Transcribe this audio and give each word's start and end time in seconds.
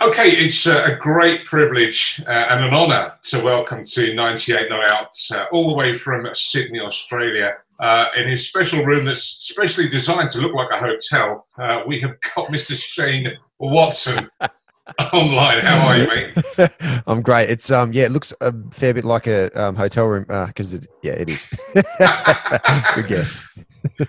Okay, 0.00 0.28
it's 0.28 0.64
uh, 0.66 0.84
a 0.86 0.94
great 0.94 1.44
privilege 1.44 2.22
uh, 2.28 2.30
and 2.30 2.64
an 2.64 2.72
honour 2.72 3.12
to 3.22 3.42
welcome 3.42 3.82
to 3.82 4.14
98 4.14 4.70
Not 4.70 4.88
Out, 4.88 5.16
uh, 5.34 5.46
all 5.50 5.68
the 5.68 5.74
way 5.74 5.92
from 5.92 6.28
Sydney, 6.34 6.78
Australia. 6.78 7.54
Uh, 7.80 8.06
in 8.16 8.28
his 8.28 8.48
special 8.48 8.84
room 8.84 9.04
that's 9.04 9.22
specially 9.22 9.88
designed 9.88 10.30
to 10.30 10.40
look 10.40 10.54
like 10.54 10.70
a 10.70 10.78
hotel, 10.78 11.44
uh, 11.58 11.82
we 11.84 11.98
have 12.00 12.12
got 12.34 12.48
Mr. 12.52 12.80
Shane 12.80 13.32
Watson 13.58 14.30
online. 15.12 15.64
How 15.64 15.88
are 15.88 15.98
you, 15.98 16.06
mate? 16.06 16.70
I'm 17.08 17.20
great. 17.20 17.50
It's 17.50 17.70
um 17.72 17.92
yeah, 17.92 18.04
it 18.04 18.12
looks 18.12 18.32
a 18.40 18.54
fair 18.70 18.94
bit 18.94 19.04
like 19.04 19.26
a 19.26 19.50
um, 19.60 19.74
hotel 19.74 20.06
room 20.06 20.24
because 20.46 20.74
uh, 20.74 20.78
it, 20.78 20.86
yeah, 21.02 21.12
it 21.12 21.28
is. 21.28 21.46
Good 22.94 23.08
guess. 23.08 23.46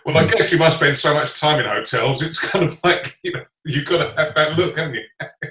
well, 0.06 0.18
I 0.18 0.28
guess 0.28 0.52
you 0.52 0.60
must 0.60 0.78
spend 0.78 0.98
so 0.98 1.16
much 1.16 1.40
time 1.40 1.60
in 1.60 1.66
hotels. 1.66 2.22
It's 2.22 2.40
kind 2.40 2.66
of 2.66 2.80
like 2.84 3.08
you 3.24 3.32
know 3.32 3.44
you've 3.66 3.86
got 3.86 4.04
to 4.04 4.24
have 4.24 4.36
that 4.36 4.58
look, 4.58 4.78
haven't 4.78 4.96
you? 4.96 5.50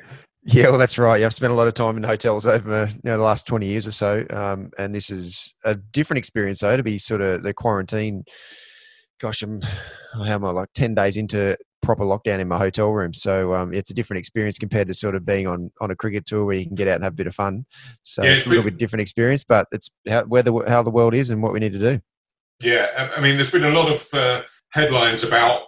Yeah, 0.50 0.70
well, 0.70 0.78
that's 0.78 0.96
right. 0.96 1.20
Yeah, 1.20 1.26
I've 1.26 1.34
spent 1.34 1.52
a 1.52 1.56
lot 1.56 1.68
of 1.68 1.74
time 1.74 1.98
in 1.98 2.02
hotels 2.02 2.46
over 2.46 2.88
you 2.90 3.00
know, 3.04 3.18
the 3.18 3.22
last 3.22 3.46
20 3.46 3.66
years 3.66 3.86
or 3.86 3.92
so. 3.92 4.24
Um, 4.30 4.70
and 4.78 4.94
this 4.94 5.10
is 5.10 5.52
a 5.62 5.74
different 5.74 6.16
experience, 6.18 6.60
though, 6.60 6.74
to 6.74 6.82
be 6.82 6.98
sort 6.98 7.20
of 7.20 7.42
the 7.42 7.52
quarantine. 7.52 8.24
Gosh, 9.20 9.42
I'm, 9.42 9.60
how 10.14 10.22
am 10.22 10.46
I, 10.46 10.50
like 10.50 10.70
10 10.74 10.94
days 10.94 11.18
into 11.18 11.54
proper 11.82 12.02
lockdown 12.02 12.38
in 12.38 12.48
my 12.48 12.56
hotel 12.56 12.92
room. 12.92 13.12
So 13.12 13.52
um, 13.52 13.74
it's 13.74 13.90
a 13.90 13.94
different 13.94 14.20
experience 14.20 14.58
compared 14.58 14.88
to 14.88 14.94
sort 14.94 15.14
of 15.14 15.26
being 15.26 15.46
on, 15.46 15.70
on 15.82 15.90
a 15.90 15.96
cricket 15.96 16.24
tour 16.24 16.46
where 16.46 16.56
you 16.56 16.64
can 16.64 16.74
get 16.74 16.88
out 16.88 16.94
and 16.94 17.04
have 17.04 17.12
a 17.12 17.16
bit 17.16 17.26
of 17.26 17.34
fun. 17.34 17.66
So 18.02 18.22
yeah, 18.22 18.30
it's, 18.30 18.38
it's 18.38 18.46
a 18.46 18.48
little 18.48 18.64
bit 18.64 18.78
different 18.78 19.02
experience, 19.02 19.44
but 19.44 19.66
it's 19.70 19.90
how, 20.08 20.24
where 20.24 20.42
the, 20.42 20.64
how 20.66 20.82
the 20.82 20.90
world 20.90 21.14
is 21.14 21.28
and 21.28 21.42
what 21.42 21.52
we 21.52 21.60
need 21.60 21.72
to 21.72 21.78
do. 21.78 22.00
Yeah, 22.62 23.10
I 23.14 23.20
mean, 23.20 23.36
there's 23.36 23.52
been 23.52 23.64
a 23.64 23.70
lot 23.70 23.92
of 23.92 24.08
uh, 24.14 24.42
headlines 24.70 25.22
about 25.24 25.60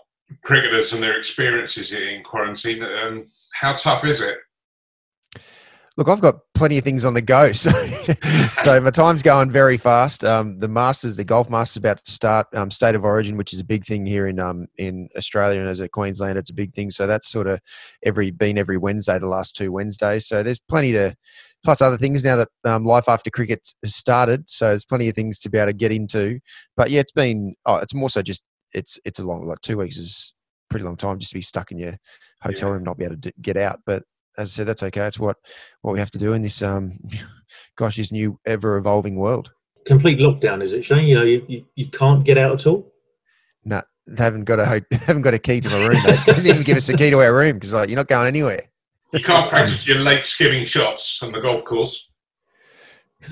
cricketers 0.43 0.95
and 0.95 1.03
their 1.03 1.19
experiences 1.19 1.93
in 1.93 2.23
quarantine. 2.23 2.83
Um, 2.83 3.25
how 3.53 3.75
tough 3.75 4.05
is 4.05 4.23
it? 4.23 4.39
Look, 5.97 6.09
I've 6.09 6.21
got 6.21 6.37
plenty 6.55 6.79
of 6.79 6.85
things 6.85 7.05
on 7.05 7.15
the 7.15 7.23
go, 7.23 7.53
so 7.53 7.71
so 8.53 8.81
my 8.81 8.91
time's 8.91 9.23
going 9.23 9.51
very 9.51 9.77
fast. 9.77 10.25
Um, 10.25 10.59
the 10.59 10.69
Masters, 10.69 11.17
the 11.17 11.25
Golf 11.25 11.51
Masters, 11.51 11.79
about 11.79 12.05
to 12.05 12.11
start. 12.11 12.47
Um, 12.55 12.71
State 12.71 12.95
of 12.95 13.05
Origin, 13.05 13.37
which 13.37 13.53
is 13.53 13.61
a 13.61 13.65
big 13.65 13.85
thing 13.85 14.07
here 14.07 14.29
in 14.29 14.39
um, 14.39 14.67
in 14.79 15.09
Australia 15.17 15.61
and 15.61 15.69
as 15.69 15.81
a 15.81 15.89
Queenslander, 15.89 16.39
it's 16.39 16.51
a 16.51 16.55
big 16.55 16.75
thing. 16.75 16.91
So 16.91 17.07
that's 17.07 17.29
sort 17.29 17.49
of 17.49 17.61
every 18.05 18.31
been 18.31 18.57
every 18.57 18.79
Wednesday, 18.79 19.19
the 19.19 19.27
last 19.27 19.57
two 19.57 19.73
Wednesdays. 19.73 20.27
So 20.27 20.43
there's 20.43 20.61
plenty 20.61 20.93
to 20.93 21.15
plus 21.65 21.83
other 21.83 21.99
things 21.99 22.25
now 22.25 22.37
that 22.37 22.49
um, 22.65 22.85
life 22.85 23.09
after 23.09 23.31
cricket 23.31 23.73
has 23.83 23.95
started. 23.95 24.49
So 24.49 24.69
there's 24.69 24.85
plenty 24.85 25.09
of 25.09 25.15
things 25.15 25.39
to 25.41 25.51
be 25.51 25.59
able 25.59 25.67
to 25.67 25.73
get 25.75 25.93
into. 25.93 26.41
But 26.77 26.91
yeah, 26.91 27.01
it's 27.01 27.13
been 27.13 27.55
oh, 27.67 27.77
it's 27.77 27.95
more 27.95 28.11
so 28.11 28.23
just 28.23 28.43
it's 28.75 28.99
it's 29.05 29.19
a 29.19 29.25
long 29.25 29.47
like 29.47 29.61
two 29.61 29.79
weeks 29.79 29.97
is 29.97 30.35
pretty 30.69 30.85
long 30.85 30.97
time 30.97 31.19
just 31.19 31.33
to 31.33 31.39
be 31.39 31.43
stuck 31.43 31.73
in 31.73 31.79
your 31.79 31.99
hotel 32.43 32.69
yeah. 32.69 32.75
room, 32.75 32.85
not 32.85 32.97
be 32.97 33.05
able 33.05 33.17
to 33.17 33.33
get 33.43 33.57
out. 33.57 33.81
But 33.85 34.05
as 34.39 34.49
I 34.49 34.51
said, 34.51 34.67
that's 34.67 34.83
okay. 34.83 35.07
It's 35.07 35.19
what 35.19 35.37
what 35.83 35.93
we 35.93 35.99
have 35.99 36.11
to 36.13 36.19
do 36.19 36.33
in 36.33 36.43
this 36.43 36.63
um, 36.63 36.99
gosh, 37.77 37.97
this 37.97 38.13
new 38.13 38.39
ever 38.47 38.77
evolving 38.77 39.17
world. 39.17 39.53
Complete 39.87 40.19
lockdown, 40.19 40.63
is 40.63 40.73
it, 40.73 40.85
Shane? 40.85 41.07
You 41.07 41.15
know, 41.17 41.25
you, 41.25 41.45
you, 41.49 41.65
you 41.75 41.91
can't 41.91 42.23
get 42.23 42.37
out 42.39 42.53
at 42.53 42.67
all. 42.67 42.93
No, 43.65 43.81
they 44.07 44.23
haven't 44.23 44.45
got 44.45 44.61
a 44.61 44.65
haven't 45.07 45.23
got 45.23 45.35
a 45.35 45.39
key 45.39 45.61
to 45.61 45.69
my 45.69 45.87
room. 45.87 46.03
They 46.05 46.35
didn't 46.35 46.47
even 46.47 46.63
give 46.63 46.77
us 46.77 46.89
a 46.89 46.97
key 46.97 47.11
to 47.11 47.21
our 47.21 47.35
room 47.35 47.55
because 47.55 47.73
like 47.73 47.89
you're 47.89 47.97
not 47.97 48.09
going 48.09 48.27
anywhere. 48.27 48.63
You 49.13 49.21
can't 49.21 49.51
practice 49.51 49.87
your 49.89 49.99
late 49.99 50.25
skimming 50.25 50.65
shots 50.65 51.21
on 51.23 51.33
the 51.33 51.41
golf 51.41 51.65
course. 51.65 52.11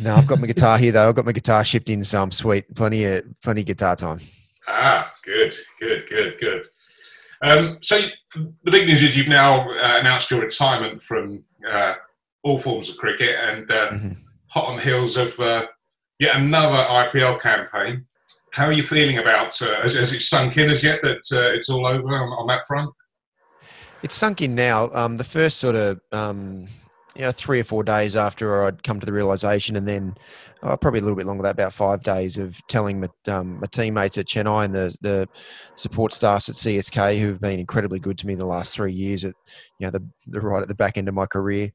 No, 0.01 0.17
I've 0.17 0.27
got 0.27 0.41
my 0.41 0.47
guitar 0.47 0.77
here 0.77 0.93
though. 0.93 1.09
I've 1.09 1.15
got 1.15 1.25
my 1.25 1.33
guitar 1.33 1.65
shipped 1.65 1.89
in, 1.89 2.05
so 2.05 2.23
I'm 2.23 2.31
sweet. 2.31 2.75
Plenty 2.75 3.05
of 3.05 3.25
plenty 3.43 3.61
of 3.63 3.67
guitar 3.67 3.97
time. 3.97 4.21
Ah, 4.67 5.11
good, 5.25 5.55
good, 5.81 6.07
good, 6.09 6.39
good. 6.39 6.67
Um, 7.43 7.79
so 7.81 8.01
the 8.35 8.71
big 8.71 8.87
news 8.87 9.03
is 9.03 9.17
you've 9.17 9.29
now 9.29 9.71
uh, 9.71 9.99
announced 10.01 10.31
your 10.31 10.41
retirement 10.41 11.03
from 11.03 11.45
uh, 11.69 11.95
all 12.43 12.59
forms 12.59 12.89
of 12.89 12.97
cricket 12.97 13.37
and 13.41 13.71
uh, 13.71 13.91
mm-hmm. 13.91 14.13
hot 14.51 14.67
on 14.67 14.77
the 14.77 14.83
heels 14.83 15.17
of 15.17 15.39
uh, 15.39 15.67
yet 16.19 16.37
another 16.37 16.77
IPL 16.77 17.41
campaign. 17.41 18.07
How 18.53 18.67
are 18.67 18.73
you 18.73 18.83
feeling 18.83 19.19
about? 19.19 19.61
Uh, 19.61 19.83
has, 19.83 19.95
has, 19.95 20.13
it 20.13 20.23
sunk 20.23 20.57
in 20.57 20.71
as 20.71 20.83
yet 20.83 21.01
that 21.03 21.21
uh, 21.33 21.53
it's 21.53 21.69
all 21.69 21.87
over 21.87 22.09
on, 22.09 22.29
on, 22.31 22.47
that 22.49 22.67
front? 22.67 22.91
It's 24.03 24.17
sunk 24.17 24.41
in 24.41 24.55
now. 24.55 24.91
Um, 24.93 25.17
the 25.17 25.25
first 25.25 25.59
sort 25.59 25.77
of 25.77 26.01
um, 26.13 26.67
you 27.15 27.23
know 27.23 27.33
three 27.33 27.61
or 27.61 27.65
four 27.65 27.85
days 27.85 28.17
after 28.17 28.65
I'd 28.65 28.83
come 28.83 29.01
to 29.01 29.07
the 29.07 29.13
realization, 29.13 29.77
and 29.77 29.87
then 29.87 30.17
oh, 30.63 30.77
probably 30.77 31.01
a 31.01 31.03
little 31.03 31.17
bit 31.17 31.27
longer 31.27 31.43
than 31.43 31.49
that, 31.49 31.63
about 31.63 31.73
five 31.73 32.03
days 32.03 32.39
of 32.39 32.61
telling 32.69 33.01
my, 33.01 33.09
um, 33.27 33.61
my 33.61 33.67
teammates 33.67 34.19
at 34.19 34.27
Chennai 34.27 34.65
and 34.65 34.75
the 34.75 34.97
the 35.01 35.29
support 35.75 36.13
staffs 36.13 36.49
at 36.49 36.55
CSK 36.55 37.21
who 37.21 37.29
have 37.29 37.41
been 37.41 37.61
incredibly 37.61 37.99
good 37.99 38.19
to 38.19 38.27
me 38.27 38.35
the 38.35 38.45
last 38.45 38.75
three 38.75 38.93
years 38.93 39.25
at 39.25 39.35
you 39.79 39.87
know 39.87 39.91
the, 39.91 40.05
the 40.27 40.41
right 40.41 40.63
at 40.63 40.69
the 40.69 40.75
back 40.75 40.99
end 40.99 41.09
of 41.09 41.15
my 41.15 41.27
career, 41.27 41.73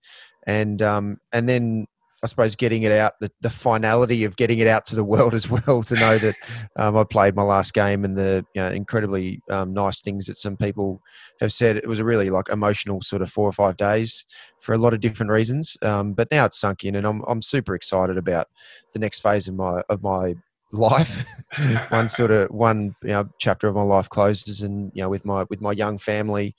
and 0.48 0.82
um, 0.82 1.18
and 1.32 1.48
then 1.48 1.88
I 2.24 2.28
suppose 2.28 2.56
getting 2.56 2.84
it 2.84 2.92
out, 2.92 3.20
the, 3.20 3.30
the 3.42 3.50
finality 3.50 4.24
of 4.24 4.38
getting 4.38 4.60
it 4.60 4.68
out 4.68 4.86
to 4.88 4.96
the 4.96 5.04
world 5.14 5.34
as 5.34 5.50
well, 5.50 5.84
to 5.84 5.96
know 5.96 6.18
that 6.18 6.36
um, 6.78 6.96
I 6.96 7.04
played 7.04 7.36
my 7.36 7.44
last 7.44 7.74
game 7.74 8.06
and 8.06 8.16
the 8.16 8.46
you 8.56 8.62
know, 8.62 8.70
incredibly 8.70 9.42
um, 9.50 9.74
nice 9.74 10.02
things 10.02 10.26
that 10.28 10.38
some 10.38 10.56
people 10.56 11.02
have 11.42 11.52
said. 11.52 11.76
It 11.76 11.88
was 11.88 12.00
a 12.00 12.06
really 12.06 12.30
like 12.30 12.50
emotional 12.50 13.02
sort 13.02 13.22
of 13.22 13.30
four 13.30 13.48
or 13.48 13.52
five 13.52 13.78
days 13.78 14.24
for 14.60 14.74
a 14.74 14.78
lot 14.78 14.94
of 14.94 15.02
different 15.02 15.32
reasons. 15.32 15.78
Um, 15.82 16.14
but 16.14 16.32
now 16.32 16.46
it's 16.46 16.60
sunk 16.60 16.86
in, 16.86 16.96
and 16.96 17.06
I'm 17.06 17.22
I'm 17.28 17.42
super 17.42 17.76
excited 17.76 18.18
about 18.18 18.48
the 18.94 19.00
next 19.00 19.20
phase 19.20 19.48
of 19.48 19.56
my 19.56 19.82
of 19.90 20.02
my 20.02 20.36
life. 20.72 21.26
one 21.90 22.10
sort 22.10 22.32
of 22.32 22.50
one 22.50 22.96
you 23.04 23.10
know, 23.10 23.30
chapter 23.38 23.68
of 23.68 23.76
my 23.76 23.84
life 23.84 24.10
closes, 24.10 24.62
and 24.62 24.92
you 24.96 25.04
know 25.04 25.10
with 25.10 25.26
my 25.26 25.44
with 25.50 25.62
my 25.62 25.74
young 25.74 25.98
family, 25.98 26.56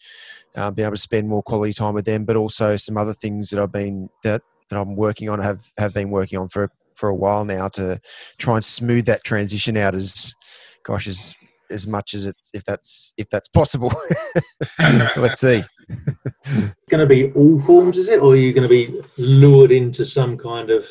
uh, 0.56 0.70
being 0.70 0.86
able 0.86 0.94
to 0.94 1.00
spend 1.00 1.28
more 1.28 1.42
quality 1.42 1.72
time 1.72 1.94
with 1.94 2.04
them, 2.04 2.24
but 2.24 2.36
also 2.36 2.76
some 2.76 2.98
other 2.98 3.14
things 3.14 3.50
that 3.50 3.58
I've 3.58 3.72
been 3.72 4.10
that 4.22 4.42
that 4.70 4.78
I'm 4.78 4.96
working 4.96 5.28
on, 5.28 5.40
have 5.40 5.70
have 5.78 5.94
been 5.94 6.10
working 6.10 6.38
on 6.38 6.48
for 6.48 6.70
for 6.94 7.08
a 7.08 7.14
while 7.14 7.44
now 7.44 7.68
to 7.68 8.00
try 8.38 8.54
and 8.54 8.64
smooth 8.64 9.06
that 9.06 9.24
transition 9.24 9.76
out 9.76 9.94
as, 9.94 10.32
gosh, 10.84 11.06
as 11.06 11.34
as 11.70 11.86
much 11.86 12.14
as 12.14 12.26
it's 12.26 12.50
if 12.54 12.64
that's 12.64 13.14
if 13.16 13.28
that's 13.30 13.48
possible. 13.48 13.92
Let's 15.16 15.40
see. 15.40 15.62
It's 15.88 16.90
going 16.90 17.00
to 17.00 17.06
be 17.06 17.32
all 17.32 17.58
forms, 17.60 17.98
is 17.98 18.08
it, 18.08 18.20
or 18.20 18.32
are 18.32 18.36
you 18.36 18.52
going 18.52 18.62
to 18.62 18.68
be 18.68 19.00
lured 19.18 19.72
into 19.72 20.04
some 20.04 20.38
kind 20.38 20.70
of 20.70 20.86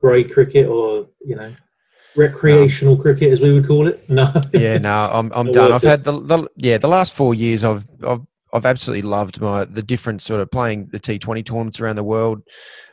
grade 0.00 0.32
cricket 0.32 0.66
or 0.66 1.06
you 1.24 1.36
know? 1.36 1.54
recreational 2.16 2.96
no. 2.96 3.02
cricket 3.02 3.32
as 3.32 3.40
we 3.40 3.52
would 3.52 3.66
call 3.66 3.86
it 3.86 4.08
no 4.10 4.32
yeah 4.52 4.78
no 4.78 5.08
i'm, 5.12 5.30
I'm 5.34 5.52
done 5.52 5.72
i've 5.72 5.82
had 5.82 6.04
the, 6.04 6.12
the 6.12 6.48
yeah 6.56 6.78
the 6.78 6.88
last 6.88 7.14
four 7.14 7.34
years 7.34 7.62
i've 7.62 7.86
i've 8.02 8.22
I've 8.52 8.66
absolutely 8.66 9.08
loved 9.08 9.40
my 9.40 9.64
the 9.64 9.82
different 9.82 10.22
sort 10.22 10.40
of 10.40 10.50
playing 10.50 10.88
the 10.92 11.00
T20 11.00 11.44
tournaments 11.44 11.80
around 11.80 11.96
the 11.96 12.04
world, 12.04 12.42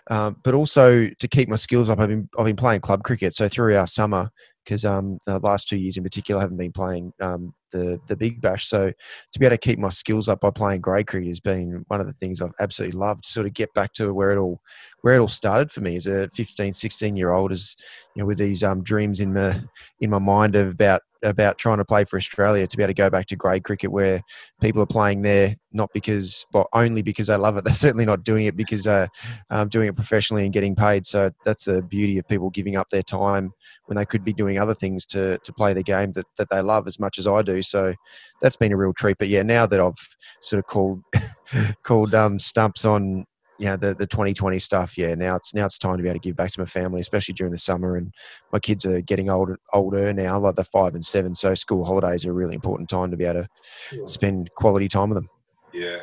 um, 0.09 0.37
but 0.43 0.53
also 0.53 1.09
to 1.09 1.27
keep 1.27 1.49
my 1.49 1.55
skills 1.55 1.89
up. 1.89 1.99
I've 1.99 2.09
been 2.09 2.29
I've 2.37 2.45
been 2.45 2.55
playing 2.55 2.81
club 2.81 3.03
cricket, 3.03 3.33
so 3.33 3.47
through 3.47 3.77
our 3.77 3.87
summer 3.87 4.29
because 4.63 4.83
um, 4.83 5.19
the 5.27 5.39
last 5.39 5.67
two 5.67 5.77
years 5.77 5.97
in 5.97 6.03
particular 6.03 6.39
I 6.39 6.43
haven't 6.43 6.57
been 6.57 6.71
playing 6.71 7.13
um, 7.21 7.53
the 7.71 7.99
the 8.07 8.15
Big 8.15 8.41
Bash. 8.41 8.67
So 8.67 8.91
to 9.31 9.39
be 9.39 9.45
able 9.45 9.55
to 9.55 9.59
keep 9.59 9.79
my 9.79 9.89
skills 9.89 10.29
up 10.29 10.41
by 10.41 10.51
playing 10.51 10.81
grade 10.81 11.07
cricket 11.07 11.29
has 11.29 11.39
been 11.39 11.85
one 11.87 12.01
of 12.01 12.07
the 12.07 12.13
things 12.13 12.41
I've 12.41 12.53
absolutely 12.59 12.97
loved. 12.97 13.25
Sort 13.25 13.45
of 13.45 13.53
get 13.53 13.73
back 13.73 13.93
to 13.93 14.13
where 14.13 14.31
it 14.31 14.37
all 14.37 14.61
where 15.01 15.15
it 15.15 15.19
all 15.19 15.27
started 15.27 15.71
for 15.71 15.81
me 15.81 15.95
as 15.95 16.07
a 16.07 16.29
15, 16.33 16.73
16 16.73 17.15
year 17.15 17.31
old, 17.31 17.51
as 17.51 17.75
you 18.15 18.21
know, 18.21 18.25
with 18.25 18.37
these 18.37 18.63
um, 18.63 18.83
dreams 18.83 19.19
in 19.19 19.33
my 19.33 19.61
in 19.99 20.09
my 20.09 20.19
mind 20.19 20.55
of 20.55 20.69
about 20.69 21.01
about 21.23 21.57
trying 21.57 21.77
to 21.77 21.85
play 21.85 22.05
for 22.05 22.17
Australia 22.17 22.67
to 22.67 22.77
be 22.77 22.83
able 22.83 22.89
to 22.89 22.93
go 22.93 23.09
back 23.09 23.25
to 23.25 23.35
grade 23.35 23.63
cricket 23.63 23.91
where 23.91 24.21
people 24.61 24.81
are 24.81 24.87
playing 24.87 25.21
there 25.21 25.55
not 25.75 25.91
because 25.93 26.45
well 26.53 26.69
only 26.73 27.01
because 27.01 27.27
they 27.27 27.35
love 27.35 27.57
it. 27.57 27.63
They're 27.65 27.73
certainly 27.73 28.05
not 28.05 28.23
doing 28.23 28.45
it 28.45 28.55
because 28.55 28.85
they're 28.85 29.09
um, 29.49 29.67
doing 29.69 29.89
it 29.89 29.95
professionally 29.95 30.45
and 30.45 30.53
getting 30.53 30.75
paid. 30.75 31.05
So 31.05 31.31
that's 31.43 31.65
the 31.65 31.83
beauty 31.83 32.17
of 32.17 32.27
people 32.27 32.49
giving 32.49 32.77
up 32.77 32.89
their 32.89 33.03
time 33.03 33.51
when 33.85 33.97
they 33.97 34.05
could 34.05 34.23
be 34.23 34.33
doing 34.33 34.57
other 34.57 34.73
things 34.73 35.05
to 35.07 35.37
to 35.39 35.53
play 35.53 35.73
the 35.73 35.83
game 35.83 36.13
that, 36.13 36.25
that 36.37 36.49
they 36.49 36.61
love 36.61 36.87
as 36.87 36.99
much 36.99 37.17
as 37.19 37.27
I 37.27 37.41
do. 37.41 37.54
So 37.61 37.93
that's 38.41 38.55
been 38.55 38.71
a 38.71 38.77
real 38.77 38.93
treat. 38.93 39.17
But 39.17 39.27
yeah, 39.27 39.43
now 39.43 39.65
that 39.65 39.79
I've 39.79 39.93
sort 40.41 40.59
of 40.59 40.67
called 40.67 41.01
called 41.83 42.13
um, 42.15 42.39
stumps 42.39 42.85
on 42.85 43.25
you 43.57 43.65
know 43.65 43.77
the 43.77 43.93
the 43.95 44.07
2020 44.07 44.59
stuff 44.59 44.97
yeah 44.97 45.15
now 45.15 45.35
it's 45.35 45.53
now 45.53 45.65
it's 45.65 45.77
time 45.77 45.97
to 45.97 46.03
be 46.03 46.09
able 46.09 46.19
to 46.19 46.27
give 46.27 46.35
back 46.35 46.51
to 46.51 46.59
my 46.59 46.65
family 46.65 46.99
especially 46.99 47.33
during 47.33 47.51
the 47.51 47.57
summer 47.57 47.95
and 47.95 48.13
my 48.51 48.59
kids 48.59 48.85
are 48.85 49.01
getting 49.01 49.29
older 49.29 49.57
older 49.73 50.11
now 50.13 50.37
like 50.37 50.55
they're 50.55 50.65
five 50.65 50.93
and 50.93 51.05
seven 51.05 51.33
so 51.33 51.55
school 51.55 51.85
holidays 51.85 52.25
are 52.25 52.31
a 52.31 52.33
really 52.33 52.55
important 52.55 52.89
time 52.89 53.11
to 53.11 53.17
be 53.17 53.25
able 53.25 53.45
to 53.91 54.07
spend 54.07 54.49
quality 54.55 54.87
time 54.87 55.09
with 55.09 55.17
them. 55.17 55.29
Yeah. 55.73 55.99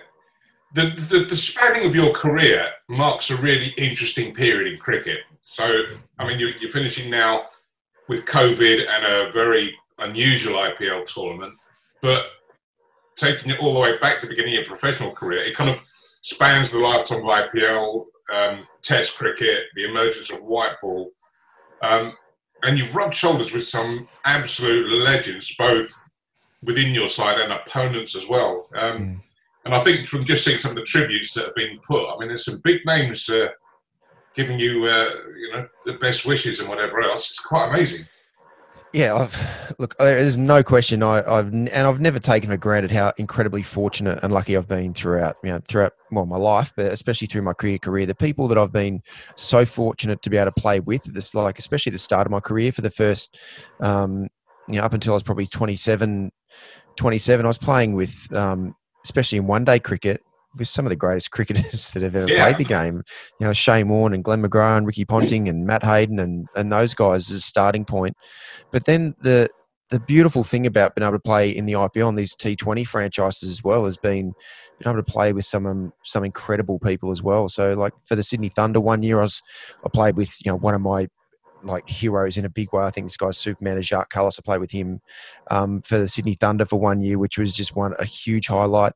The, 0.74 0.90
the, 1.10 1.24
the 1.26 1.36
spanning 1.36 1.86
of 1.86 1.94
your 1.94 2.12
career 2.12 2.66
marks 2.88 3.30
a 3.30 3.36
really 3.36 3.74
interesting 3.76 4.32
period 4.32 4.72
in 4.72 4.78
cricket. 4.78 5.18
So 5.42 5.84
i 6.18 6.26
mean 6.26 6.38
you're, 6.38 6.56
you're 6.60 6.72
finishing 6.72 7.10
now 7.10 7.46
with 8.08 8.24
covid 8.24 8.88
and 8.88 9.04
a 9.04 9.30
very 9.32 9.74
unusual 9.98 10.54
ipl 10.54 11.04
tournament 11.06 11.54
but 12.00 12.26
taking 13.16 13.50
it 13.50 13.60
all 13.60 13.74
the 13.74 13.80
way 13.80 13.98
back 13.98 14.18
to 14.18 14.26
the 14.26 14.30
beginning 14.30 14.54
of 14.54 14.60
your 14.60 14.68
professional 14.68 15.12
career 15.12 15.42
it 15.44 15.54
kind 15.54 15.70
of 15.70 15.82
spans 16.22 16.70
the 16.70 16.78
lifetime 16.78 17.18
of 17.18 17.24
IPL, 17.24 18.06
um, 18.32 18.66
Test 18.82 19.16
cricket, 19.16 19.64
the 19.76 19.84
emergence 19.84 20.30
of 20.30 20.42
white 20.42 20.80
ball, 20.80 21.10
um, 21.82 22.14
and 22.64 22.78
you've 22.78 22.96
rubbed 22.96 23.14
shoulders 23.14 23.52
with 23.52 23.64
some 23.64 24.08
absolute 24.24 24.88
legends, 25.04 25.54
both 25.56 25.92
within 26.62 26.94
your 26.94 27.06
side 27.06 27.40
and 27.40 27.52
opponents 27.52 28.16
as 28.16 28.28
well. 28.28 28.68
Um, 28.74 28.98
mm. 28.98 29.20
And 29.64 29.74
I 29.74 29.78
think 29.80 30.08
from 30.08 30.24
just 30.24 30.44
seeing 30.44 30.58
some 30.58 30.72
of 30.72 30.76
the 30.76 30.82
tributes 30.82 31.34
that 31.34 31.46
have 31.46 31.54
been 31.54 31.78
put, 31.86 32.08
I 32.08 32.18
mean, 32.18 32.28
there's 32.28 32.44
some 32.44 32.60
big 32.64 32.80
names 32.84 33.28
uh, 33.28 33.48
giving 34.34 34.58
you, 34.58 34.86
uh, 34.86 35.10
you 35.36 35.52
know, 35.52 35.68
the 35.84 35.94
best 35.94 36.26
wishes 36.26 36.58
and 36.58 36.68
whatever 36.68 37.00
else. 37.02 37.30
It's 37.30 37.40
quite 37.40 37.68
amazing. 37.68 38.06
Yeah, 38.92 39.14
I've, 39.14 39.74
look, 39.78 39.96
there's 39.96 40.36
no 40.36 40.62
question. 40.62 41.02
I, 41.02 41.22
have 41.22 41.48
and 41.48 41.70
I've 41.70 42.00
never 42.00 42.18
taken 42.18 42.50
for 42.50 42.58
granted 42.58 42.90
how 42.90 43.14
incredibly 43.16 43.62
fortunate 43.62 44.18
and 44.22 44.34
lucky 44.34 44.54
I've 44.54 44.68
been 44.68 44.92
throughout, 44.92 45.36
you 45.42 45.50
know, 45.50 45.60
throughout 45.66 45.94
well 46.10 46.26
my 46.26 46.36
life, 46.36 46.74
but 46.76 46.92
especially 46.92 47.26
through 47.26 47.40
my 47.40 47.54
career. 47.54 47.78
Career, 47.78 48.04
the 48.04 48.14
people 48.14 48.48
that 48.48 48.58
I've 48.58 48.72
been 48.72 49.02
so 49.34 49.64
fortunate 49.64 50.20
to 50.20 50.30
be 50.30 50.36
able 50.36 50.52
to 50.52 50.60
play 50.60 50.80
with, 50.80 51.04
this 51.04 51.34
like 51.34 51.58
especially 51.58 51.92
the 51.92 51.98
start 51.98 52.26
of 52.26 52.30
my 52.30 52.40
career 52.40 52.70
for 52.70 52.82
the 52.82 52.90
first, 52.90 53.38
um, 53.80 54.28
you 54.68 54.76
know, 54.76 54.82
up 54.82 54.92
until 54.92 55.14
I 55.14 55.16
was 55.16 55.22
probably 55.22 55.46
27, 55.46 56.30
27, 56.96 57.46
I 57.46 57.48
was 57.48 57.58
playing 57.58 57.94
with, 57.94 58.30
um, 58.34 58.76
especially 59.04 59.38
in 59.38 59.46
one 59.46 59.64
day 59.64 59.78
cricket, 59.78 60.22
with 60.56 60.68
some 60.68 60.84
of 60.84 60.90
the 60.90 60.96
greatest 60.96 61.30
cricketers 61.30 61.90
that 61.94 62.02
have 62.02 62.16
ever 62.16 62.28
yeah. 62.28 62.44
played 62.44 62.58
the 62.58 62.64
game. 62.64 63.02
You 63.40 63.46
know, 63.46 63.52
Shane 63.52 63.88
Warne 63.88 64.14
and 64.14 64.24
Glenn 64.24 64.42
McGrath 64.42 64.78
and 64.78 64.86
Ricky 64.86 65.04
Ponting 65.04 65.48
and 65.48 65.66
Matt 65.66 65.82
Hayden 65.82 66.18
and, 66.18 66.46
and 66.56 66.72
those 66.72 66.94
guys 66.94 67.30
as 67.30 67.38
a 67.38 67.40
starting 67.40 67.84
point. 67.84 68.16
But 68.70 68.84
then 68.84 69.14
the 69.20 69.48
the 69.90 70.00
beautiful 70.00 70.42
thing 70.42 70.66
about 70.66 70.94
being 70.94 71.06
able 71.06 71.18
to 71.18 71.22
play 71.22 71.50
in 71.50 71.66
the 71.66 71.74
IPL 71.74 72.08
and 72.08 72.18
these 72.18 72.34
T20 72.34 72.86
franchises 72.86 73.50
as 73.50 73.62
well 73.62 73.84
has 73.84 73.98
been 73.98 74.32
being 74.78 74.86
able 74.86 74.96
to 74.96 75.02
play 75.02 75.34
with 75.34 75.44
some 75.44 75.66
um, 75.66 75.92
some 76.02 76.24
incredible 76.24 76.78
people 76.78 77.10
as 77.10 77.22
well. 77.22 77.50
So 77.50 77.74
like 77.74 77.92
for 78.04 78.16
the 78.16 78.22
Sydney 78.22 78.48
Thunder 78.48 78.80
one 78.80 79.02
year, 79.02 79.20
I 79.20 79.24
was 79.24 79.42
I 79.84 79.90
played 79.90 80.16
with 80.16 80.34
you 80.44 80.50
know 80.50 80.56
one 80.56 80.74
of 80.74 80.80
my 80.80 81.08
like 81.64 81.88
heroes 81.88 82.36
in 82.36 82.44
a 82.44 82.50
big 82.50 82.72
way. 82.72 82.84
I 82.84 82.90
think 82.90 83.06
this 83.06 83.16
guy's 83.16 83.38
Superman 83.38 83.78
is 83.78 83.86
Jacques 83.86 84.12
Kallis. 84.12 84.38
I 84.38 84.42
played 84.42 84.60
with 84.60 84.70
him 84.70 85.00
um, 85.50 85.80
for 85.82 85.98
the 85.98 86.08
Sydney 86.08 86.34
Thunder 86.34 86.66
for 86.66 86.78
one 86.78 87.00
year, 87.00 87.18
which 87.18 87.38
was 87.38 87.54
just 87.54 87.76
one 87.76 87.94
a 87.98 88.04
huge 88.04 88.48
highlight. 88.48 88.92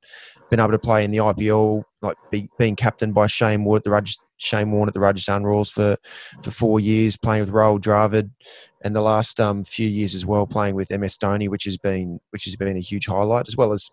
Been 0.51 0.61
able 0.61 0.71
to 0.71 0.79
play 0.79 1.05
in 1.05 1.11
the 1.11 1.19
IPL, 1.19 1.83
like 2.03 2.17
be, 2.31 2.49
being 2.59 2.77
captained 2.77 3.15
by 3.15 3.27
Shane 3.27 3.67
at 3.75 3.85
the 3.85 3.91
Shane 4.39 4.71
Warne 4.71 4.89
at 4.89 4.95
the 4.95 5.01
Rajasthan 5.01 5.45
Royals 5.45 5.71
for 5.71 5.97
for 6.43 6.51
four 6.51 6.81
years, 6.81 7.17
playing 7.17 7.45
with 7.45 7.55
Rahul 7.55 7.81
Dravid, 7.81 8.31
and 8.85 8.95
the 8.95 9.01
last 9.01 9.41
um, 9.41 9.65
few 9.65 9.89
years 9.89 10.15
as 10.15 10.27
well 10.27 10.47
playing 10.47 10.75
with 10.75 10.91
MS 10.91 11.19
Dhoni, 11.19 11.49
which 11.49 11.65
has 11.65 11.77
been 11.77 12.21
which 12.31 12.45
has 12.45 12.57
been 12.57 12.77
a 12.77 12.81
huge 12.81 13.07
highlight, 13.07 13.49
as 13.49 13.57
well 13.57 13.73
as 13.73 13.91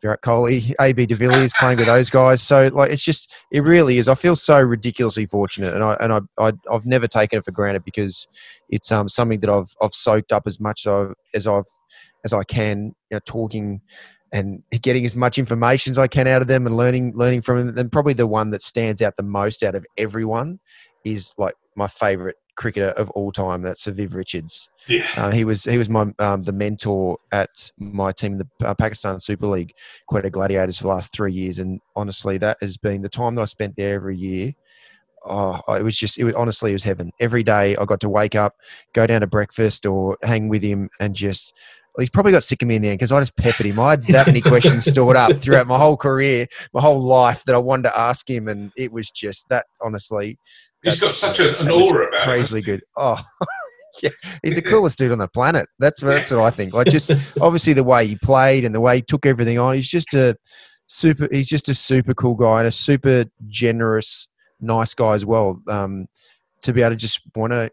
Virat 0.00 0.22
Kohli, 0.22 0.74
AB 0.80 1.06
de 1.06 1.14
Villiers 1.14 1.52
playing 1.58 1.78
with 1.78 1.86
those 1.86 2.10
guys. 2.10 2.42
So 2.42 2.68
like 2.72 2.90
it's 2.90 3.02
just 3.02 3.32
it 3.50 3.60
really 3.60 3.98
is. 3.98 4.08
I 4.08 4.14
feel 4.14 4.36
so 4.36 4.60
ridiculously 4.60 5.26
fortunate, 5.26 5.74
and 5.74 5.82
I 5.82 5.96
and 6.00 6.12
I, 6.12 6.20
I 6.38 6.52
have 6.70 6.86
never 6.86 7.08
taken 7.08 7.38
it 7.38 7.44
for 7.44 7.52
granted 7.52 7.84
because 7.84 8.28
it's 8.68 8.92
um 8.92 9.08
something 9.08 9.40
that 9.40 9.50
I've 9.50 9.74
I've 9.80 9.94
soaked 9.94 10.32
up 10.32 10.44
as 10.46 10.60
much 10.60 10.86
as 11.34 11.46
I've 11.46 11.64
as 12.24 12.32
I 12.32 12.44
can, 12.44 12.94
you 13.10 13.16
know, 13.16 13.20
talking 13.24 13.80
and 14.32 14.62
getting 14.82 15.04
as 15.04 15.16
much 15.16 15.38
information 15.38 15.90
as 15.90 15.98
I 15.98 16.06
can 16.06 16.26
out 16.26 16.42
of 16.42 16.48
them 16.48 16.66
and 16.66 16.76
learning 16.76 17.12
learning 17.14 17.42
from 17.42 17.66
them. 17.66 17.78
And 17.78 17.92
probably 17.92 18.14
the 18.14 18.26
one 18.26 18.50
that 18.50 18.62
stands 18.62 19.02
out 19.02 19.16
the 19.16 19.22
most 19.22 19.62
out 19.62 19.74
of 19.74 19.86
everyone 19.96 20.60
is 21.04 21.32
like 21.38 21.54
my 21.76 21.88
favourite 21.88 22.36
cricketer 22.58 22.88
of 22.88 23.08
all 23.10 23.32
time. 23.32 23.62
That's 23.62 23.86
Viv 23.86 24.14
Richards. 24.14 24.68
Yeah, 24.86 25.06
uh, 25.16 25.30
he 25.30 25.44
was 25.44 25.64
he 25.64 25.78
was 25.78 25.88
my 25.88 26.12
um, 26.18 26.42
the 26.42 26.52
mentor 26.52 27.18
at 27.32 27.70
my 27.78 28.12
team, 28.12 28.32
in 28.32 28.38
the 28.38 28.68
uh, 28.68 28.74
Pakistan 28.74 29.18
Super 29.20 29.46
League, 29.46 29.72
Quetta 30.10 30.30
Gladiators 30.30 30.78
for 30.78 30.84
the 30.84 30.88
last 30.88 31.12
three 31.12 31.32
years. 31.32 31.58
And 31.58 31.80
honestly, 31.96 32.36
that 32.38 32.58
has 32.60 32.76
been 32.76 33.02
the 33.02 33.08
time 33.08 33.36
that 33.36 33.42
I 33.42 33.46
spent 33.46 33.76
there 33.76 33.94
every 33.94 34.16
year. 34.16 34.52
Oh, 35.24 35.60
it 35.74 35.82
was 35.82 35.96
just 35.96 36.18
it 36.18 36.24
was 36.24 36.34
honestly 36.34 36.70
it 36.70 36.74
was 36.74 36.84
heaven. 36.84 37.12
Every 37.20 37.42
day 37.42 37.76
I 37.76 37.84
got 37.84 38.00
to 38.00 38.08
wake 38.08 38.34
up, 38.34 38.56
go 38.92 39.06
down 39.06 39.22
to 39.22 39.26
breakfast, 39.26 39.86
or 39.86 40.18
hang 40.22 40.48
with 40.48 40.62
him, 40.62 40.88
and 41.00 41.14
just 41.14 41.54
he's 41.98 42.10
probably 42.10 42.32
got 42.32 42.44
sick 42.44 42.62
of 42.62 42.68
me 42.68 42.76
in 42.76 42.82
the 42.82 42.88
end 42.88 42.98
because 42.98 43.12
I 43.12 43.20
just 43.20 43.36
peppered 43.36 43.66
him. 43.66 43.80
I 43.80 43.90
had 43.90 44.04
that 44.06 44.26
many 44.26 44.40
questions 44.40 44.84
stored 44.90 45.16
up 45.16 45.38
throughout 45.38 45.66
my 45.66 45.78
whole 45.78 45.96
career, 45.96 46.46
my 46.72 46.80
whole 46.80 47.00
life 47.00 47.44
that 47.44 47.54
I 47.54 47.58
wanted 47.58 47.84
to 47.84 47.98
ask 47.98 48.28
him, 48.28 48.48
and 48.48 48.72
it 48.76 48.92
was 48.92 49.10
just 49.10 49.48
that. 49.48 49.66
Honestly, 49.80 50.38
He's 50.82 51.00
got 51.00 51.14
such 51.14 51.40
a, 51.40 51.58
an 51.60 51.70
aura 51.70 52.08
about 52.08 52.24
crazily 52.24 52.60
him. 52.60 52.66
good. 52.66 52.82
Oh, 52.96 53.20
yeah, 54.02 54.10
he's 54.42 54.54
the 54.54 54.62
coolest 54.62 54.98
dude 54.98 55.12
on 55.12 55.18
the 55.18 55.28
planet. 55.28 55.66
That's 55.78 56.00
that's 56.00 56.30
what 56.30 56.40
I 56.40 56.50
think. 56.50 56.72
Like 56.74 56.88
just 56.88 57.10
obviously 57.40 57.72
the 57.72 57.84
way 57.84 58.06
he 58.06 58.16
played 58.16 58.64
and 58.64 58.74
the 58.74 58.80
way 58.80 58.96
he 58.96 59.02
took 59.02 59.26
everything 59.26 59.58
on. 59.58 59.74
He's 59.74 59.88
just 59.88 60.14
a 60.14 60.36
super. 60.86 61.28
He's 61.30 61.48
just 61.48 61.68
a 61.68 61.74
super 61.74 62.14
cool 62.14 62.34
guy 62.34 62.60
and 62.60 62.68
a 62.68 62.72
super 62.72 63.24
generous, 63.48 64.28
nice 64.60 64.94
guy 64.94 65.14
as 65.14 65.26
well. 65.26 65.60
Um, 65.68 66.06
to 66.62 66.72
be 66.72 66.82
able 66.82 66.90
to 66.90 66.96
just 66.96 67.20
want 67.34 67.52
to 67.52 67.70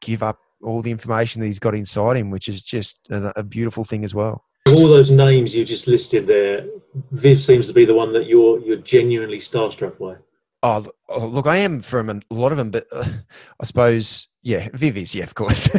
give 0.00 0.22
up 0.22 0.38
all 0.62 0.82
the 0.82 0.90
information 0.90 1.40
that 1.40 1.46
he's 1.46 1.58
got 1.58 1.74
inside 1.74 2.16
him, 2.16 2.30
which 2.30 2.48
is 2.48 2.62
just 2.62 3.08
a, 3.10 3.32
a 3.40 3.42
beautiful 3.42 3.84
thing 3.84 4.04
as 4.04 4.14
well. 4.14 4.44
All 4.66 4.88
those 4.88 5.10
names 5.10 5.54
you 5.54 5.64
just 5.64 5.86
listed 5.86 6.26
there, 6.26 6.66
Viv 7.12 7.42
seems 7.42 7.66
to 7.68 7.72
be 7.72 7.84
the 7.84 7.94
one 7.94 8.12
that 8.12 8.26
you're 8.26 8.60
you're 8.60 8.76
genuinely 8.76 9.38
starstruck 9.38 9.98
by. 9.98 10.16
Oh, 10.62 10.86
oh, 11.08 11.26
look, 11.26 11.46
I 11.46 11.56
am 11.58 11.80
from 11.80 12.10
a 12.10 12.20
lot 12.34 12.50
of 12.50 12.58
them, 12.58 12.70
but 12.72 12.86
uh, 12.90 13.04
I 13.60 13.64
suppose, 13.64 14.26
yeah, 14.42 14.68
Vivi's, 14.74 15.14
yeah, 15.14 15.22
of 15.22 15.34
course. 15.36 15.70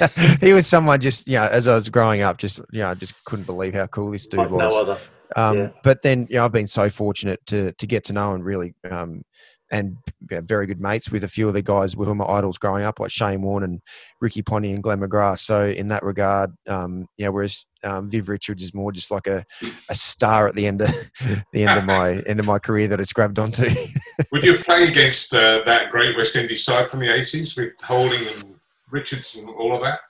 he 0.40 0.52
was 0.52 0.66
someone 0.66 1.00
just, 1.00 1.26
you 1.26 1.36
know, 1.36 1.46
as 1.46 1.66
I 1.66 1.74
was 1.74 1.88
growing 1.88 2.20
up, 2.20 2.36
just, 2.36 2.60
you 2.70 2.80
know, 2.80 2.90
I 2.90 2.94
just 2.94 3.24
couldn't 3.24 3.46
believe 3.46 3.72
how 3.72 3.86
cool 3.86 4.10
this 4.10 4.26
dude 4.26 4.40
like 4.40 4.50
was. 4.50 4.74
No 4.74 4.80
other. 4.82 4.98
Um, 5.36 5.56
yeah. 5.56 5.68
But 5.82 6.02
then, 6.02 6.26
you 6.28 6.36
know, 6.36 6.44
I've 6.44 6.52
been 6.52 6.66
so 6.66 6.90
fortunate 6.90 7.44
to 7.46 7.72
to 7.72 7.86
get 7.86 8.04
to 8.04 8.12
know 8.12 8.34
and 8.34 8.44
really 8.44 8.74
um, 8.90 9.24
and 9.70 9.96
very 10.22 10.66
good 10.66 10.80
mates 10.80 11.10
with 11.10 11.24
a 11.24 11.28
few 11.28 11.48
of 11.48 11.54
the 11.54 11.62
guys 11.62 11.96
with 11.96 12.08
whom 12.08 12.18
my 12.18 12.24
idols 12.24 12.58
growing 12.58 12.84
up, 12.84 13.00
like 13.00 13.10
Shane 13.10 13.42
Warne 13.42 13.64
and 13.64 13.80
Ricky 14.20 14.42
Ponting 14.42 14.74
and 14.74 14.82
Glenn 14.82 15.00
McGrath. 15.00 15.40
So 15.40 15.66
in 15.66 15.88
that 15.88 16.02
regard, 16.02 16.52
um, 16.68 17.06
yeah, 17.18 17.28
whereas 17.28 17.64
um, 17.82 18.08
Viv 18.08 18.28
Richards 18.28 18.62
is 18.62 18.74
more 18.74 18.92
just 18.92 19.10
like 19.10 19.26
a, 19.26 19.44
a 19.88 19.94
star 19.94 20.46
at 20.46 20.54
the 20.54 20.66
end 20.66 20.82
of 20.82 20.90
the 21.52 21.64
end 21.64 21.78
of 21.78 21.84
my 21.84 22.12
end 22.26 22.40
of 22.40 22.46
my 22.46 22.58
career 22.58 22.88
that 22.88 23.00
it's 23.00 23.12
grabbed 23.12 23.38
onto. 23.38 23.68
Would 24.32 24.44
you 24.44 24.56
play 24.56 24.88
against 24.88 25.34
uh, 25.34 25.62
that 25.66 25.90
great 25.90 26.16
West 26.16 26.36
Indies 26.36 26.64
side 26.64 26.88
from 26.88 27.00
the 27.00 27.12
eighties 27.12 27.56
with 27.56 27.72
Holding 27.82 28.20
and 28.36 28.54
Richards 28.90 29.36
and 29.36 29.48
all 29.48 29.74
of 29.74 29.82
that? 29.82 30.00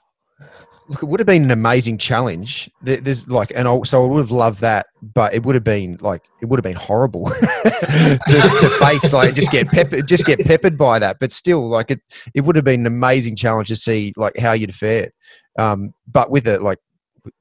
Look, 0.88 1.02
it 1.02 1.06
would 1.06 1.18
have 1.18 1.26
been 1.26 1.42
an 1.42 1.50
amazing 1.50 1.98
challenge. 1.98 2.70
There's 2.80 3.28
like, 3.28 3.52
and 3.56 3.66
I, 3.66 3.80
so 3.82 4.04
I 4.04 4.06
would 4.06 4.20
have 4.20 4.30
loved 4.30 4.60
that, 4.60 4.86
but 5.14 5.34
it 5.34 5.42
would 5.42 5.56
have 5.56 5.64
been 5.64 5.98
like, 6.00 6.22
it 6.40 6.46
would 6.46 6.58
have 6.58 6.64
been 6.64 6.76
horrible 6.76 7.24
to, 7.30 8.18
to, 8.28 8.76
face, 8.78 9.12
like, 9.12 9.34
just 9.34 9.50
get 9.50 9.66
peppered, 9.68 10.06
just 10.06 10.24
get 10.26 10.44
peppered 10.44 10.78
by 10.78 11.00
that. 11.00 11.18
But 11.18 11.32
still, 11.32 11.68
like, 11.68 11.90
it, 11.90 12.00
it 12.34 12.42
would 12.42 12.54
have 12.54 12.64
been 12.64 12.80
an 12.80 12.86
amazing 12.86 13.34
challenge 13.34 13.68
to 13.68 13.76
see 13.76 14.12
like 14.16 14.36
how 14.36 14.52
you'd 14.52 14.74
fared. 14.74 15.12
Um, 15.58 15.92
but 16.06 16.30
with 16.30 16.46
it, 16.46 16.62
like, 16.62 16.78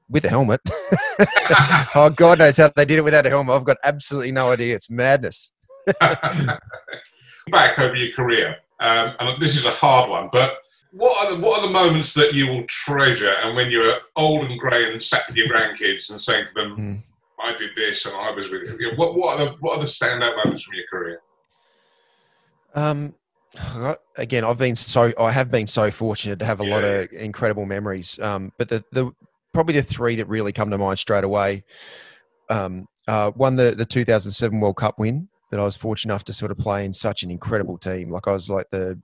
with 0.08 0.24
a 0.24 0.28
helmet. 0.28 0.60
oh, 1.94 2.12
God 2.14 2.38
knows 2.38 2.56
how 2.56 2.72
they 2.74 2.84
did 2.84 2.98
it 2.98 3.02
without 3.02 3.26
a 3.26 3.30
helmet. 3.30 3.54
I've 3.54 3.64
got 3.64 3.76
absolutely 3.84 4.32
no 4.32 4.50
idea. 4.50 4.74
It's 4.74 4.90
madness. 4.90 5.52
Back 6.00 7.78
over 7.78 7.94
your 7.94 8.12
career, 8.12 8.56
um, 8.80 9.14
and 9.20 9.40
this 9.40 9.56
is 9.56 9.66
a 9.66 9.70
hard 9.70 10.10
one, 10.10 10.28
but 10.32 10.58
what 10.96 11.26
are 11.26 11.34
the 11.34 11.40
what 11.40 11.60
are 11.60 11.66
the 11.66 11.72
moments 11.72 12.14
that 12.14 12.32
you 12.32 12.48
will 12.48 12.64
treasure 12.64 13.34
and 13.42 13.54
when 13.54 13.70
you're 13.70 13.98
old 14.16 14.44
and 14.46 14.58
grey 14.58 14.90
and 14.90 15.02
sat 15.02 15.22
with 15.26 15.36
your 15.36 15.46
grandkids 15.46 16.10
and 16.10 16.20
saying 16.20 16.46
to 16.46 16.54
them 16.54 16.76
mm. 16.76 17.02
I 17.38 17.56
did 17.56 17.70
this 17.76 18.06
and 18.06 18.14
I 18.16 18.30
was 18.30 18.50
with 18.50 18.76
you 18.80 18.92
what 18.96 19.16
what 19.16 19.38
are 19.38 19.44
the 19.44 19.50
what 19.60 19.76
are 19.76 19.80
the 19.80 19.86
standout 19.86 20.36
moments 20.36 20.62
from 20.62 20.74
your 20.74 20.86
career 20.86 21.20
um 22.74 23.14
again 24.16 24.42
I've 24.42 24.58
been 24.58 24.76
so 24.76 25.12
I 25.18 25.30
have 25.32 25.50
been 25.50 25.66
so 25.66 25.90
fortunate 25.90 26.38
to 26.38 26.46
have 26.46 26.60
a 26.60 26.64
yeah. 26.64 26.74
lot 26.74 26.84
of 26.84 27.12
incredible 27.12 27.66
memories 27.66 28.18
um 28.20 28.52
but 28.56 28.68
the 28.68 28.82
the 28.92 29.10
probably 29.52 29.74
the 29.74 29.82
three 29.82 30.16
that 30.16 30.28
really 30.28 30.52
come 30.52 30.70
to 30.70 30.78
mind 30.78 30.98
straight 30.98 31.24
away 31.24 31.62
um 32.48 32.88
uh, 33.06 33.30
one 33.32 33.54
the 33.54 33.72
the 33.76 33.84
2007 33.84 34.58
World 34.58 34.76
Cup 34.76 34.98
win 34.98 35.28
that 35.50 35.60
I 35.60 35.64
was 35.64 35.76
fortunate 35.76 36.12
enough 36.12 36.24
to 36.24 36.32
sort 36.32 36.50
of 36.50 36.58
play 36.58 36.84
in 36.84 36.92
such 36.92 37.22
an 37.22 37.30
incredible 37.30 37.78
team. 37.78 38.10
Like 38.10 38.26
I 38.26 38.32
was 38.32 38.50
like 38.50 38.68
the, 38.70 38.98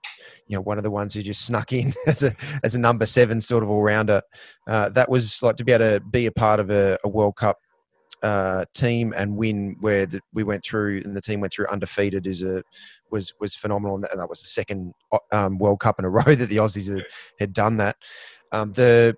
you 0.48 0.56
know, 0.56 0.60
one 0.60 0.76
of 0.76 0.84
the 0.84 0.90
ones 0.90 1.14
who 1.14 1.22
just 1.22 1.46
snuck 1.46 1.72
in 1.72 1.92
as 2.06 2.22
a 2.22 2.34
as 2.64 2.74
a 2.74 2.80
number 2.80 3.06
seven 3.06 3.40
sort 3.40 3.62
of 3.62 3.70
all 3.70 3.82
rounder. 3.82 4.22
Uh, 4.66 4.88
that 4.90 5.08
was 5.08 5.42
like 5.42 5.56
to 5.56 5.64
be 5.64 5.72
able 5.72 5.98
to 5.98 6.00
be 6.00 6.26
a 6.26 6.32
part 6.32 6.60
of 6.60 6.70
a, 6.70 6.98
a 7.04 7.08
World 7.08 7.36
Cup 7.36 7.58
uh, 8.22 8.64
team 8.74 9.12
and 9.16 9.36
win 9.36 9.76
where 9.80 10.06
the, 10.06 10.20
we 10.32 10.44
went 10.44 10.64
through 10.64 11.00
and 11.04 11.16
the 11.16 11.20
team 11.20 11.40
went 11.40 11.52
through 11.52 11.66
undefeated 11.68 12.26
is 12.26 12.42
a 12.42 12.62
was 13.10 13.32
was 13.40 13.54
phenomenal. 13.56 13.96
And 13.96 14.04
that, 14.04 14.12
and 14.12 14.20
that 14.20 14.28
was 14.28 14.40
the 14.40 14.48
second 14.48 14.94
uh, 15.12 15.18
um, 15.32 15.58
World 15.58 15.80
Cup 15.80 15.98
in 15.98 16.04
a 16.04 16.10
row 16.10 16.22
that 16.22 16.48
the 16.48 16.56
Aussies 16.56 16.92
had, 16.92 17.04
had 17.38 17.52
done 17.52 17.76
that. 17.78 17.96
Um, 18.52 18.72
the 18.72 19.16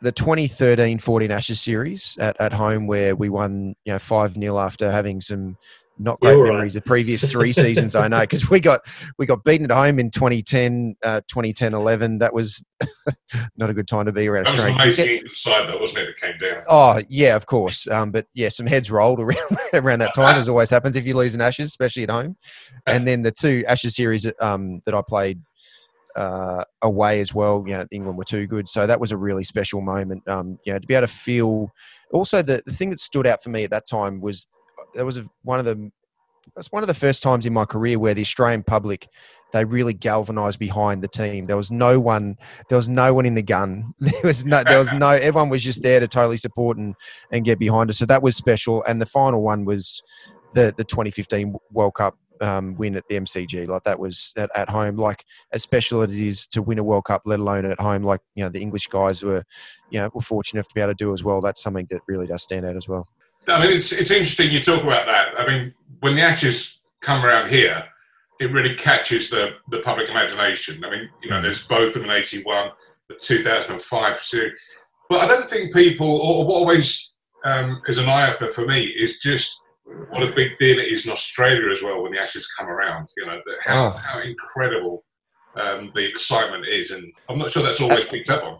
the 0.00 0.12
2013-14 0.12 1.30
Ashes 1.30 1.60
series 1.60 2.16
at, 2.20 2.38
at 2.40 2.52
home 2.52 2.86
where 2.86 3.16
we 3.16 3.28
won 3.28 3.74
you 3.84 3.92
know 3.92 3.98
5 3.98 4.34
0 4.34 4.58
after 4.58 4.90
having 4.90 5.20
some 5.20 5.56
not 5.98 6.18
great 6.20 6.36
You're 6.36 6.46
memories 6.46 6.74
right. 6.74 6.82
of 6.82 6.86
previous 6.86 7.24
three 7.30 7.52
seasons 7.52 7.94
i 7.94 8.08
know 8.08 8.20
because 8.20 8.50
we 8.50 8.60
got 8.60 8.80
we 9.18 9.26
got 9.26 9.44
beaten 9.44 9.70
at 9.70 9.76
home 9.76 9.98
in 9.98 10.10
2010 10.10 10.96
uh, 11.02 11.20
2010 11.28 11.74
11 11.74 12.18
that 12.18 12.32
was 12.32 12.64
not 13.56 13.70
a 13.70 13.74
good 13.74 13.86
time 13.86 14.06
to 14.06 14.12
be 14.12 14.26
around 14.26 14.46
that 14.46 14.52
was 14.52 14.60
Australia. 14.60 14.82
amazing 14.82 15.28
side 15.28 15.68
though 15.68 15.78
wasn't 15.78 15.98
it 15.98 16.06
that 16.06 16.26
came 16.26 16.38
down 16.38 16.62
oh 16.68 17.00
yeah 17.08 17.36
of 17.36 17.46
course 17.46 17.86
um, 17.88 18.10
but 18.10 18.26
yeah 18.34 18.48
some 18.48 18.66
heads 18.66 18.90
rolled 18.90 19.20
around 19.20 19.38
around 19.74 20.00
that 20.00 20.14
time 20.14 20.36
as 20.36 20.48
always 20.48 20.70
happens 20.70 20.96
if 20.96 21.06
you 21.06 21.16
lose 21.16 21.34
an 21.34 21.40
ashes 21.40 21.68
especially 21.68 22.02
at 22.02 22.10
home 22.10 22.36
and 22.86 23.06
then 23.06 23.22
the 23.22 23.32
two 23.32 23.64
ashes 23.68 23.96
series 23.96 24.26
um, 24.40 24.80
that 24.84 24.94
i 24.94 25.02
played 25.06 25.40
uh, 26.16 26.64
away 26.82 27.20
as 27.20 27.34
well. 27.34 27.64
You 27.66 27.74
know, 27.74 27.86
England 27.90 28.16
were 28.16 28.24
too 28.24 28.46
good, 28.46 28.68
so 28.68 28.86
that 28.86 29.00
was 29.00 29.12
a 29.12 29.16
really 29.16 29.44
special 29.44 29.80
moment. 29.80 30.26
Um, 30.28 30.58
you 30.64 30.72
know, 30.72 30.78
to 30.78 30.86
be 30.86 30.94
able 30.94 31.06
to 31.06 31.12
feel. 31.12 31.72
Also, 32.12 32.42
the, 32.42 32.62
the 32.64 32.72
thing 32.72 32.90
that 32.90 33.00
stood 33.00 33.26
out 33.26 33.42
for 33.42 33.50
me 33.50 33.64
at 33.64 33.70
that 33.70 33.88
time 33.88 34.20
was 34.20 34.46
that 34.94 35.04
was 35.04 35.20
one 35.42 35.58
of 35.58 35.64
the 35.64 35.90
that's 36.54 36.70
one 36.70 36.82
of 36.82 36.88
the 36.88 36.94
first 36.94 37.22
times 37.22 37.46
in 37.46 37.52
my 37.52 37.64
career 37.64 37.98
where 37.98 38.14
the 38.14 38.20
Australian 38.20 38.62
public 38.62 39.08
they 39.52 39.64
really 39.64 39.94
galvanized 39.94 40.58
behind 40.58 41.02
the 41.02 41.08
team. 41.08 41.46
There 41.46 41.56
was 41.56 41.70
no 41.70 42.00
one 42.00 42.36
there 42.68 42.76
was 42.76 42.88
no 42.88 43.14
one 43.14 43.24
in 43.24 43.34
the 43.34 43.42
gun. 43.42 43.94
There 44.00 44.12
was 44.24 44.44
no 44.44 44.62
there 44.64 44.78
was 44.78 44.92
no 44.92 45.10
everyone 45.10 45.48
was 45.48 45.62
just 45.62 45.82
there 45.82 46.00
to 46.00 46.08
totally 46.08 46.36
support 46.36 46.76
and 46.76 46.94
and 47.32 47.44
get 47.44 47.58
behind 47.58 47.90
us. 47.90 47.98
So 47.98 48.06
that 48.06 48.22
was 48.22 48.36
special 48.36 48.82
and 48.84 49.00
the 49.00 49.06
final 49.06 49.42
one 49.42 49.64
was 49.64 50.02
the 50.54 50.74
the 50.76 50.84
2015 50.84 51.56
World 51.72 51.94
Cup 51.94 52.18
um, 52.40 52.74
win 52.76 52.96
at 52.96 53.06
the 53.08 53.16
MCG. 53.16 53.66
Like 53.66 53.84
that 53.84 53.98
was 53.98 54.32
at, 54.36 54.50
at 54.56 54.68
home. 54.68 54.96
Like 54.96 55.24
as 55.52 55.62
special 55.62 56.02
as 56.02 56.18
it 56.18 56.26
is 56.26 56.46
to 56.48 56.62
win 56.62 56.78
a 56.78 56.84
World 56.84 57.04
Cup, 57.04 57.22
let 57.24 57.40
alone 57.40 57.64
at 57.64 57.80
home. 57.80 58.02
Like 58.02 58.20
you 58.34 58.44
know 58.44 58.50
the 58.50 58.60
English 58.60 58.88
guys 58.88 59.22
were, 59.22 59.44
you 59.90 60.00
know, 60.00 60.10
were 60.14 60.20
fortunate 60.20 60.60
enough 60.60 60.68
to 60.68 60.74
be 60.74 60.80
able 60.80 60.92
to 60.92 60.96
do 60.96 61.12
as 61.12 61.22
well. 61.22 61.40
That's 61.40 61.62
something 61.62 61.86
that 61.90 62.02
really 62.06 62.26
does 62.26 62.42
stand 62.42 62.66
out 62.66 62.76
as 62.76 62.88
well. 62.88 63.08
I 63.48 63.60
mean, 63.60 63.72
it's 63.76 63.92
it's 63.92 64.10
interesting 64.10 64.52
you 64.52 64.60
talk 64.60 64.82
about 64.82 65.06
that. 65.06 65.38
I 65.38 65.46
mean, 65.46 65.74
when 66.00 66.16
the 66.16 66.22
Ashes 66.22 66.80
come 67.00 67.24
around 67.24 67.50
here, 67.50 67.84
it 68.40 68.52
really 68.52 68.74
catches 68.74 69.30
the 69.30 69.50
the 69.70 69.78
public 69.80 70.08
imagination. 70.08 70.84
I 70.84 70.90
mean, 70.90 71.08
you 71.22 71.30
know, 71.30 71.40
there's 71.40 71.66
both 71.66 71.96
of 71.96 72.04
in 72.04 72.10
'81, 72.10 72.70
the 73.08 73.16
2005 73.20 74.18
series, 74.18 74.60
but 75.08 75.20
I 75.20 75.26
don't 75.26 75.46
think 75.46 75.72
people, 75.72 76.08
or 76.08 76.44
what 76.44 76.56
always 76.56 77.16
um, 77.44 77.80
is 77.86 77.98
an 77.98 78.08
eye 78.08 78.32
opener 78.32 78.50
for 78.50 78.66
me, 78.66 78.84
is 78.84 79.20
just 79.20 79.64
what 80.10 80.22
a 80.22 80.32
big 80.32 80.56
deal 80.58 80.78
it 80.78 80.88
is 80.88 81.06
in 81.06 81.12
Australia 81.12 81.70
as 81.70 81.82
well 81.82 82.02
when 82.02 82.12
the 82.12 82.20
Ashes 82.20 82.48
come 82.58 82.68
around. 82.68 83.08
You 83.16 83.26
know, 83.26 83.40
how, 83.62 83.86
oh. 83.86 83.90
how 83.90 84.20
incredible 84.20 85.04
um, 85.56 85.92
the 85.94 86.06
excitement 86.06 86.66
is, 86.66 86.90
and 86.90 87.12
I'm 87.28 87.38
not 87.38 87.50
sure 87.50 87.62
that's 87.62 87.80
always 87.80 88.06
picked 88.06 88.30
up 88.30 88.42
on. 88.42 88.58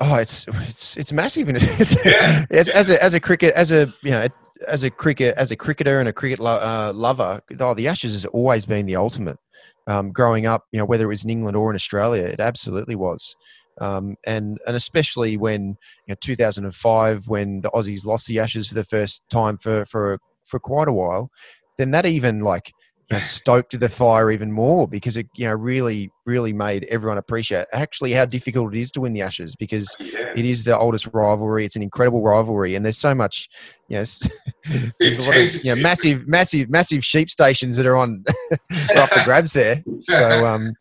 Oh, 0.00 0.16
it's 0.16 0.46
it's 0.48 0.96
it's 0.96 1.12
massive, 1.12 1.48
it's, 1.50 2.04
yeah. 2.04 2.44
as, 2.50 2.68
as 2.68 2.90
a 2.90 3.02
as 3.02 3.14
a 3.14 3.20
cricket 3.20 3.54
as 3.54 3.70
a 3.70 3.92
you 4.02 4.10
know 4.10 4.26
as 4.68 4.82
a 4.82 4.90
cricket 4.90 5.34
as 5.38 5.50
a 5.50 5.56
cricketer 5.56 6.00
and 6.00 6.08
a 6.08 6.12
cricket 6.12 6.38
lo- 6.38 6.60
uh, 6.60 6.92
lover. 6.94 7.40
Oh, 7.60 7.74
the 7.74 7.88
Ashes 7.88 8.12
has 8.12 8.26
always 8.26 8.66
been 8.66 8.86
the 8.86 8.96
ultimate. 8.96 9.38
Um, 9.86 10.10
growing 10.10 10.46
up, 10.46 10.64
you 10.72 10.78
know, 10.78 10.84
whether 10.84 11.04
it 11.04 11.08
was 11.08 11.24
in 11.24 11.30
England 11.30 11.56
or 11.56 11.70
in 11.70 11.76
Australia, 11.76 12.24
it 12.24 12.40
absolutely 12.40 12.96
was. 12.96 13.36
Um, 13.80 14.16
and 14.26 14.58
and 14.66 14.76
especially 14.76 15.36
when 15.36 15.76
you 16.06 16.12
know 16.12 16.16
2005 16.20 17.28
when 17.28 17.60
the 17.62 17.70
Aussies 17.70 18.04
lost 18.04 18.26
the 18.26 18.38
Ashes 18.38 18.68
for 18.68 18.74
the 18.74 18.84
first 18.84 19.22
time 19.30 19.58
for 19.58 19.86
for 19.86 20.18
for 20.46 20.58
quite 20.58 20.88
a 20.88 20.92
while, 20.92 21.30
then 21.78 21.90
that 21.92 22.06
even 22.06 22.40
like 22.40 22.72
know, 23.14 23.18
stoked 23.20 23.78
the 23.78 23.88
fire 23.88 24.30
even 24.30 24.50
more 24.50 24.88
because 24.88 25.16
it 25.16 25.28
you 25.36 25.46
know 25.46 25.54
really 25.54 26.10
really 26.24 26.52
made 26.52 26.84
everyone 26.84 27.18
appreciate 27.18 27.66
actually 27.72 28.12
how 28.12 28.24
difficult 28.24 28.74
it 28.74 28.80
is 28.80 28.90
to 28.90 29.00
win 29.00 29.12
the 29.12 29.22
Ashes 29.22 29.54
because 29.54 29.94
yeah. 30.00 30.32
it 30.34 30.44
is 30.44 30.64
the 30.64 30.76
oldest 30.76 31.06
rivalry. 31.12 31.64
It's 31.64 31.76
an 31.76 31.82
incredible 31.82 32.20
rivalry, 32.20 32.74
and 32.74 32.84
there's 32.84 32.98
so 32.98 33.14
much 33.14 33.48
yes, 33.88 34.28
you 34.66 34.80
know, 34.80 34.90
you 35.62 35.74
know, 35.74 35.82
massive 35.82 36.26
massive 36.26 36.68
massive 36.68 37.04
sheep 37.04 37.30
stations 37.30 37.76
that 37.76 37.86
are 37.86 37.96
on 37.96 38.24
up 38.96 39.10
the 39.10 39.22
grabs 39.24 39.52
there. 39.52 39.84
So 40.00 40.44
um, 40.46 40.74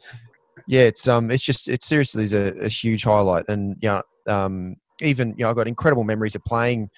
yeah, 0.67 0.81
it's 0.81 1.07
um, 1.07 1.29
it's 1.29 1.43
just 1.43 1.67
it 1.67 1.83
seriously 1.83 2.23
is 2.23 2.33
a, 2.33 2.53
a 2.61 2.69
huge 2.69 3.03
highlight, 3.03 3.45
and 3.49 3.77
yeah, 3.81 3.97
you 3.97 4.03
know, 4.27 4.33
um, 4.33 4.75
even 5.01 5.29
you 5.37 5.43
know, 5.43 5.49
I've 5.49 5.55
got 5.55 5.67
incredible 5.67 6.03
memories 6.03 6.35
of 6.35 6.43
playing. 6.43 6.89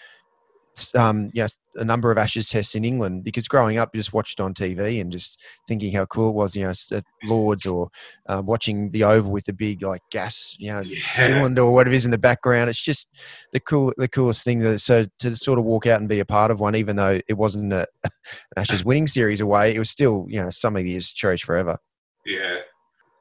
Um, 0.96 1.32
you 1.34 1.44
know, 1.44 1.48
a 1.76 1.86
number 1.86 2.12
of 2.12 2.18
Ashes 2.18 2.50
tests 2.50 2.76
in 2.76 2.84
England 2.84 3.24
because 3.24 3.48
growing 3.48 3.78
up, 3.78 3.90
you 3.94 4.00
just 4.00 4.14
watched 4.14 4.40
on 4.40 4.54
TV 4.54 5.00
and 5.02 5.12
just 5.12 5.40
thinking 5.68 5.94
how 5.94 6.06
cool 6.06 6.30
it 6.30 6.36
was, 6.36 6.56
you 6.56 6.64
know, 6.64 6.74
at 6.96 7.04
Lords 7.24 7.66
or 7.66 7.90
um, 8.28 8.46
watching 8.46 8.92
the 8.92 9.04
Oval 9.04 9.32
with 9.32 9.46
the 9.46 9.54
big 9.54 9.84
like 9.84 10.02
gas, 10.12 10.56
you 10.60 10.72
know, 10.72 10.82
yeah. 10.82 11.00
cylinder 11.04 11.62
or 11.62 11.74
whatever 11.74 11.94
it 11.94 11.98
is 11.98 12.06
in 12.06 12.12
the 12.12 12.18
background. 12.18 12.70
It's 12.70 12.82
just 12.82 13.10
the 13.54 13.60
cool, 13.60 13.94
the 13.98 14.08
coolest 14.08 14.44
thing. 14.44 14.60
That 14.60 14.80
so 14.80 15.06
to 15.20 15.36
sort 15.36 15.60
of 15.60 15.66
walk 15.66 15.86
out 15.86 16.00
and 16.00 16.10
be 16.10 16.20
a 16.20 16.26
part 16.26 16.52
of 16.52 16.60
one, 16.60 16.76
even 16.76 16.96
though 16.96 17.20
it 17.28 17.38
wasn't 17.38 17.74
a, 17.74 17.88
an 18.04 18.12
Ashes 18.58 18.86
winning 18.86 19.08
series 19.08 19.42
away, 19.42 19.76
it 19.76 19.80
was 19.80 19.90
still 19.90 20.26
you 20.30 20.42
know 20.42 20.50
something 20.50 20.86
you 20.86 21.00
just 21.00 21.16
cherish 21.16 21.44
forever. 21.44 21.78
Yeah, 22.26 22.58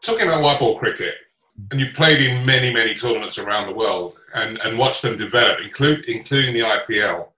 talking 0.02 0.26
about 0.26 0.42
white 0.42 0.58
ball 0.58 0.76
cricket, 0.76 1.14
and 1.70 1.80
you've 1.80 1.94
played 1.94 2.20
in 2.20 2.44
many, 2.44 2.72
many 2.72 2.94
tournaments 2.94 3.38
around 3.38 3.66
the 3.66 3.74
world 3.74 4.16
and, 4.34 4.60
and 4.62 4.78
watched 4.78 5.02
them 5.02 5.16
develop, 5.16 5.60
include, 5.60 6.04
including 6.06 6.54
the 6.54 6.60
IPL. 6.60 7.28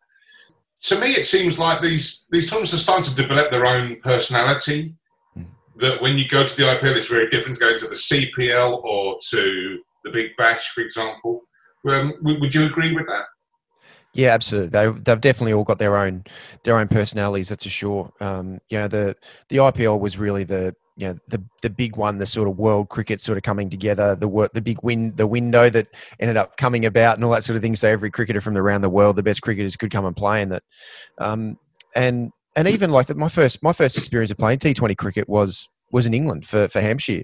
To 0.85 1.01
me, 1.01 1.13
it 1.13 1.27
seems 1.27 1.59
like 1.59 1.83
these, 1.83 2.27
these 2.31 2.49
tournaments 2.49 2.75
are 2.75 2.79
starting 2.79 3.05
to 3.05 3.15
develop 3.15 3.51
their 3.51 3.67
own 3.67 3.97
personality. 3.97 4.95
That 5.77 6.03
when 6.03 6.19
you 6.19 6.27
go 6.27 6.45
to 6.45 6.57
the 6.57 6.65
IPL, 6.65 6.97
it's 6.97 7.07
very 7.07 7.29
different 7.29 7.57
to 7.57 7.61
going 7.61 7.79
to 7.79 7.87
the 7.87 7.95
CPL 7.95 8.83
or 8.83 9.17
to 9.31 9.81
the 10.05 10.11
Big 10.11 10.37
Bash, 10.37 10.71
for 10.71 10.81
example. 10.81 11.41
Um, 11.89 12.15
would 12.23 12.53
you 12.53 12.65
agree 12.65 12.93
with 12.93 13.07
that? 13.07 13.27
Yeah, 14.15 14.31
absolutely. 14.31 14.71
They, 14.71 14.91
they've 14.91 15.21
definitely 15.21 15.53
all 15.53 15.65
got 15.65 15.79
their 15.79 15.97
own 15.97 16.25
their 16.65 16.77
own 16.77 16.89
personalities. 16.89 17.51
That's 17.51 17.65
for 17.65 17.71
sure. 17.71 18.13
Um, 18.21 18.59
you 18.69 18.79
know, 18.79 18.89
the 18.89 19.15
the 19.49 19.59
IPL 19.59 20.01
was 20.01 20.19
really 20.19 20.45
the 20.45 20.75
you 20.99 21.07
know 21.07 21.17
the 21.29 21.43
the 21.63 21.71
big 21.71 21.97
one, 21.97 22.19
the 22.19 22.27
sort 22.27 22.49
of 22.49 22.59
world 22.59 22.89
cricket 22.89 23.21
sort 23.21 23.39
of 23.39 23.45
coming 23.45 23.71
together, 23.71 24.17
the 24.17 24.27
work, 24.27 24.53
the 24.53 24.61
big 24.61 24.83
win, 24.83 25.15
the 25.15 25.29
window 25.29 25.71
that 25.71 25.87
ended 26.19 26.37
up 26.37 26.57
coming 26.57 26.85
about, 26.85 27.15
and 27.15 27.25
all 27.25 27.31
that 27.31 27.45
sort 27.45 27.57
of 27.57 27.63
thing. 27.63 27.77
So 27.77 27.89
every 27.89 28.11
cricketer 28.11 28.41
from 28.41 28.57
around 28.57 28.81
the 28.81 28.91
world, 28.91 29.15
the 29.15 29.23
best 29.23 29.41
cricketers 29.41 29.77
could 29.77 29.93
come 29.93 30.05
and 30.05 30.17
play 30.17 30.43
in 30.43 30.49
that. 30.49 30.65
Um, 31.19 31.57
and 31.95 32.33
and 32.57 32.67
even 32.67 32.91
like 32.91 33.07
the, 33.07 33.15
my 33.15 33.29
first 33.29 33.63
my 33.63 33.73
first 33.73 33.97
experience 33.97 34.33
of 34.33 34.39
playing 34.39 34.59
T 34.59 34.75
Twenty 34.75 34.97
cricket 34.97 35.29
was 35.29 35.69
was 35.93 36.05
in 36.05 36.15
England 36.15 36.47
for 36.47 36.67
for 36.67 36.81
Hampshire. 36.81 37.23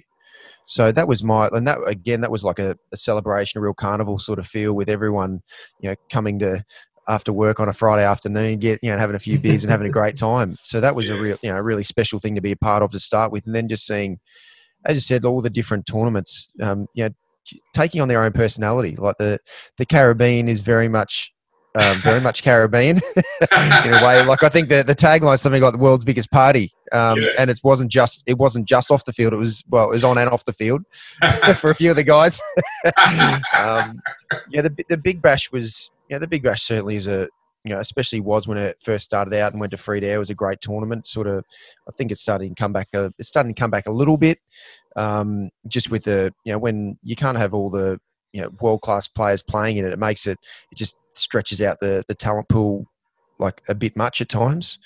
So 0.66 0.92
that 0.92 1.08
was 1.08 1.24
my 1.24 1.48
and 1.48 1.66
that 1.66 1.78
again 1.88 2.20
that 2.20 2.30
was 2.30 2.44
like 2.44 2.60
a, 2.60 2.76
a 2.92 2.96
celebration, 2.96 3.58
a 3.58 3.60
real 3.60 3.74
carnival 3.74 4.20
sort 4.20 4.38
of 4.38 4.46
feel 4.46 4.74
with 4.74 4.88
everyone, 4.88 5.40
you 5.80 5.90
know, 5.90 5.96
coming 6.12 6.38
to 6.38 6.64
after 7.08 7.32
work 7.32 7.60
on 7.60 7.68
a 7.68 7.72
Friday 7.72 8.04
afternoon, 8.04 8.58
get 8.58 8.80
you 8.82 8.90
know 8.90 8.98
having 8.98 9.16
a 9.16 9.20
few 9.20 9.38
beers 9.38 9.64
and 9.64 9.70
having 9.70 9.86
a 9.86 9.90
great 9.90 10.16
time. 10.30 10.56
So 10.62 10.80
that 10.80 10.94
was 10.94 11.08
yeah. 11.08 11.14
a 11.14 11.20
real 11.20 11.36
you 11.42 11.50
know 11.50 11.56
a 11.56 11.62
really 11.62 11.84
special 11.84 12.18
thing 12.18 12.34
to 12.34 12.40
be 12.40 12.52
a 12.52 12.56
part 12.56 12.82
of 12.82 12.92
to 12.92 13.00
start 13.00 13.32
with, 13.32 13.46
and 13.46 13.54
then 13.54 13.68
just 13.68 13.86
seeing, 13.86 14.20
as 14.84 14.96
I 14.96 15.00
said, 15.00 15.24
all 15.24 15.40
the 15.40 15.50
different 15.50 15.86
tournaments, 15.86 16.50
um, 16.62 16.86
you 16.94 17.04
know, 17.04 17.10
taking 17.74 18.00
on 18.00 18.08
their 18.08 18.22
own 18.22 18.32
personality. 18.32 18.96
Like 18.96 19.16
the 19.18 19.38
the 19.78 19.86
Caribbean 19.86 20.48
is 20.48 20.60
very 20.60 20.88
much. 20.88 21.33
Um, 21.76 21.96
very 21.96 22.20
much 22.20 22.44
Caribbean 22.44 22.98
in 23.50 23.94
a 23.94 24.00
way. 24.04 24.24
Like 24.24 24.44
I 24.44 24.48
think 24.48 24.68
the 24.68 24.84
the 24.84 24.94
tagline 24.94 25.34
is 25.34 25.40
something 25.40 25.60
like 25.60 25.72
the 25.72 25.78
world's 25.78 26.04
biggest 26.04 26.30
party, 26.30 26.70
um, 26.92 27.20
yeah. 27.20 27.30
and 27.36 27.50
it 27.50 27.58
wasn't 27.64 27.90
just 27.90 28.22
it 28.26 28.38
wasn't 28.38 28.68
just 28.68 28.92
off 28.92 29.04
the 29.04 29.12
field. 29.12 29.32
It 29.32 29.38
was 29.38 29.64
well, 29.68 29.90
it 29.90 29.94
was 29.94 30.04
on 30.04 30.16
and 30.16 30.30
off 30.30 30.44
the 30.44 30.52
field 30.52 30.84
for 31.56 31.70
a 31.70 31.74
few 31.74 31.90
of 31.90 31.96
the 31.96 32.04
guys. 32.04 32.40
um, 33.56 34.00
yeah, 34.50 34.62
the 34.62 34.84
the 34.88 34.96
Big 34.96 35.20
Bash 35.20 35.50
was 35.50 35.90
yeah, 36.08 36.18
the 36.18 36.28
Big 36.28 36.44
Bash 36.44 36.62
certainly 36.62 36.94
is 36.94 37.08
a 37.08 37.28
you 37.64 37.72
know, 37.72 37.80
especially 37.80 38.20
was 38.20 38.46
when 38.46 38.58
it 38.58 38.76
first 38.80 39.06
started 39.06 39.34
out 39.34 39.52
and 39.52 39.60
went 39.60 39.70
to 39.70 39.78
free 39.78 40.02
air 40.02 40.18
was 40.18 40.30
a 40.30 40.34
great 40.34 40.60
tournament. 40.60 41.06
Sort 41.06 41.26
of, 41.26 41.44
I 41.88 41.92
think 41.92 42.12
it's 42.12 42.20
starting 42.20 42.54
to 42.54 42.62
come 42.62 42.74
back. 42.74 42.88
A, 42.94 43.12
it's 43.18 43.28
starting 43.28 43.54
to 43.54 43.58
come 43.58 43.70
back 43.70 43.86
a 43.86 43.90
little 43.90 44.18
bit, 44.18 44.38
um, 44.96 45.50
just 45.66 45.90
with 45.90 46.04
the 46.04 46.32
you 46.44 46.52
know 46.52 46.58
when 46.58 46.98
you 47.02 47.16
can't 47.16 47.38
have 47.38 47.54
all 47.54 47.70
the 47.70 47.98
you 48.34 48.42
know 48.42 48.50
world 48.60 48.82
class 48.82 49.08
players 49.08 49.42
playing 49.42 49.78
in 49.78 49.86
it. 49.86 49.92
It 49.92 49.98
makes 49.98 50.26
it 50.26 50.38
it 50.70 50.76
just 50.76 50.96
stretches 51.12 51.62
out 51.62 51.80
the 51.80 52.04
the 52.08 52.14
talent 52.14 52.48
pool 52.48 52.86
like 53.38 53.62
a 53.68 53.74
bit 53.74 53.96
much 53.96 54.20
at 54.20 54.28
times. 54.28 54.78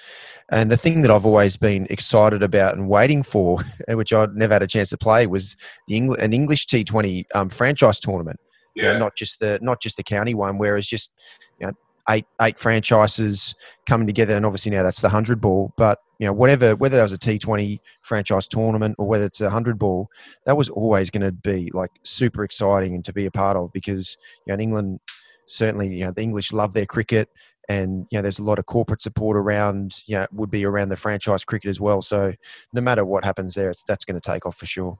And 0.51 0.71
the 0.71 0.77
thing 0.77 1.03
that 1.03 1.11
I've 1.11 1.27
always 1.27 1.57
been 1.57 1.87
excited 1.91 2.43
about 2.43 2.75
and 2.75 2.89
waiting 2.89 3.23
for, 3.23 3.59
which 3.89 4.13
I'd 4.13 4.35
never 4.37 4.55
had 4.55 4.63
a 4.63 4.67
chance 4.67 4.89
to 4.91 4.97
play, 4.97 5.27
was 5.27 5.57
the 5.87 6.01
Engl- 6.01 6.19
an 6.19 6.33
English 6.33 6.67
T20 6.67 7.25
um, 7.35 7.51
franchise 7.51 8.01
tournament 8.01 8.41
yeah. 8.79 8.87
You 8.87 8.93
know, 8.95 8.99
not 9.01 9.17
just 9.17 9.41
the 9.41 9.59
not 9.61 9.81
just 9.81 9.97
the 9.97 10.05
county 10.05 10.35
one. 10.35 10.57
Whereas 10.57 10.87
just 10.87 11.13
you 11.61 11.67
know 11.67 11.73
eight 12.11 12.27
eight 12.41 12.59
franchises 12.59 13.55
coming 13.87 14.07
together, 14.07 14.37
and 14.37 14.47
obviously 14.47 14.71
now 14.71 14.83
that's 14.83 15.01
the 15.01 15.09
hundred 15.09 15.41
ball. 15.41 15.73
But 15.77 15.99
you 16.19 16.27
know 16.27 16.33
whatever 16.33 16.77
whether 16.77 16.97
that 16.97 17.03
was 17.03 17.13
a 17.13 17.19
T 17.19 17.39
Twenty 17.39 17.81
franchise 18.03 18.47
tournament 18.49 18.97
or 18.99 19.07
whether 19.07 19.25
it's 19.25 19.41
a 19.41 19.51
hundred 19.51 19.79
ball, 19.79 20.09
that 20.47 20.57
was 20.57 20.69
always 20.69 21.11
going 21.11 21.23
to 21.23 21.33
be 21.33 21.71
like 21.73 21.91
super 22.03 22.45
exciting 22.45 22.95
and 22.95 23.05
to 23.05 23.13
be 23.13 23.27
a 23.27 23.31
part 23.31 23.57
of 23.57 23.73
because 23.73 24.17
you 24.47 24.51
know 24.51 24.55
in 24.55 24.61
England 24.61 25.01
certainly 25.47 25.89
you 25.89 26.05
know 26.05 26.13
the 26.13 26.23
English 26.23 26.53
love 26.53 26.75
their 26.75 26.87
cricket 26.87 27.29
and 27.71 28.07
you 28.11 28.19
know 28.19 28.23
there's 28.23 28.39
a 28.39 28.45
lot 28.45 28.59
of 28.59 28.67
corporate 28.67 29.01
support 29.01 29.37
around 29.37 30.03
you 30.07 30.17
know 30.17 30.27
would 30.33 30.51
be 30.51 30.65
around 30.65 30.91
the 30.91 30.97
franchise 30.97 31.43
cricket 31.43 31.71
as 31.71 31.81
well 31.81 32.03
so 32.03 32.35
no 32.75 32.83
matter 32.83 33.03
what 33.03 33.25
happens 33.25 33.55
there 33.55 33.71
it's 33.71 33.83
that's 33.83 34.05
going 34.05 34.19
to 34.19 34.31
take 34.31 34.45
off 34.45 34.57
for 34.57 34.67
sure 34.67 34.99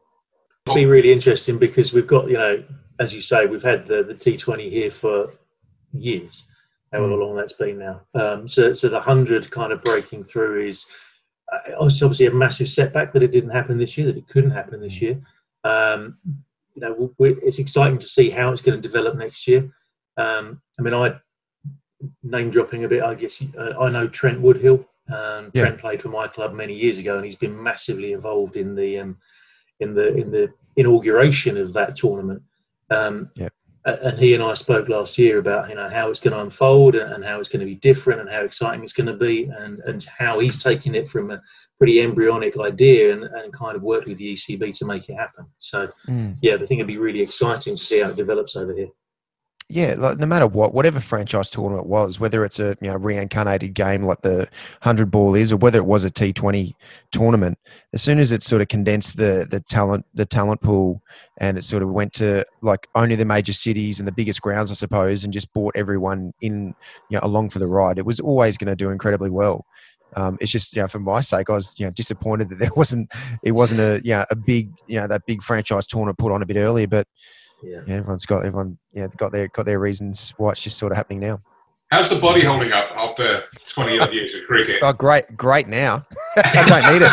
be 0.75 0.87
really 0.87 1.13
interesting 1.13 1.59
because 1.59 1.93
we've 1.93 2.07
got 2.07 2.29
you 2.29 2.39
know 2.39 2.63
as 2.99 3.15
you 3.15 3.23
say, 3.23 3.47
we've 3.47 3.63
had 3.63 3.87
the, 3.87 4.03
the 4.03 4.15
T20 4.15 4.71
here 4.71 4.91
for 4.91 5.33
years, 5.93 6.45
however 6.93 7.15
mm. 7.15 7.21
long 7.21 7.37
that's 7.37 7.53
been 7.53 7.79
now. 7.79 8.01
Um, 8.15 8.49
so, 8.49 8.73
so 8.75 8.89
the 8.89 8.95
100 8.97 9.51
kind 9.51 9.73
of 9.73 9.83
breaking 9.83 10.25
through 10.25 10.67
is 10.67 10.87
uh, 11.53 11.75
obviously 11.79 12.27
a 12.27 12.31
massive 12.31 12.69
setback 12.69 13.13
that 13.13 13.23
it 13.23 13.33
didn't 13.33 13.51
happen 13.51 13.79
this 13.79 13.97
year, 13.97 14.07
that 14.07 14.17
it 14.17 14.29
couldn't 14.29 14.51
happen 14.51 14.81
this 14.81 14.99
hmm. 14.99 15.05
year. 15.05 15.21
Um, 15.65 16.19
you 16.75 16.83
know, 16.83 17.15
it's 17.19 17.59
exciting 17.59 17.99
to 17.99 18.07
see 18.07 18.31
how 18.31 18.53
it's 18.53 18.63
going 18.63 18.81
to 18.81 18.89
develop 18.89 19.17
next 19.17 19.49
year. 19.49 19.69
Um, 20.17 20.63
I 20.79 20.83
mean, 20.83 20.95
I 20.95 21.19
name 22.23 22.51
dropping 22.51 22.85
a 22.85 22.89
bit. 22.89 23.03
I 23.03 23.15
guess 23.15 23.43
uh, 23.59 23.79
I 23.81 23.89
know 23.91 24.09
Trent 24.09 24.41
Woodhill. 24.41 24.85
Um, 25.13 25.51
yeah. 25.55 25.63
Trent 25.63 25.79
played 25.79 26.03
for 26.03 26.09
my 26.09 26.29
club 26.29 26.53
many 26.53 26.75
years 26.75 26.99
ago, 26.99 27.17
and 27.17 27.25
he's 27.25 27.35
been 27.35 27.61
massively 27.61 28.13
involved 28.13 28.57
in 28.57 28.75
the 28.75 28.99
um, 28.99 29.17
in 29.81 29.95
the 29.95 30.15
in 30.15 30.31
the 30.31 30.53
inauguration 30.77 31.57
of 31.57 31.73
that 31.73 31.97
tournament. 31.97 32.43
Um, 32.91 33.31
yeah. 33.35 33.48
And 34.03 34.19
he 34.19 34.35
and 34.35 34.43
I 34.43 34.55
spoke 34.55 34.89
last 34.89 35.19
year 35.19 35.39
about 35.39 35.69
you 35.69 35.75
know 35.75 35.89
how 35.89 36.11
it's 36.11 36.21
going 36.21 36.35
to 36.35 36.41
unfold 36.41 36.95
and 36.95 37.25
how 37.25 37.41
it's 37.41 37.49
going 37.49 37.61
to 37.61 37.67
be 37.67 37.77
different 37.77 38.21
and 38.21 38.31
how 38.31 38.43
exciting 38.43 38.83
it's 38.83 38.93
going 38.93 39.07
to 39.07 39.15
be 39.15 39.45
and 39.45 39.81
and 39.81 40.05
how 40.05 40.39
he's 40.39 40.63
taking 40.63 40.95
it 40.95 41.09
from 41.09 41.31
a 41.31 41.41
pretty 41.79 42.01
embryonic 42.03 42.59
idea 42.59 43.13
and, 43.13 43.25
and 43.25 43.53
kind 43.53 43.77
of 43.77 43.83
worked 43.83 44.09
with 44.09 44.19
the 44.19 44.35
ECB 44.35 44.77
to 44.77 44.85
make 44.85 45.09
it 45.09 45.15
happen. 45.15 45.47
So 45.59 45.89
mm. 46.09 46.37
yeah, 46.43 46.55
I 46.55 46.59
think 46.59 46.73
it'd 46.73 46.87
be 46.87 46.99
really 46.99 47.21
exciting 47.21 47.77
to 47.77 47.83
see 47.83 48.01
how 48.01 48.11
it 48.11 48.17
develops 48.17 48.57
over 48.57 48.75
here 48.75 48.89
yeah, 49.71 49.95
like 49.99 50.17
no 50.19 50.25
matter 50.25 50.47
what, 50.47 50.73
whatever 50.73 50.99
franchise 50.99 51.51
tournament 51.51 51.87
was, 51.87 52.19
whether 52.19 52.43
it's 52.43 52.59
a 52.59 52.75
you 52.81 52.89
know 52.89 52.97
reincarnated 52.97 53.75
game 53.75 54.03
like 54.03 54.23
the 54.23 54.49
hundred 54.81 55.11
ball 55.11 55.35
is, 55.35 55.53
or 55.53 55.59
whether 55.59 55.79
it 55.79 55.85
was 55.85 56.05
a 56.05 56.11
T 56.11 56.33
Twenty 56.33 56.75
tournament, 57.13 57.59
as 57.93 58.01
soon 58.01 58.19
as 58.19 58.33
it 58.33 58.43
sort 58.43 58.63
of 58.63 58.69
condensed 58.69 59.19
the 59.19 59.47
the 59.51 59.61
talent 59.69 60.07
the 60.15 60.25
talent 60.25 60.63
pool, 60.63 61.03
and 61.37 61.59
it 61.59 61.65
sort 61.65 61.83
of 61.83 61.91
went 61.91 62.15
to 62.15 62.47
like 62.63 62.89
only 62.95 63.15
the 63.15 63.27
major 63.27 63.53
cities 63.53 63.99
and 63.99 64.09
the 64.09 64.13
biggest 64.13 64.41
grounds, 64.41 64.71
I 64.71 64.75
suppose, 64.75 65.23
and 65.23 65.35
just 65.35 65.53
brought 65.53 65.77
everyone 65.77 66.33
in 66.41 66.75
you 67.11 67.19
know 67.19 67.21
along 67.23 67.51
for 67.51 67.59
the 67.59 67.69
ride, 67.69 67.99
it 67.99 68.07
was 68.07 68.21
always 68.21 68.57
going 68.57 68.69
to 68.69 68.77
do 68.77 68.89
incredibly 68.89 69.31
well. 69.31 69.67
Um, 70.17 70.39
it's 70.41 70.51
just 70.51 70.75
you 70.75 70.81
know 70.81 70.89
for 70.89 70.99
my 70.99 71.21
sake, 71.21 71.51
I 71.51 71.53
was 71.53 71.75
you 71.77 71.85
know 71.85 71.91
disappointed 71.91 72.49
that 72.49 72.59
there 72.59 72.71
wasn't 72.77 73.13
it 73.43 73.53
wasn't 73.53 73.83
a 73.83 74.01
you 74.03 74.13
know 74.13 74.25
a 74.31 74.37
big 74.37 74.71
you 74.87 74.99
know 74.99 75.07
that 75.09 75.27
big 75.27 75.43
franchise 75.43 75.87
tournament 75.87 76.17
put 76.17 76.33
on 76.33 76.41
a 76.41 76.47
bit 76.47 76.57
earlier, 76.57 76.87
but 76.87 77.07
yeah. 77.63 77.81
yeah. 77.87 77.95
everyone's 77.95 78.27
got 78.27 78.45
everyone 78.45 78.79
yeah 78.93 79.07
got 79.17 79.33
their 79.33 79.49
got 79.49 79.67
their 79.67 79.81
reasons 79.81 80.35
why 80.37 80.51
it's 80.51 80.61
just 80.61 80.79
sort 80.79 80.93
of 80.93 80.97
happening 80.97 81.21
now. 81.21 81.41
How's 81.91 82.11
the 82.11 82.21
body 82.21 82.43
holding 82.43 82.71
up 82.71 82.91
after 82.95 83.43
twenty 83.65 83.99
odd 83.99 84.13
years 84.13 84.35
of 84.35 84.43
cricket? 84.47 84.81
Oh, 84.83 84.93
great, 84.93 85.37
great 85.39 85.69
now. 85.69 86.05
I 86.37 86.69
don't 86.69 86.93
need 86.93 87.09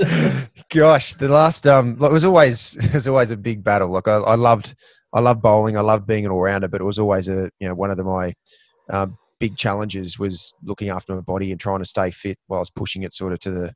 it. 0.00 0.48
Gosh, 0.70 1.12
the 1.14 1.28
last 1.28 1.66
um, 1.66 2.02
it 2.02 2.12
was 2.12 2.24
always 2.24 2.76
it 2.80 2.94
was 2.94 3.06
always 3.06 3.30
a 3.30 3.36
big 3.36 3.62
battle. 3.62 3.90
Like 3.90 4.08
I, 4.08 4.16
I 4.16 4.34
loved 4.34 4.74
I 5.12 5.20
loved 5.20 5.42
bowling. 5.42 5.76
I 5.76 5.82
loved 5.82 6.06
being 6.06 6.24
an 6.24 6.30
all 6.30 6.40
rounder, 6.40 6.68
but 6.68 6.80
it 6.80 6.84
was 6.84 6.98
always 6.98 7.28
a 7.28 7.50
you 7.60 7.68
know 7.68 7.74
one 7.74 7.90
of 7.90 7.98
the, 7.98 8.04
my 8.04 8.34
um, 8.88 9.18
big 9.40 9.56
challenges 9.56 10.18
was 10.18 10.54
looking 10.64 10.88
after 10.88 11.14
my 11.14 11.20
body 11.20 11.50
and 11.50 11.60
trying 11.60 11.80
to 11.80 11.84
stay 11.84 12.10
fit 12.10 12.38
while 12.46 12.58
I 12.58 12.62
was 12.62 12.70
pushing 12.70 13.02
it 13.02 13.12
sort 13.12 13.34
of 13.34 13.40
to 13.40 13.50
the 13.50 13.74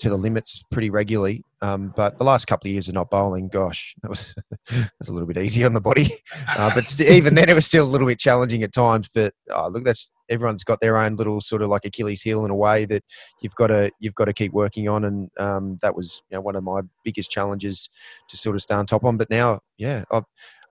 to 0.00 0.08
the 0.08 0.16
limits 0.16 0.64
pretty 0.70 0.90
regularly. 0.90 1.44
Um, 1.62 1.92
but 1.94 2.18
the 2.18 2.24
last 2.24 2.46
couple 2.46 2.68
of 2.68 2.72
years 2.72 2.88
of 2.88 2.94
not 2.94 3.10
bowling, 3.10 3.48
gosh, 3.48 3.94
that 4.02 4.08
was 4.08 4.34
that 4.70 4.90
was 4.98 5.08
a 5.08 5.12
little 5.12 5.26
bit 5.26 5.38
easy 5.38 5.64
on 5.64 5.74
the 5.74 5.80
body. 5.80 6.08
Uh, 6.48 6.72
but 6.74 6.86
st- 6.86 7.10
even 7.10 7.34
then, 7.34 7.48
it 7.48 7.54
was 7.54 7.66
still 7.66 7.84
a 7.84 7.88
little 7.88 8.06
bit 8.06 8.18
challenging 8.18 8.62
at 8.62 8.72
times. 8.72 9.08
But 9.14 9.34
oh, 9.50 9.68
look, 9.68 9.84
that's 9.84 10.10
everyone's 10.28 10.64
got 10.64 10.80
their 10.80 10.96
own 10.96 11.16
little 11.16 11.40
sort 11.40 11.62
of 11.62 11.68
like 11.68 11.84
Achilles 11.84 12.22
heel 12.22 12.44
in 12.44 12.50
a 12.50 12.56
way 12.56 12.84
that 12.86 13.04
you've 13.42 13.54
got 13.54 13.68
to 13.68 13.90
you've 14.00 14.14
got 14.14 14.26
to 14.26 14.32
keep 14.32 14.52
working 14.52 14.88
on. 14.88 15.04
And 15.04 15.30
um, 15.38 15.78
that 15.82 15.94
was 15.94 16.22
you 16.30 16.36
know, 16.36 16.40
one 16.40 16.56
of 16.56 16.64
my 16.64 16.80
biggest 17.04 17.30
challenges 17.30 17.90
to 18.28 18.36
sort 18.36 18.56
of 18.56 18.62
stay 18.62 18.74
on 18.74 18.86
top 18.86 19.04
on. 19.04 19.16
But 19.16 19.30
now, 19.30 19.60
yeah, 19.76 20.04
I've, 20.10 20.24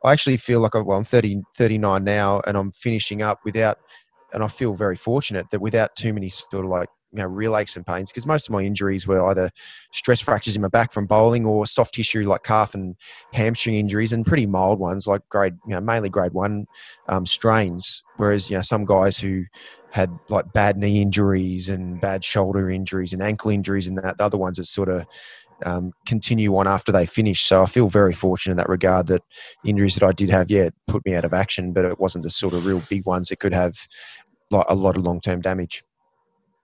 I 0.03 0.13
actually 0.13 0.37
feel 0.37 0.61
like 0.61 0.75
i 0.75 0.79
well, 0.79 0.97
I'm 0.97 1.03
30, 1.03 1.41
39 1.57 2.03
now, 2.03 2.41
and 2.47 2.57
I'm 2.57 2.71
finishing 2.71 3.21
up 3.21 3.39
without 3.43 3.77
and 4.33 4.43
I 4.43 4.47
feel 4.47 4.73
very 4.73 4.95
fortunate 4.95 5.49
that 5.51 5.59
without 5.59 5.95
too 5.95 6.13
many 6.13 6.29
sort 6.29 6.65
of 6.65 6.69
like 6.69 6.89
you 7.11 7.19
know 7.19 7.25
real 7.25 7.57
aches 7.57 7.75
and 7.75 7.85
pains 7.85 8.11
because 8.11 8.25
most 8.25 8.47
of 8.47 8.53
my 8.53 8.61
injuries 8.61 9.07
were 9.07 9.25
either 9.27 9.49
stress 9.91 10.19
fractures 10.19 10.55
in 10.55 10.61
my 10.61 10.67
back 10.67 10.91
from 10.91 11.05
bowling 11.05 11.45
or 11.45 11.65
soft 11.65 11.93
tissue 11.95 12.27
like 12.27 12.43
calf 12.43 12.73
and 12.73 12.95
hamstring 13.33 13.75
injuries 13.75 14.13
and 14.13 14.25
pretty 14.25 14.45
mild 14.45 14.79
ones 14.79 15.07
like 15.07 15.21
grade 15.29 15.57
you 15.65 15.71
know 15.71 15.81
mainly 15.81 16.09
grade 16.09 16.33
one 16.33 16.67
um, 17.07 17.25
strains 17.25 18.03
whereas 18.17 18.49
you 18.49 18.55
know 18.55 18.61
some 18.61 18.85
guys 18.85 19.17
who 19.17 19.43
had 19.91 20.11
like 20.29 20.51
bad 20.53 20.77
knee 20.77 21.01
injuries 21.01 21.67
and 21.69 21.99
bad 21.99 22.23
shoulder 22.23 22.69
injuries 22.69 23.13
and 23.13 23.21
ankle 23.21 23.49
injuries 23.49 23.87
and 23.87 23.97
that 23.97 24.17
the 24.17 24.23
other 24.23 24.37
ones 24.37 24.57
that 24.57 24.65
sort 24.65 24.89
of 24.89 25.05
um, 25.65 25.91
continue 26.05 26.55
on 26.55 26.67
after 26.67 26.91
they 26.91 27.05
finish. 27.05 27.43
So 27.43 27.63
I 27.63 27.65
feel 27.65 27.89
very 27.89 28.13
fortunate 28.13 28.53
in 28.53 28.57
that 28.57 28.69
regard 28.69 29.07
that 29.07 29.23
injuries 29.65 29.95
that 29.95 30.03
I 30.05 30.11
did 30.11 30.29
have, 30.29 30.49
yeah, 30.49 30.69
put 30.87 31.05
me 31.05 31.15
out 31.15 31.25
of 31.25 31.33
action, 31.33 31.73
but 31.73 31.85
it 31.85 31.99
wasn't 31.99 32.23
the 32.23 32.29
sort 32.29 32.53
of 32.53 32.65
real 32.65 32.81
big 32.89 33.05
ones 33.05 33.29
that 33.29 33.39
could 33.39 33.53
have 33.53 33.87
like 34.51 34.65
a 34.69 34.75
lot 34.75 34.97
of 34.97 35.03
long 35.03 35.19
term 35.21 35.41
damage. 35.41 35.83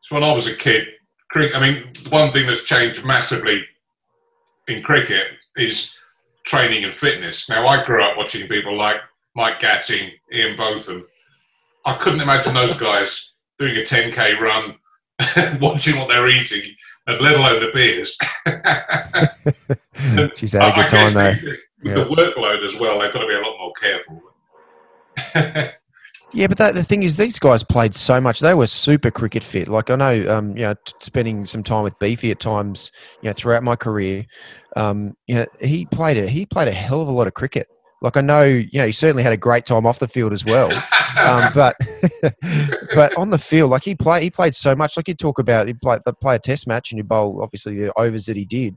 So 0.05 0.13
when 0.13 0.23
I 0.23 0.31
was 0.33 0.45
a 0.45 0.53
kid, 0.53 0.87
cricket. 1.29 1.55
I 1.55 1.59
mean, 1.59 1.91
one 2.09 2.31
thing 2.31 2.45
that's 2.45 2.63
changed 2.63 3.03
massively 3.03 3.63
in 4.67 4.83
cricket 4.83 5.25
is 5.55 5.97
training 6.45 6.83
and 6.83 6.93
fitness. 6.93 7.49
Now, 7.49 7.65
I 7.65 7.83
grew 7.83 8.03
up 8.03 8.15
watching 8.15 8.47
people 8.47 8.77
like 8.77 8.97
Mike 9.35 9.59
Gatting, 9.59 10.11
Ian 10.31 10.55
Botham. 10.55 11.07
I 11.87 11.95
couldn't 11.95 12.21
imagine 12.21 12.53
those 12.53 12.79
guys 12.79 13.33
doing 13.57 13.75
a 13.77 13.81
10k 13.81 14.39
run, 14.39 14.75
watching 15.59 15.97
what 15.97 16.07
they're 16.07 16.29
eating, 16.29 16.61
and 17.07 17.19
let 17.19 17.35
alone 17.35 17.61
the 17.61 17.71
beers. 17.73 18.15
She's 20.37 20.53
had 20.53 20.71
a 20.71 20.75
good 20.75 20.87
time 20.87 21.13
there. 21.13 21.39
With 21.43 21.59
yeah. 21.83 21.93
the 21.95 22.05
workload 22.05 22.63
as 22.63 22.79
well, 22.79 22.99
they've 22.99 23.11
got 23.11 23.21
to 23.21 23.27
be 23.27 23.33
a 23.33 23.41
lot 23.41 23.57
more 23.57 23.73
careful. 23.73 24.21
Yeah, 26.35 26.47
but 26.47 26.57
that, 26.57 26.73
the 26.73 26.83
thing 26.83 27.03
is, 27.03 27.15
these 27.15 27.39
guys 27.39 27.63
played 27.63 27.95
so 27.95 28.19
much. 28.19 28.41
They 28.41 28.53
were 28.53 28.67
super 28.67 29.09
cricket 29.09 29.41
fit. 29.41 29.69
Like 29.69 29.89
I 29.89 29.95
know, 29.95 30.35
um, 30.35 30.49
you 30.49 30.63
know, 30.63 30.73
t- 30.73 30.93
spending 30.99 31.45
some 31.45 31.63
time 31.63 31.83
with 31.83 31.97
Beefy 31.97 32.29
at 32.29 32.41
times, 32.41 32.91
you 33.21 33.29
know, 33.29 33.33
throughout 33.33 33.63
my 33.63 33.77
career, 33.77 34.25
um, 34.75 35.15
you 35.27 35.35
know, 35.35 35.45
he 35.61 35.85
played 35.85 36.17
a 36.17 36.27
he 36.27 36.45
played 36.45 36.67
a 36.67 36.73
hell 36.73 37.01
of 37.01 37.07
a 37.07 37.11
lot 37.11 37.27
of 37.27 37.35
cricket. 37.35 37.67
Like 38.01 38.17
I 38.17 38.21
know, 38.21 38.43
you 38.43 38.67
know, 38.73 38.85
he 38.85 38.91
certainly 38.91 39.23
had 39.23 39.31
a 39.31 39.37
great 39.37 39.65
time 39.65 39.85
off 39.85 39.99
the 39.99 40.09
field 40.09 40.33
as 40.33 40.43
well. 40.43 40.69
um, 41.25 41.51
but 41.53 41.77
but 42.93 43.15
on 43.17 43.29
the 43.29 43.39
field, 43.39 43.71
like 43.71 43.85
he 43.85 43.95
played, 43.95 44.21
he 44.21 44.29
played 44.29 44.55
so 44.55 44.75
much. 44.75 44.97
Like 44.97 45.07
you 45.07 45.13
talk 45.13 45.39
about, 45.39 45.67
he 45.67 45.73
played 45.73 46.01
play 46.19 46.35
a 46.35 46.39
test 46.39 46.67
match 46.67 46.91
and 46.91 46.97
you 46.97 47.05
bowl 47.05 47.39
obviously 47.41 47.79
the 47.79 47.97
overs 47.97 48.25
that 48.25 48.35
he 48.35 48.43
did. 48.43 48.75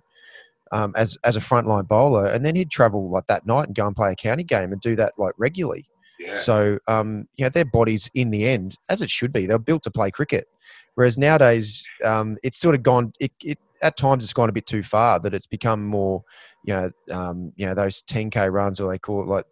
Um, 0.70 0.92
as 0.96 1.18
as 1.24 1.34
a 1.34 1.40
frontline 1.40 1.88
bowler, 1.88 2.26
and 2.26 2.44
then 2.44 2.54
he'd 2.54 2.70
travel 2.70 3.10
like 3.10 3.26
that 3.26 3.46
night 3.46 3.66
and 3.66 3.74
go 3.74 3.86
and 3.86 3.96
play 3.96 4.12
a 4.12 4.14
county 4.14 4.44
game 4.44 4.70
and 4.70 4.80
do 4.80 4.94
that 4.94 5.14
like 5.18 5.32
regularly. 5.38 5.88
So, 6.32 6.78
um, 6.88 7.28
you 7.36 7.44
know, 7.44 7.50
their 7.50 7.64
bodies 7.64 8.10
in 8.14 8.30
the 8.30 8.46
end, 8.46 8.76
as 8.88 9.00
it 9.02 9.10
should 9.10 9.32
be, 9.32 9.46
they're 9.46 9.58
built 9.58 9.82
to 9.84 9.90
play 9.90 10.10
cricket. 10.10 10.48
Whereas 10.94 11.16
nowadays, 11.16 11.88
um, 12.04 12.36
it's 12.42 12.58
sort 12.58 12.74
of 12.74 12.82
gone. 12.82 13.12
It, 13.20 13.32
it, 13.42 13.58
at 13.82 13.96
times 13.96 14.24
it's 14.24 14.32
gone 14.32 14.48
a 14.48 14.52
bit 14.52 14.66
too 14.66 14.82
far. 14.82 15.20
That 15.20 15.32
it's 15.32 15.46
become 15.46 15.86
more, 15.86 16.24
you 16.64 16.74
know, 16.74 16.90
um, 17.12 17.52
you 17.56 17.66
know 17.66 17.74
those 17.74 18.02
10k 18.02 18.52
runs, 18.52 18.80
or 18.80 18.90
they 18.90 18.98
call 18.98 19.22
it 19.22 19.26
like 19.26 19.44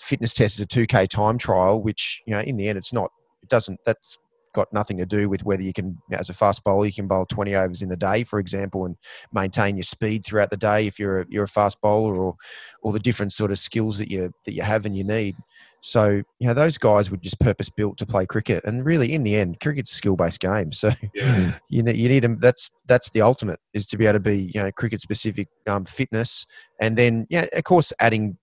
fitness 0.00 0.32
tests, 0.32 0.58
a 0.60 0.66
2k 0.66 1.08
time 1.08 1.36
trial. 1.36 1.82
Which 1.82 2.22
you 2.26 2.32
know, 2.32 2.40
in 2.40 2.56
the 2.56 2.68
end, 2.68 2.78
it's 2.78 2.94
not. 2.94 3.10
It 3.42 3.50
doesn't. 3.50 3.78
That's 3.84 4.18
got 4.56 4.72
nothing 4.72 4.96
to 4.96 5.04
do 5.04 5.28
with 5.28 5.44
whether 5.44 5.62
you 5.62 5.74
can, 5.74 5.98
as 6.12 6.30
a 6.30 6.34
fast 6.34 6.64
bowler, 6.64 6.86
you 6.86 6.92
can 6.92 7.06
bowl 7.06 7.26
20 7.26 7.54
overs 7.54 7.82
in 7.82 7.92
a 7.92 7.96
day, 7.96 8.24
for 8.24 8.38
example, 8.38 8.86
and 8.86 8.96
maintain 9.30 9.76
your 9.76 9.82
speed 9.82 10.24
throughout 10.24 10.48
the 10.48 10.56
day 10.56 10.86
if 10.86 10.98
you're 10.98 11.20
a, 11.20 11.26
you're 11.28 11.44
a 11.44 11.48
fast 11.48 11.78
bowler, 11.82 12.16
or 12.16 12.34
or 12.80 12.92
the 12.92 12.98
different 12.98 13.34
sort 13.34 13.50
of 13.50 13.58
skills 13.58 13.98
that 13.98 14.10
you 14.10 14.32
that 14.46 14.54
you 14.54 14.62
have 14.62 14.86
and 14.86 14.96
you 14.96 15.04
need. 15.04 15.36
So, 15.80 16.22
you 16.38 16.46
know, 16.46 16.54
those 16.54 16.78
guys 16.78 17.10
were 17.10 17.16
just 17.18 17.38
purpose 17.38 17.68
built 17.68 17.98
to 17.98 18.06
play 18.06 18.26
cricket. 18.26 18.64
And 18.64 18.84
really, 18.84 19.12
in 19.12 19.22
the 19.22 19.36
end, 19.36 19.60
cricket's 19.60 19.92
a 19.92 19.94
skill 19.94 20.16
based 20.16 20.40
game. 20.40 20.70
So, 20.72 20.90
yeah. 21.14 21.58
you 21.68 21.82
know, 21.82 21.92
you 21.92 22.08
need 22.08 22.22
them. 22.22 22.38
That's 22.40 22.70
that's 22.86 23.10
the 23.10 23.22
ultimate 23.22 23.60
is 23.72 23.86
to 23.88 23.98
be 23.98 24.06
able 24.06 24.14
to 24.14 24.20
be, 24.20 24.50
you 24.54 24.62
know, 24.62 24.70
cricket 24.72 25.00
specific 25.00 25.48
um, 25.66 25.84
fitness. 25.84 26.46
And 26.80 26.96
then, 26.96 27.26
yeah, 27.30 27.46
of 27.54 27.64
course, 27.64 27.92
adding, 28.00 28.36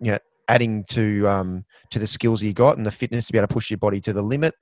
you 0.00 0.12
know, 0.12 0.18
adding 0.48 0.84
to 0.84 1.26
um, 1.28 1.64
to 1.90 1.98
the 1.98 2.06
skills 2.06 2.42
you 2.42 2.52
got 2.52 2.76
and 2.76 2.86
the 2.86 2.90
fitness 2.90 3.26
to 3.26 3.32
be 3.32 3.38
able 3.38 3.48
to 3.48 3.54
push 3.54 3.70
your 3.70 3.78
body 3.78 4.00
to 4.00 4.12
the 4.12 4.22
limit 4.22 4.54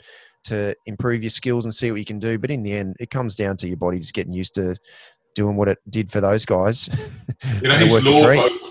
to 0.45 0.75
improve 0.87 1.23
your 1.23 1.31
skills 1.31 1.65
and 1.65 1.75
see 1.75 1.91
what 1.91 1.99
you 1.99 2.05
can 2.05 2.19
do. 2.19 2.39
But 2.39 2.51
in 2.51 2.63
the 2.63 2.73
end, 2.73 2.97
it 3.01 3.11
comes 3.11 3.37
down 3.37 3.57
to 3.59 3.69
your 3.69 3.77
body 3.77 3.99
just 3.99 4.15
getting 4.15 4.33
used 4.33 4.55
to 4.55 4.77
doing 5.35 5.57
what 5.57 5.69
it 5.69 5.79
did 5.89 6.11
for 6.11 6.21
those 6.21 6.45
guys. 6.45 6.89
You 7.63 7.69
know, 7.69 7.79
Botham 7.89 8.05
now. 8.35 8.68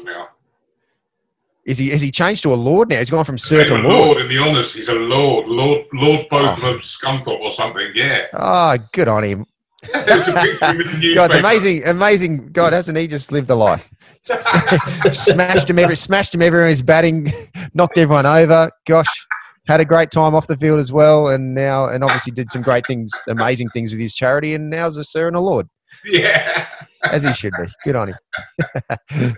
Is 1.68 1.78
he? 1.78 1.90
Has 1.90 2.02
he 2.02 2.12
changed 2.12 2.44
to 2.44 2.54
a 2.54 2.56
lord 2.56 2.88
now? 2.88 3.00
He's 3.00 3.10
gone 3.10 3.26
from 3.26 3.38
sir 3.38 3.66
to 3.66 3.74
lord. 3.74 3.86
Lord. 3.86 4.18
In 4.22 4.30
the 4.30 4.40
honours, 4.40 4.74
he's 4.74 4.88
a 4.88 4.96
lord, 4.96 5.48
Lord, 5.48 5.86
Lord 5.94 6.28
Botham 6.30 6.64
oh. 6.64 6.76
of 6.76 6.82
Scunthorpe 6.82 7.42
or 7.42 7.52
something. 7.52 7.92
Yeah. 7.94 8.28
Ah, 8.34 8.78
oh, 8.80 8.88
good 8.94 9.10
on 9.10 9.24
him. 9.26 9.46
God, 9.94 11.36
amazing, 11.36 11.86
amazing. 11.86 12.54
God, 12.54 12.72
hasn't 12.72 12.98
he 12.98 13.06
just 13.06 13.34
lived 13.34 13.50
the 13.50 13.56
life? 13.56 13.92
smashed 15.12 15.70
him 15.70 15.78
every, 15.78 15.98
smashed 15.98 16.34
him 16.34 16.42
everywhere. 16.42 16.70
He's 16.70 16.82
batting, 16.82 17.34
knocked 17.74 17.98
everyone 17.98 18.26
over. 18.26 18.72
Gosh, 18.88 19.28
had 19.68 19.82
a 19.82 19.86
great 19.86 20.10
time 20.10 20.36
off 20.36 20.48
the 20.48 20.56
field 20.56 20.80
as 20.80 20.94
well, 20.94 21.28
and 21.28 21.54
now, 21.54 21.90
and 21.90 22.02
obviously 22.02 22.32
did 22.32 22.50
some 22.50 22.62
great 22.62 22.86
things, 22.88 23.12
amazing 23.28 23.70
things 23.72 23.92
with 23.92 24.00
his 24.00 24.16
charity, 24.16 24.54
and 24.54 24.70
now's 24.70 24.96
a 24.96 25.04
sir 25.04 25.28
and 25.28 25.36
a 25.36 25.42
lord. 25.42 25.68
Yeah, 26.06 26.66
as 27.04 27.24
he 27.24 27.34
should 27.34 27.54
be. 27.60 27.68
Good 27.84 27.98
on 27.98 28.14
him. 28.14 29.36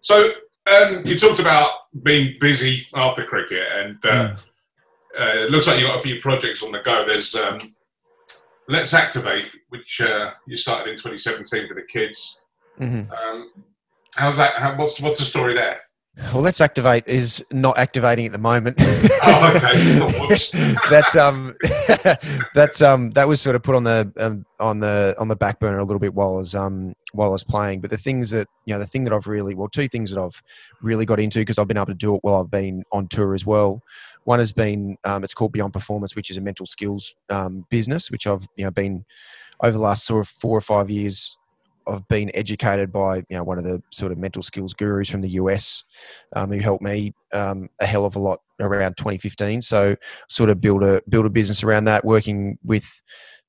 so 0.00 0.32
um, 0.70 1.02
you 1.06 1.18
talked 1.18 1.40
about 1.40 1.70
being 2.02 2.36
busy 2.40 2.86
after 2.94 3.24
cricket, 3.24 3.66
and 3.72 4.04
uh, 4.04 4.08
mm. 4.08 4.38
uh, 5.18 5.44
it 5.44 5.50
looks 5.50 5.66
like 5.66 5.78
you've 5.78 5.88
got 5.88 5.98
a 5.98 6.02
few 6.02 6.20
projects 6.20 6.62
on 6.62 6.72
the 6.72 6.80
go. 6.80 7.04
There's 7.06 7.34
um, 7.34 7.74
Let's 8.68 8.92
Activate, 8.94 9.50
which 9.70 10.00
uh, 10.00 10.32
you 10.46 10.56
started 10.56 10.90
in 10.90 10.96
2017 10.96 11.68
for 11.68 11.74
the 11.74 11.82
kids. 11.82 12.44
Mm-hmm. 12.78 13.10
Um, 13.10 13.50
how's 14.16 14.36
that? 14.36 14.54
How, 14.54 14.76
what's 14.76 15.00
what's 15.00 15.18
the 15.18 15.24
story 15.24 15.54
there? 15.54 15.80
Well, 16.18 16.42
let's 16.42 16.60
activate 16.60 17.06
is 17.06 17.44
not 17.52 17.78
activating 17.78 18.26
at 18.26 18.32
the 18.32 18.38
moment. 18.38 18.76
oh, 19.22 19.52
okay. 19.54 20.76
That's 20.90 21.16
um, 21.16 21.54
that's 22.54 22.82
um, 22.82 23.10
that 23.10 23.28
was 23.28 23.40
sort 23.40 23.54
of 23.54 23.62
put 23.62 23.76
on 23.76 23.84
the 23.84 24.12
um, 24.18 24.44
on 24.58 24.80
the 24.80 25.14
on 25.18 25.28
the 25.28 25.36
back 25.36 25.60
burner 25.60 25.78
a 25.78 25.84
little 25.84 26.00
bit 26.00 26.14
while 26.14 26.34
I 26.34 26.38
was 26.38 26.54
um 26.54 26.94
while 27.12 27.28
I 27.28 27.32
was 27.32 27.44
playing. 27.44 27.80
But 27.80 27.90
the 27.90 27.96
things 27.96 28.30
that 28.30 28.48
you 28.64 28.74
know, 28.74 28.80
the 28.80 28.86
thing 28.86 29.04
that 29.04 29.12
I've 29.12 29.26
really 29.28 29.54
well, 29.54 29.68
two 29.68 29.88
things 29.88 30.10
that 30.10 30.20
I've 30.20 30.42
really 30.82 31.06
got 31.06 31.20
into 31.20 31.38
because 31.38 31.56
I've 31.56 31.68
been 31.68 31.76
able 31.76 31.86
to 31.86 31.94
do 31.94 32.16
it 32.16 32.20
while 32.22 32.40
I've 32.42 32.50
been 32.50 32.82
on 32.92 33.06
tour 33.08 33.34
as 33.34 33.46
well. 33.46 33.80
One 34.24 34.40
has 34.40 34.52
been 34.52 34.96
um, 35.04 35.24
it's 35.24 35.34
called 35.34 35.52
Beyond 35.52 35.72
Performance, 35.72 36.16
which 36.16 36.30
is 36.30 36.36
a 36.36 36.40
mental 36.40 36.66
skills 36.66 37.14
um, 37.30 37.64
business, 37.70 38.10
which 38.10 38.26
I've 38.26 38.46
you 38.56 38.64
know 38.64 38.70
been 38.72 39.04
over 39.62 39.72
the 39.72 39.78
last 39.78 40.04
sort 40.04 40.20
of 40.20 40.28
four 40.28 40.56
or 40.56 40.62
five 40.62 40.90
years 40.90 41.37
I've 41.88 42.06
been 42.08 42.30
educated 42.34 42.92
by 42.92 43.16
you 43.16 43.24
know 43.30 43.44
one 43.44 43.58
of 43.58 43.64
the 43.64 43.82
sort 43.92 44.12
of 44.12 44.18
mental 44.18 44.42
skills 44.42 44.74
gurus 44.74 45.08
from 45.08 45.20
the 45.20 45.30
US 45.30 45.84
um, 46.36 46.50
who 46.50 46.58
helped 46.58 46.82
me 46.82 47.12
um, 47.32 47.68
a 47.80 47.86
hell 47.86 48.04
of 48.04 48.16
a 48.16 48.20
lot 48.20 48.40
around 48.60 48.96
2015. 48.96 49.62
So 49.62 49.96
sort 50.28 50.50
of 50.50 50.60
build 50.60 50.82
a 50.82 51.02
build 51.08 51.26
a 51.26 51.30
business 51.30 51.62
around 51.62 51.84
that, 51.84 52.04
working 52.04 52.58
with 52.64 52.88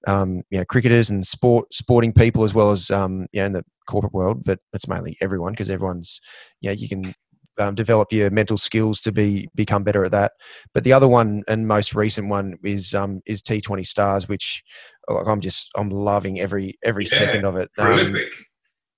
um, 0.08 0.44
you 0.50 0.60
know 0.60 0.66
cricketers 0.66 1.10
and 1.10 1.26
sport 1.26 1.74
sporting 1.74 2.14
people 2.14 2.44
as 2.44 2.54
well 2.54 2.72
as 2.72 2.90
um, 2.92 3.28
in 3.34 3.54
the 3.54 3.64
corporate 3.88 4.14
world, 4.14 4.44
but 4.44 4.60
it's 4.74 4.88
mainly 4.88 5.18
everyone 5.22 5.54
because 5.54 5.70
everyone's 5.70 6.22
know 6.70 6.76
you 6.76 6.88
can 6.88 7.14
um, 7.60 7.76
develop 7.76 8.12
your 8.12 8.30
mental 8.30 8.58
skills 8.58 9.02
to 9.02 9.12
be 9.12 9.50
become 9.56 9.84
better 9.84 10.04
at 10.06 10.12
that. 10.12 10.32
But 10.74 10.84
the 10.84 10.94
other 10.94 11.08
one 11.08 11.44
and 11.48 11.68
most 11.68 11.94
recent 11.94 12.30
one 12.30 12.58
is 12.64 12.94
um, 12.94 13.22
is 13.26 13.42
T20 13.42 13.86
Stars, 13.86 14.28
which 14.28 14.64
like 15.08 15.28
I'm 15.28 15.42
just 15.42 15.70
I'm 15.76 15.90
loving 15.90 16.40
every 16.40 16.78
every 16.84 17.06
yeah, 17.06 17.18
second 17.18 17.46
of 17.46 17.56
it. 17.56 17.70
Um, 17.78 18.16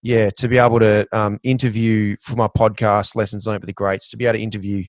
yeah, 0.04 0.30
to 0.38 0.47
be 0.47 0.58
able 0.58 0.80
to 0.80 1.08
um, 1.12 1.38
interview 1.43 2.15
for 2.21 2.36
my 2.36 2.47
podcast, 2.47 3.15
Lessons 3.15 3.45
Learned 3.45 3.62
with 3.62 3.67
the 3.67 3.74
Greats, 3.74 4.10
to 4.10 4.17
be 4.17 4.26
able 4.26 4.38
to 4.38 4.43
interview, 4.43 4.84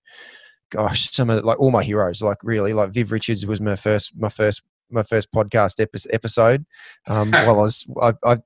gosh, 0.71 1.11
some 1.11 1.29
of 1.29 1.45
like 1.45 1.61
all 1.61 1.71
my 1.71 1.83
heroes, 1.83 2.23
like 2.23 2.39
really, 2.43 2.73
like 2.73 2.95
Viv 2.95 3.13
Richards 3.13 3.47
was 3.47 3.61
my 3.61 3.77
first 3.77 4.13
my 4.17 4.29
first 4.29 4.63
my 4.93 5.03
first 5.03 5.33
podcast 5.33 5.85
episode. 6.13 6.65
Um, 7.07 7.31
while 7.33 7.51
I 7.51 7.53
was, 7.53 7.87
I, 8.01 8.13
I, 8.25 8.37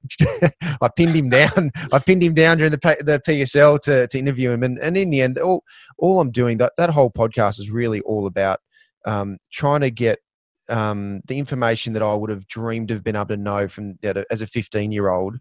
I, 0.80 0.88
pinned 0.88 1.16
him 1.16 1.30
down. 1.30 1.70
I 1.92 1.98
pinned 1.98 2.22
him 2.22 2.34
down 2.34 2.58
during 2.58 2.72
the 2.72 2.96
the 3.00 3.20
PSL 3.26 3.80
to, 3.82 4.06
to 4.06 4.18
interview 4.18 4.50
him, 4.50 4.62
and, 4.62 4.78
and 4.78 4.96
in 4.96 5.10
the 5.10 5.22
end, 5.22 5.38
all 5.38 5.64
all 5.98 6.20
I'm 6.20 6.30
doing 6.30 6.58
that 6.58 6.72
that 6.76 6.90
whole 6.90 7.10
podcast 7.10 7.58
is 7.58 7.70
really 7.70 8.00
all 8.02 8.26
about 8.26 8.60
um, 9.06 9.38
trying 9.52 9.80
to 9.80 9.90
get 9.90 10.18
um, 10.68 11.20
the 11.26 11.38
information 11.38 11.92
that 11.92 12.02
I 12.02 12.14
would 12.14 12.30
have 12.30 12.46
dreamed 12.48 12.90
of 12.90 13.04
being 13.04 13.16
able 13.16 13.26
to 13.26 13.36
know 13.36 13.68
from 13.68 13.98
as 14.30 14.42
a 14.42 14.46
15 14.46 14.92
year 14.92 15.10
old 15.10 15.38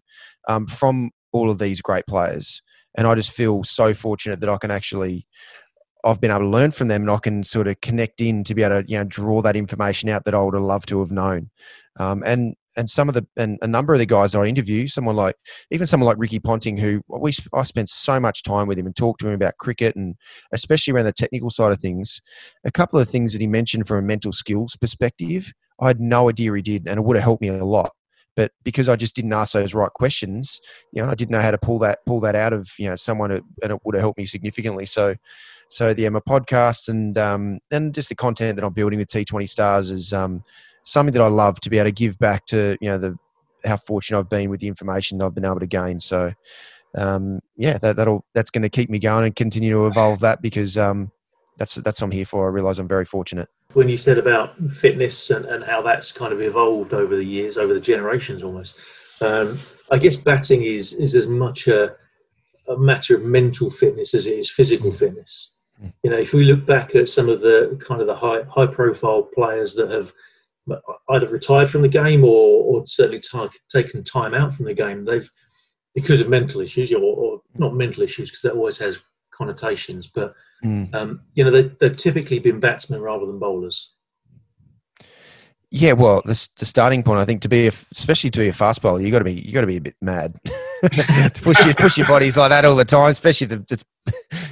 um, 0.48 0.68
from 0.68 1.12
all 1.32 1.50
of 1.50 1.60
these 1.60 1.82
great 1.82 2.06
players. 2.08 2.62
And 2.98 3.08
I 3.08 3.16
just 3.16 3.32
feel 3.32 3.64
so 3.64 3.94
fortunate 3.94 4.40
that 4.40 4.50
I 4.50 4.58
can 4.58 4.72
actually, 4.72 5.28
I've 6.06 6.22
been 6.22 6.32
able 6.32 6.42
to 6.42 6.48
learn 6.48 6.72
from 6.72 6.88
them 6.88 7.02
and 7.02 7.12
I 7.12 7.18
can 7.18 7.44
sort 7.44 7.68
of 7.68 7.82
connect 7.82 8.22
in 8.22 8.44
to 8.46 8.54
be 8.54 8.64
able 8.64 8.84
to, 8.84 8.90
you 8.90 8.98
know, 8.98 9.04
draw 9.04 9.42
that 9.42 9.56
information 9.56 10.08
out 10.10 10.24
that 10.26 10.36
I 10.36 10.42
would 10.42 10.54
have 10.54 10.64
loved 10.64 10.88
to 10.90 11.00
have 11.00 11.12
known. 11.12 11.50
Um, 12.00 12.24
and 12.26 12.56
and 12.78 12.90
some 12.90 13.08
of 13.08 13.16
the 13.16 13.26
and 13.38 13.58
a 13.62 13.68
number 13.68 13.94
of 13.94 14.00
the 14.00 14.06
guys 14.06 14.36
I 14.36 14.46
interview, 14.46 14.88
someone 14.88 15.16
like 15.16 15.36
even 15.72 15.88
someone 15.88 16.08
like 16.08 16.18
Ricky 16.20 16.40
Ponting, 16.40 16.78
who 16.78 17.02
we 17.08 17.32
I 17.54 17.64
spent 17.64 17.90
so 17.90 18.20
much 18.20 18.44
time 18.44 18.68
with 18.68 18.78
him 18.78 18.86
and 18.86 18.96
talked 18.96 19.22
to 19.22 19.28
him 19.28 19.34
about 19.34 19.58
cricket 19.58 19.96
and 19.96 20.16
especially 20.52 20.94
around 20.94 21.06
the 21.06 21.14
technical 21.14 21.50
side 21.50 21.72
of 21.72 21.80
things. 21.80 22.22
A 22.66 22.72
couple 22.72 23.00
of 23.00 23.10
things 23.10 23.34
that 23.34 23.42
he 23.42 23.48
mentioned 23.48 23.88
from 23.88 23.98
a 23.98 24.02
mental 24.02 24.34
skills 24.34 24.76
perspective, 24.76 25.52
I 25.80 25.88
had 25.88 26.00
no 26.00 26.30
idea 26.30 26.54
he 26.54 26.62
did, 26.62 26.88
and 26.88 26.98
it 26.98 27.04
would 27.04 27.16
have 27.16 27.24
helped 27.24 27.42
me 27.42 27.50
a 27.50 27.66
lot. 27.66 27.92
But 28.36 28.52
because 28.64 28.90
I 28.90 28.98
just 28.98 29.16
didn't 29.16 29.34
ask 29.34 29.54
those 29.54 29.74
right 29.74 29.92
questions, 29.92 30.60
you 30.92 31.02
know, 31.02 31.10
I 31.10 31.16
didn't 31.16 31.32
know 31.32 31.42
how 31.42 31.52
to 31.52 31.58
pull 31.58 31.80
that 31.80 32.00
pull 32.06 32.20
that 32.22 32.36
out 32.36 32.54
of 32.54 32.70
you 32.78 32.90
know 32.90 32.96
someone, 32.96 33.32
and 33.32 33.44
it 33.64 33.80
would 33.84 33.96
have 33.96 34.02
helped 34.02 34.20
me 34.20 34.26
significantly. 34.26 34.86
So, 34.86 35.16
so 35.68 35.94
yeah, 35.98 36.10
my 36.10 36.20
podcast 36.20 36.90
and 36.90 37.18
um, 37.18 37.60
and 37.72 37.94
just 37.94 38.10
the 38.10 38.16
content 38.16 38.56
that 38.56 38.66
I'm 38.66 38.74
building 38.74 39.00
with 39.00 39.10
T20 39.10 39.50
Stars 39.50 39.90
is 39.90 40.14
um, 40.14 40.44
something 40.84 41.14
that 41.14 41.22
I 41.22 41.28
love 41.28 41.60
to 41.62 41.70
be 41.70 41.78
able 41.78 41.90
to 41.90 41.92
give 41.92 42.18
back 42.20 42.46
to 42.48 42.78
you 42.82 42.90
know 42.90 42.98
the 42.98 43.18
how 43.66 43.78
fortunate 43.78 44.20
I've 44.20 44.30
been 44.30 44.50
with 44.50 44.60
the 44.60 44.68
information 44.68 45.22
I've 45.22 45.36
been 45.36 45.46
able 45.46 45.60
to 45.60 45.68
gain. 45.68 46.00
So 46.00 46.34
um, 46.96 47.40
yeah, 47.58 47.78
that, 47.80 47.98
that'll 47.98 48.26
that's 48.34 48.52
going 48.52 48.62
to 48.62 48.70
keep 48.70 48.90
me 48.90 49.00
going 49.00 49.26
and 49.26 49.36
continue 49.36 49.72
to 49.72 49.88
evolve 49.88 50.20
that 50.22 50.42
because 50.42 50.78
um, 50.78 51.12
that's 51.58 51.76
that's 51.76 52.02
what 52.02 52.08
I'm 52.08 52.12
here 52.12 52.26
for. 52.26 52.46
I 52.46 52.52
realise 52.52 52.78
I'm 52.78 52.88
very 52.88 53.06
fortunate. 53.06 53.50
When 53.74 53.90
you 53.90 53.98
said 53.98 54.18
about 54.18 54.58
fitness 54.72 55.32
and, 55.32 55.46
and 55.46 55.64
how 55.64 55.82
that's 55.82 56.12
kind 56.12 56.32
of 56.32 56.42
evolved 56.42 56.94
over 56.94 57.16
the 57.16 57.26
years, 57.26 57.58
over 57.58 57.74
the 57.74 57.80
generations 57.80 58.44
almost, 58.44 58.78
um, 59.22 59.60
I 59.92 59.98
guess 59.98 60.16
batting 60.16 60.64
is 60.64 60.94
is 60.94 61.16
as 61.16 61.28
much 61.28 61.68
a, 61.68 61.96
a 62.70 62.78
matter 62.78 63.16
of 63.16 63.24
mental 63.24 63.70
fitness 63.70 64.14
as 64.14 64.28
it 64.28 64.38
is 64.38 64.50
physical 64.50 64.92
fitness. 64.92 65.52
You 66.04 66.10
know, 66.10 66.18
if 66.18 66.34
we 66.34 66.46
look 66.46 66.66
back 66.66 66.96
at 66.96 67.10
some 67.10 67.28
of 67.28 67.42
the 67.42 67.78
kind 67.86 68.00
of 68.02 68.08
the 68.08 68.16
high 68.16 68.44
high 68.44 68.68
profile 68.68 69.24
players 69.24 69.76
that 69.76 69.92
have 69.92 70.14
either 71.10 71.30
retired 71.30 71.70
from 71.70 71.82
the 71.82 71.88
game 71.88 72.24
or, 72.24 72.64
or 72.64 72.88
certainly 72.88 73.20
t- 73.20 73.60
taken 73.70 74.04
time 74.04 74.34
out 74.34 74.54
from 74.54 74.66
the 74.66 74.74
game. 74.74 75.06
They've 75.06 75.30
because 75.94 76.20
of 76.20 76.28
mental 76.28 76.60
issues, 76.60 76.92
or, 76.92 77.00
or 77.00 77.42
not 77.58 77.74
mental 77.74 78.04
issues, 78.04 78.30
because 78.30 78.42
that 78.42 78.54
always 78.54 78.78
has 78.78 79.00
connotations. 79.32 80.08
But 80.08 80.34
mm. 80.64 80.94
um, 80.94 81.22
you 81.36 81.44
know, 81.44 81.52
they, 81.52 81.72
they've 81.80 81.96
typically 81.96 82.40
been 82.40 82.60
batsmen 82.60 83.02
rather 83.02 83.26
than 83.26 83.40
bowlers. 83.40 83.94
Yeah, 85.72 85.94
well, 85.94 86.22
the, 86.24 86.50
the 86.58 86.66
starting 86.66 87.04
point, 87.04 87.20
I 87.20 87.26
think, 87.26 87.42
to 87.42 87.50
be 87.50 87.68
a, 87.68 87.72
especially 87.92 88.30
to 88.32 88.40
be 88.40 88.48
a 88.48 88.54
fast 88.54 88.82
bowler, 88.82 89.02
you 89.02 89.12
got 89.12 89.20
to 89.20 89.26
be 89.26 89.34
you 89.34 89.54
got 89.54 89.62
to 89.62 89.68
be 89.68 89.78
a 89.78 89.82
bit 89.82 89.96
mad. 90.02 90.38
push 91.36 91.66
your 91.66 91.74
push 91.76 91.98
your 91.98 92.08
bodies 92.08 92.38
like 92.38 92.50
that 92.50 92.66
all 92.66 92.76
the 92.76 92.86
time, 92.86 93.12
especially 93.12 93.48
if 93.48 93.72
it's 93.72 93.86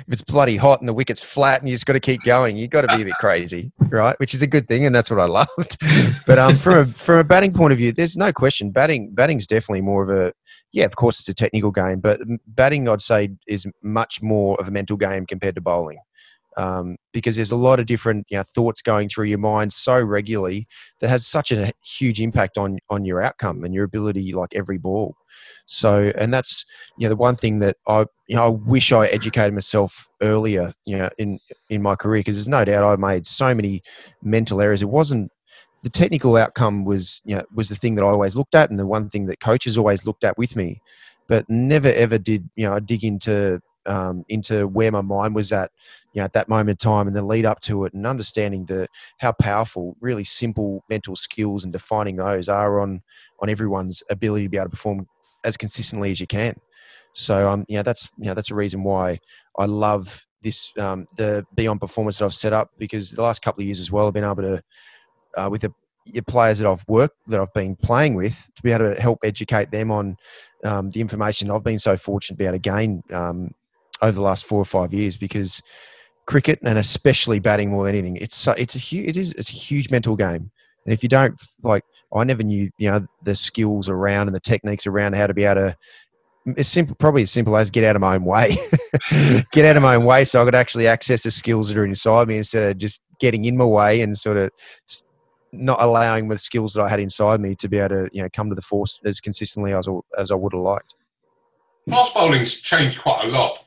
if 0.07 0.13
it's 0.13 0.21
bloody 0.21 0.57
hot 0.57 0.79
and 0.79 0.87
the 0.87 0.93
wicket's 0.93 1.21
flat 1.21 1.59
and 1.59 1.69
you 1.69 1.75
just 1.75 1.85
got 1.85 1.93
to 1.93 1.99
keep 1.99 2.23
going. 2.23 2.57
you've 2.57 2.69
got 2.69 2.81
to 2.81 2.95
be 2.95 3.01
a 3.01 3.05
bit 3.05 3.15
crazy, 3.19 3.71
right? 3.89 4.19
Which 4.19 4.33
is 4.33 4.41
a 4.41 4.47
good 4.47 4.67
thing, 4.67 4.85
and 4.85 4.93
that's 4.93 5.09
what 5.09 5.19
I 5.19 5.25
loved. 5.25 5.77
But 6.25 6.39
um, 6.39 6.57
from 6.57 6.77
a 6.77 6.85
from 6.85 7.17
a 7.17 7.23
batting 7.23 7.53
point 7.53 7.71
of 7.71 7.77
view, 7.77 7.91
there's 7.91 8.15
no 8.15 8.31
question. 8.31 8.71
Batting 8.71 9.13
batting's 9.13 9.47
definitely 9.47 9.81
more 9.81 10.03
of 10.03 10.09
a 10.09 10.33
yeah, 10.71 10.85
of 10.85 10.95
course, 10.95 11.19
it's 11.19 11.29
a 11.29 11.33
technical 11.33 11.71
game, 11.71 11.99
but 11.99 12.19
batting, 12.47 12.89
I'd 12.89 13.01
say, 13.01 13.29
is 13.47 13.67
much 13.83 14.21
more 14.21 14.59
of 14.59 14.67
a 14.67 14.71
mental 14.71 14.97
game 14.97 15.25
compared 15.25 15.55
to 15.55 15.61
bowling 15.61 15.99
um, 16.57 16.97
because 17.11 17.35
there's 17.35 17.51
a 17.51 17.55
lot 17.57 17.79
of 17.79 17.85
different 17.85 18.25
you 18.29 18.37
know, 18.37 18.43
thoughts 18.55 18.81
going 18.81 19.09
through 19.09 19.25
your 19.25 19.39
mind 19.39 19.73
so 19.73 20.01
regularly 20.01 20.67
that 20.99 21.09
has 21.09 21.25
such 21.25 21.51
a 21.51 21.71
huge 21.83 22.21
impact 22.21 22.57
on 22.57 22.79
on 22.89 23.05
your 23.05 23.21
outcome 23.21 23.63
and 23.63 23.73
your 23.73 23.83
ability 23.83 24.33
like 24.33 24.53
every 24.55 24.77
ball. 24.77 25.15
So 25.65 26.11
and 26.17 26.33
that's 26.33 26.65
you 26.97 27.05
know 27.05 27.09
the 27.09 27.15
one 27.15 27.35
thing 27.35 27.59
that 27.59 27.77
i 27.87 28.01
you 28.27 28.35
know 28.35 28.43
i 28.43 28.49
wish 28.49 28.91
i 28.91 29.07
educated 29.07 29.53
myself 29.53 30.07
earlier 30.21 30.71
you 30.85 30.97
know 30.97 31.09
in 31.17 31.39
in 31.69 31.81
my 31.81 31.95
career 31.95 32.19
because 32.19 32.35
there's 32.35 32.47
no 32.47 32.63
doubt 32.63 32.83
i 32.83 32.95
made 32.95 33.25
so 33.25 33.53
many 33.55 33.81
mental 34.21 34.61
errors. 34.61 34.81
It 34.81 34.89
wasn't 34.89 35.31
the 35.81 35.89
technical 35.89 36.37
outcome 36.37 36.85
was 36.85 37.21
you 37.25 37.35
know 37.35 37.43
was 37.53 37.69
the 37.69 37.75
thing 37.75 37.95
that 37.95 38.03
i 38.03 38.07
always 38.07 38.35
looked 38.35 38.55
at 38.55 38.69
and 38.69 38.79
the 38.79 38.85
one 38.87 39.09
thing 39.09 39.25
that 39.25 39.39
coaches 39.39 39.77
always 39.77 40.05
looked 40.05 40.23
at 40.23 40.37
with 40.37 40.55
me 40.55 40.81
but 41.27 41.49
never 41.49 41.89
ever 41.89 42.17
did 42.17 42.49
you 42.55 42.67
know 42.67 42.75
i 42.75 42.79
dig 42.79 43.03
into 43.03 43.61
um, 43.85 44.23
into 44.29 44.67
where 44.67 44.91
my 44.91 45.01
mind 45.01 45.35
was 45.35 45.51
at, 45.51 45.71
you 46.13 46.21
know, 46.21 46.25
at 46.25 46.33
that 46.33 46.49
moment 46.49 46.69
in 46.69 46.77
time, 46.77 47.07
and 47.07 47.15
the 47.15 47.21
lead 47.21 47.45
up 47.45 47.59
to 47.61 47.85
it, 47.85 47.93
and 47.93 48.05
understanding 48.07 48.65
the 48.65 48.87
how 49.17 49.31
powerful, 49.33 49.95
really 49.99 50.23
simple 50.23 50.83
mental 50.89 51.15
skills 51.15 51.63
and 51.63 51.73
defining 51.73 52.15
those 52.15 52.47
are 52.47 52.79
on 52.79 53.01
on 53.39 53.49
everyone's 53.49 54.03
ability 54.09 54.45
to 54.45 54.49
be 54.49 54.57
able 54.57 54.65
to 54.65 54.71
perform 54.71 55.07
as 55.43 55.57
consistently 55.57 56.11
as 56.11 56.19
you 56.19 56.27
can. 56.27 56.55
So, 57.13 57.49
um, 57.49 57.65
you 57.67 57.77
know, 57.77 57.83
that's 57.83 58.11
you 58.17 58.25
know 58.25 58.33
that's 58.33 58.51
a 58.51 58.55
reason 58.55 58.83
why 58.83 59.19
I 59.57 59.65
love 59.65 60.25
this 60.41 60.71
um, 60.77 61.07
the 61.17 61.45
Beyond 61.55 61.81
Performance 61.81 62.19
that 62.19 62.25
I've 62.25 62.33
set 62.33 62.53
up 62.53 62.71
because 62.77 63.11
the 63.11 63.23
last 63.23 63.41
couple 63.41 63.61
of 63.61 63.65
years 63.65 63.79
as 63.79 63.91
well, 63.91 64.07
I've 64.07 64.13
been 64.13 64.23
able 64.23 64.43
to 64.43 64.63
uh, 65.37 65.49
with 65.49 65.61
the 65.61 65.73
your 66.05 66.23
players 66.23 66.59
that 66.59 66.67
I've 66.67 66.83
worked 66.87 67.17
that 67.27 67.39
I've 67.39 67.53
been 67.53 67.75
playing 67.77 68.15
with 68.15 68.49
to 68.55 68.61
be 68.61 68.71
able 68.71 68.93
to 68.93 69.01
help 69.01 69.19
educate 69.23 69.71
them 69.71 69.89
on 69.89 70.17
um, 70.65 70.91
the 70.91 71.01
information 71.01 71.49
I've 71.49 71.63
been 71.63 71.79
so 71.79 71.95
fortunate 71.95 72.35
to 72.35 72.37
be 72.39 72.45
able 72.45 72.55
to 72.55 72.59
gain 72.59 73.03
um, 73.11 73.51
over 74.01 74.11
the 74.11 74.21
last 74.21 74.45
four 74.45 74.59
or 74.59 74.65
five 74.65 74.93
years 74.93 75.15
because 75.15 75.61
cricket 76.25 76.59
and 76.63 76.77
especially 76.77 77.39
batting 77.39 77.69
more 77.69 77.85
than 77.85 77.95
anything, 77.95 78.17
it's 78.17 78.47
it's 78.47 78.75
a 78.75 78.79
huge 78.79 79.09
it 79.09 79.17
is 79.17 79.33
it's 79.33 79.49
a 79.49 79.55
huge 79.55 79.89
mental 79.89 80.15
game. 80.15 80.51
And 80.85 80.93
if 80.93 81.01
you 81.01 81.09
don't 81.09 81.41
like, 81.61 81.83
I 82.13 82.23
never 82.23 82.43
knew 82.43 82.69
you 82.77 82.91
know 82.91 83.05
the 83.23 83.35
skills 83.35 83.89
around 83.89 84.27
and 84.27 84.35
the 84.35 84.39
techniques 84.39 84.87
around 84.87 85.15
how 85.15 85.27
to 85.27 85.33
be 85.33 85.43
able 85.43 85.61
to. 85.61 85.77
It's 86.45 86.67
simple, 86.67 86.93
probably 86.95 87.21
as 87.21 87.31
simple 87.31 87.55
as 87.55 87.71
get 87.71 87.85
out 87.85 87.95
of 87.95 88.01
my 88.01 88.15
own 88.15 88.25
way. 88.25 88.57
get 89.53 89.63
out 89.63 89.77
of 89.77 89.83
my 89.83 89.95
own 89.95 90.03
way, 90.03 90.25
so 90.25 90.41
I 90.41 90.45
could 90.45 90.55
actually 90.55 90.87
access 90.87 91.23
the 91.23 91.31
skills 91.31 91.69
that 91.69 91.77
are 91.77 91.85
inside 91.85 92.27
me 92.27 92.35
instead 92.37 92.69
of 92.69 92.77
just 92.77 92.99
getting 93.21 93.45
in 93.45 93.55
my 93.55 93.63
way 93.63 94.01
and 94.01 94.17
sort 94.17 94.35
of 94.35 94.51
not 95.53 95.81
allowing 95.81 96.27
the 96.27 96.37
skills 96.37 96.73
that 96.73 96.81
I 96.81 96.89
had 96.89 96.99
inside 96.99 97.39
me 97.39 97.55
to 97.55 97.69
be 97.69 97.77
able 97.77 97.95
to 97.95 98.09
you 98.11 98.23
know 98.23 98.29
come 98.33 98.49
to 98.49 98.55
the 98.55 98.61
force 98.61 98.99
as 99.05 99.21
consistently 99.21 99.73
as 99.73 99.87
as 100.17 100.31
I 100.31 100.35
would 100.35 100.53
have 100.53 100.61
liked. 100.61 100.95
Fast 101.89 102.13
bowling's 102.13 102.61
changed 102.61 102.99
quite 103.01 103.25
a 103.25 103.27
lot 103.27 103.65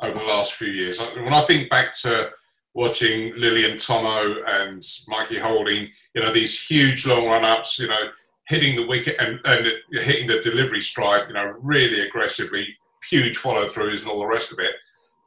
over 0.00 0.18
the 0.18 0.24
last 0.24 0.54
few 0.54 0.68
years. 0.68 1.00
When 1.00 1.34
I 1.34 1.44
think 1.44 1.70
back 1.70 1.96
to 1.98 2.30
watching 2.74 3.32
Lillee 3.34 3.70
and 3.70 3.78
Thommo 3.78 4.42
and 4.46 4.84
Mikey 5.08 5.38
Holding, 5.38 5.88
you 6.14 6.22
know, 6.22 6.32
these 6.32 6.66
huge 6.66 7.06
long 7.06 7.26
run 7.26 7.44
ups, 7.44 7.78
you 7.78 7.88
know, 7.88 8.10
hitting 8.48 8.76
the 8.76 8.86
wicket 8.86 9.16
and, 9.18 9.40
and 9.44 9.72
hitting 9.92 10.26
the 10.26 10.40
delivery 10.40 10.80
stride, 10.80 11.28
you 11.28 11.34
know, 11.34 11.54
really 11.60 12.00
aggressively, 12.00 12.66
huge 13.08 13.36
follow 13.36 13.66
throughs 13.66 14.02
and 14.02 14.10
all 14.10 14.18
the 14.18 14.26
rest 14.26 14.52
of 14.52 14.58
it. 14.58 14.74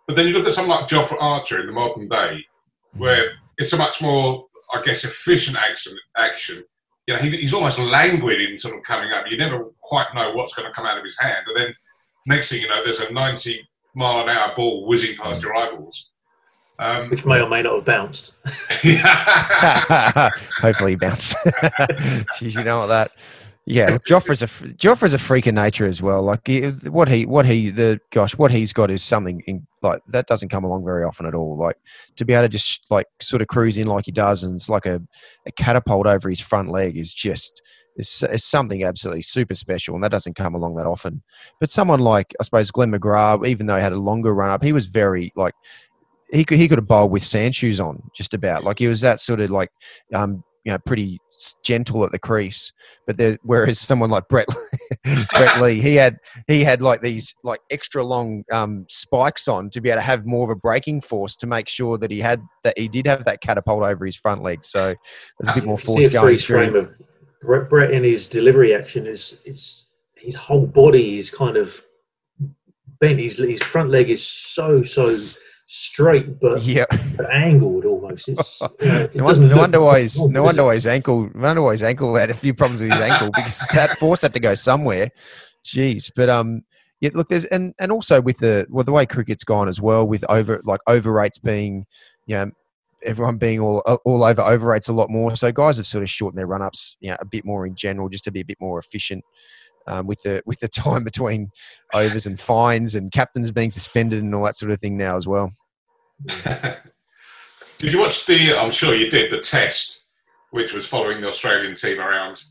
But 0.07 0.15
then 0.15 0.27
you 0.27 0.33
look 0.33 0.45
at 0.45 0.53
someone 0.53 0.79
like 0.79 0.89
Jofra 0.89 1.17
Archer 1.19 1.59
in 1.59 1.67
the 1.67 1.71
modern 1.71 2.07
day, 2.07 2.45
where 2.93 3.31
it's 3.57 3.73
a 3.73 3.77
much 3.77 4.01
more, 4.01 4.45
I 4.73 4.81
guess, 4.81 5.03
efficient 5.03 5.57
action. 5.57 5.93
Action. 6.15 6.63
You 7.07 7.15
know, 7.15 7.21
he, 7.21 7.31
he's 7.31 7.53
almost 7.53 7.79
languid 7.79 8.41
in 8.41 8.57
sort 8.57 8.75
of 8.75 8.83
coming 8.83 9.11
up. 9.11 9.25
You 9.29 9.37
never 9.37 9.65
quite 9.81 10.07
know 10.13 10.31
what's 10.33 10.53
going 10.53 10.67
to 10.67 10.73
come 10.73 10.85
out 10.85 10.97
of 10.97 11.03
his 11.03 11.19
hand, 11.19 11.45
and 11.47 11.55
then 11.55 11.75
next 12.25 12.49
thing 12.49 12.61
you 12.61 12.67
know, 12.67 12.83
there's 12.83 12.99
a 12.99 13.11
90 13.11 13.67
mile 13.97 14.21
an 14.21 14.29
hour 14.29 14.53
ball 14.55 14.85
whizzing 14.85 15.17
past 15.17 15.41
your 15.41 15.55
eyeballs. 15.55 16.11
Um, 16.79 17.09
Which 17.09 17.25
may 17.25 17.41
or 17.41 17.49
may 17.49 17.63
not 17.63 17.75
have 17.75 17.85
bounced. 17.85 18.31
Hopefully, 20.61 20.91
he 20.91 20.95
bounced. 20.95 21.35
Jeez, 22.37 22.55
you 22.59 22.63
know 22.63 22.79
what 22.79 22.87
that. 22.87 23.11
Yeah, 23.65 23.89
look, 23.89 24.05
Jofra's 24.05 24.43
a 24.43 24.47
Jofra's 24.47 25.15
a 25.15 25.19
freak 25.19 25.47
of 25.47 25.55
nature 25.55 25.87
as 25.87 26.03
well. 26.03 26.21
Like 26.21 26.47
what 26.83 27.09
he 27.09 27.25
what 27.25 27.47
he 27.47 27.71
the 27.71 27.99
gosh 28.11 28.37
what 28.37 28.51
he's 28.51 28.71
got 28.71 28.91
is 28.91 29.03
something 29.03 29.41
in, 29.47 29.65
like 29.81 30.01
that 30.07 30.27
doesn't 30.27 30.49
come 30.49 30.63
along 30.63 30.85
very 30.85 31.03
often 31.03 31.25
at 31.25 31.33
all. 31.33 31.57
Like 31.57 31.77
to 32.15 32.23
be 32.23 32.33
able 32.33 32.45
to 32.45 32.49
just 32.49 32.85
like 32.91 33.07
sort 33.19 33.41
of 33.41 33.47
cruise 33.47 33.77
in 33.77 33.87
like 33.87 34.05
he 34.05 34.11
does, 34.11 34.43
and 34.43 34.55
it's 34.55 34.69
like 34.69 34.85
a, 34.85 35.01
a 35.47 35.51
catapult 35.51 36.05
over 36.05 36.29
his 36.29 36.39
front 36.39 36.69
leg 36.69 36.95
is 36.95 37.13
just 37.13 37.61
is, 37.97 38.23
is 38.31 38.43
something 38.43 38.83
absolutely 38.83 39.21
super 39.21 39.55
special, 39.55 39.95
and 39.95 40.03
that 40.03 40.11
doesn't 40.11 40.35
come 40.35 40.55
along 40.55 40.75
that 40.75 40.85
often. 40.85 41.21
But 41.59 41.69
someone 41.69 41.99
like 41.99 42.33
I 42.39 42.43
suppose 42.43 42.71
Glenn 42.71 42.91
McGrath, 42.91 43.47
even 43.47 43.67
though 43.67 43.75
he 43.75 43.81
had 43.81 43.93
a 43.93 43.99
longer 43.99 44.33
run 44.33 44.49
up, 44.49 44.63
he 44.63 44.73
was 44.73 44.87
very 44.87 45.31
like 45.35 45.53
he 46.31 46.43
could 46.43 46.57
he 46.57 46.67
could 46.67 46.77
have 46.77 46.87
bowled 46.87 47.11
with 47.11 47.23
sand 47.23 47.55
shoes 47.55 47.79
on, 47.79 48.01
just 48.15 48.33
about. 48.33 48.63
Like 48.63 48.79
he 48.79 48.87
was 48.87 49.01
that 49.01 49.21
sort 49.21 49.39
of 49.39 49.49
like 49.49 49.71
um, 50.13 50.43
you 50.63 50.71
know 50.71 50.79
pretty 50.79 51.19
gentle 51.63 52.03
at 52.03 52.11
the 52.11 52.19
crease. 52.19 52.71
But 53.05 53.17
there, 53.17 53.37
whereas 53.43 53.79
someone 53.79 54.09
like 54.09 54.27
Brett 54.27 54.47
Brett 55.31 55.61
Lee, 55.61 55.81
he 55.81 55.95
had 55.95 56.17
he 56.47 56.63
had 56.63 56.81
like 56.81 57.01
these 57.01 57.33
like 57.43 57.61
extra 57.71 58.03
long 58.03 58.43
um, 58.51 58.85
spikes 58.89 59.47
on 59.47 59.69
to 59.71 59.81
be 59.81 59.89
able 59.89 59.99
to 59.99 60.05
have 60.05 60.25
more 60.25 60.43
of 60.43 60.49
a 60.49 60.59
breaking 60.59 61.01
force 61.01 61.35
to 61.37 61.47
make 61.47 61.69
sure 61.69 61.97
that 61.97 62.11
he 62.11 62.19
had 62.19 62.41
that 62.63 62.77
he 62.77 62.87
did 62.87 63.07
have 63.07 63.25
that 63.25 63.41
catapult 63.41 63.83
over 63.83 64.05
his 64.05 64.15
front 64.15 64.41
leg. 64.41 64.63
So 64.65 64.95
there's 65.39 65.49
a 65.49 65.59
bit 65.59 65.65
more 65.65 65.77
force 65.77 66.09
going 66.09 66.37
through. 66.37 66.71
Brett, 66.71 66.89
Brett 67.41 67.91
in 67.91 68.03
his 68.03 68.27
delivery 68.27 68.73
action 68.73 69.05
is 69.05 69.37
it's 69.45 69.85
his 70.15 70.35
whole 70.35 70.65
body 70.65 71.19
is 71.19 71.29
kind 71.29 71.57
of 71.57 71.83
bent. 72.99 73.19
His 73.19 73.37
his 73.37 73.61
front 73.63 73.89
leg 73.89 74.09
is 74.09 74.25
so 74.25 74.83
so 74.83 75.11
straight 75.69 76.39
but, 76.39 76.61
yeah. 76.61 76.85
but 77.15 77.29
angled 77.31 77.85
almost. 77.85 78.29
It's, 78.29 78.61
you 78.81 78.87
know, 78.87 78.95
it 78.95 79.15
no, 79.15 79.23
wonder, 79.25 79.47
no 79.47 79.57
wonder 79.57 79.81
why 79.81 80.01
his 80.01 80.23
no 80.23 80.43
wonder 80.43 80.63
why 80.63 80.75
his 80.75 80.87
ankle 80.87 81.29
no 81.33 81.41
wonder 81.41 81.61
why 81.61 81.73
his 81.73 81.83
ankle 81.83 82.15
had 82.15 82.29
a 82.29 82.33
few 82.33 82.53
problems 82.53 82.81
with 82.81 82.91
his 82.91 83.01
ankle 83.01 83.31
because 83.35 83.67
that 83.73 83.97
force 83.97 84.21
had 84.21 84.33
to 84.33 84.39
go 84.39 84.55
somewhere. 84.55 85.09
Jeez, 85.65 86.11
but 86.15 86.29
um. 86.29 86.63
Yeah, 86.99 87.11
look, 87.13 87.29
there's 87.29 87.45
and, 87.45 87.75
and 87.79 87.91
also 87.91 88.19
with 88.21 88.39
the 88.39 88.65
well 88.71 88.83
the 88.83 88.91
way 88.91 89.05
cricket's 89.05 89.43
gone 89.43 89.69
as 89.69 89.79
well 89.79 90.07
with 90.07 90.25
over 90.29 90.59
like 90.63 90.81
over 90.87 91.13
rates 91.13 91.37
being, 91.37 91.85
you 92.25 92.35
know, 92.35 92.49
everyone 93.03 93.37
being 93.37 93.59
all 93.59 93.79
all 94.05 94.23
over 94.23 94.41
overrates 94.41 94.89
a 94.89 94.93
lot 94.93 95.09
more. 95.09 95.35
So 95.35 95.51
guys 95.51 95.77
have 95.77 95.87
sort 95.87 96.03
of 96.03 96.09
shortened 96.09 96.39
their 96.39 96.47
run 96.47 96.61
ups, 96.61 96.97
you 96.99 97.09
know, 97.09 97.17
a 97.19 97.25
bit 97.25 97.45
more 97.45 97.65
in 97.65 97.75
general, 97.75 98.09
just 98.09 98.23
to 98.25 98.31
be 98.31 98.41
a 98.41 98.45
bit 98.45 98.57
more 98.59 98.79
efficient 98.79 99.23
um, 99.87 100.05
with 100.07 100.21
the 100.23 100.43
with 100.45 100.59
the 100.59 100.67
time 100.67 101.03
between 101.03 101.49
overs 101.93 102.25
and 102.25 102.39
fines 102.39 102.95
and 102.95 103.11
captains 103.11 103.51
being 103.51 103.71
suspended 103.71 104.23
and 104.23 104.33
all 104.35 104.43
that 104.43 104.55
sort 104.55 104.71
of 104.71 104.79
thing 104.79 104.97
now 104.97 105.15
as 105.15 105.27
well. 105.27 105.51
did 107.77 107.93
you 107.93 107.99
watch 107.99 108.25
the? 108.25 108.55
I'm 108.57 108.71
sure 108.71 108.95
you 108.95 109.09
did 109.09 109.31
the 109.31 109.39
test, 109.39 110.09
which 110.51 110.73
was 110.73 110.85
following 110.85 111.21
the 111.21 111.27
Australian 111.27 111.75
team 111.75 111.99
around. 111.99 112.43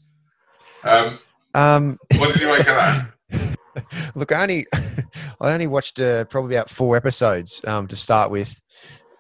Um, 0.85 1.19
um, 1.55 1.99
what 2.17 2.33
did 2.33 2.43
you 2.43 2.49
make 2.49 2.61
of 2.61 2.67
that? 2.67 3.13
Look, 4.15 4.33
I 4.33 4.43
only 4.43 4.67
I 5.41 5.53
only 5.53 5.67
watched 5.67 6.01
uh, 6.01 6.25
probably 6.27 6.57
about 6.57 6.71
four 6.71 6.97
episodes 6.97 7.61
um, 7.67 7.87
to 7.89 7.97
start 7.97 8.31
with, 8.31 8.61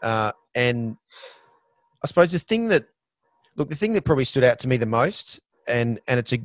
uh, 0.02 0.32
and 0.56 0.96
I 2.02 2.06
suppose 2.06 2.32
the 2.32 2.40
thing 2.40 2.68
that 2.68 2.86
look 3.56 3.68
the 3.68 3.76
thing 3.76 3.92
that 3.92 4.04
probably 4.04 4.24
stood 4.24 4.42
out 4.42 4.58
to 4.60 4.68
me 4.68 4.76
the 4.76 4.86
most 4.86 5.38
and 5.68 6.00
and 6.08 6.18
it's 6.18 6.32
a 6.32 6.38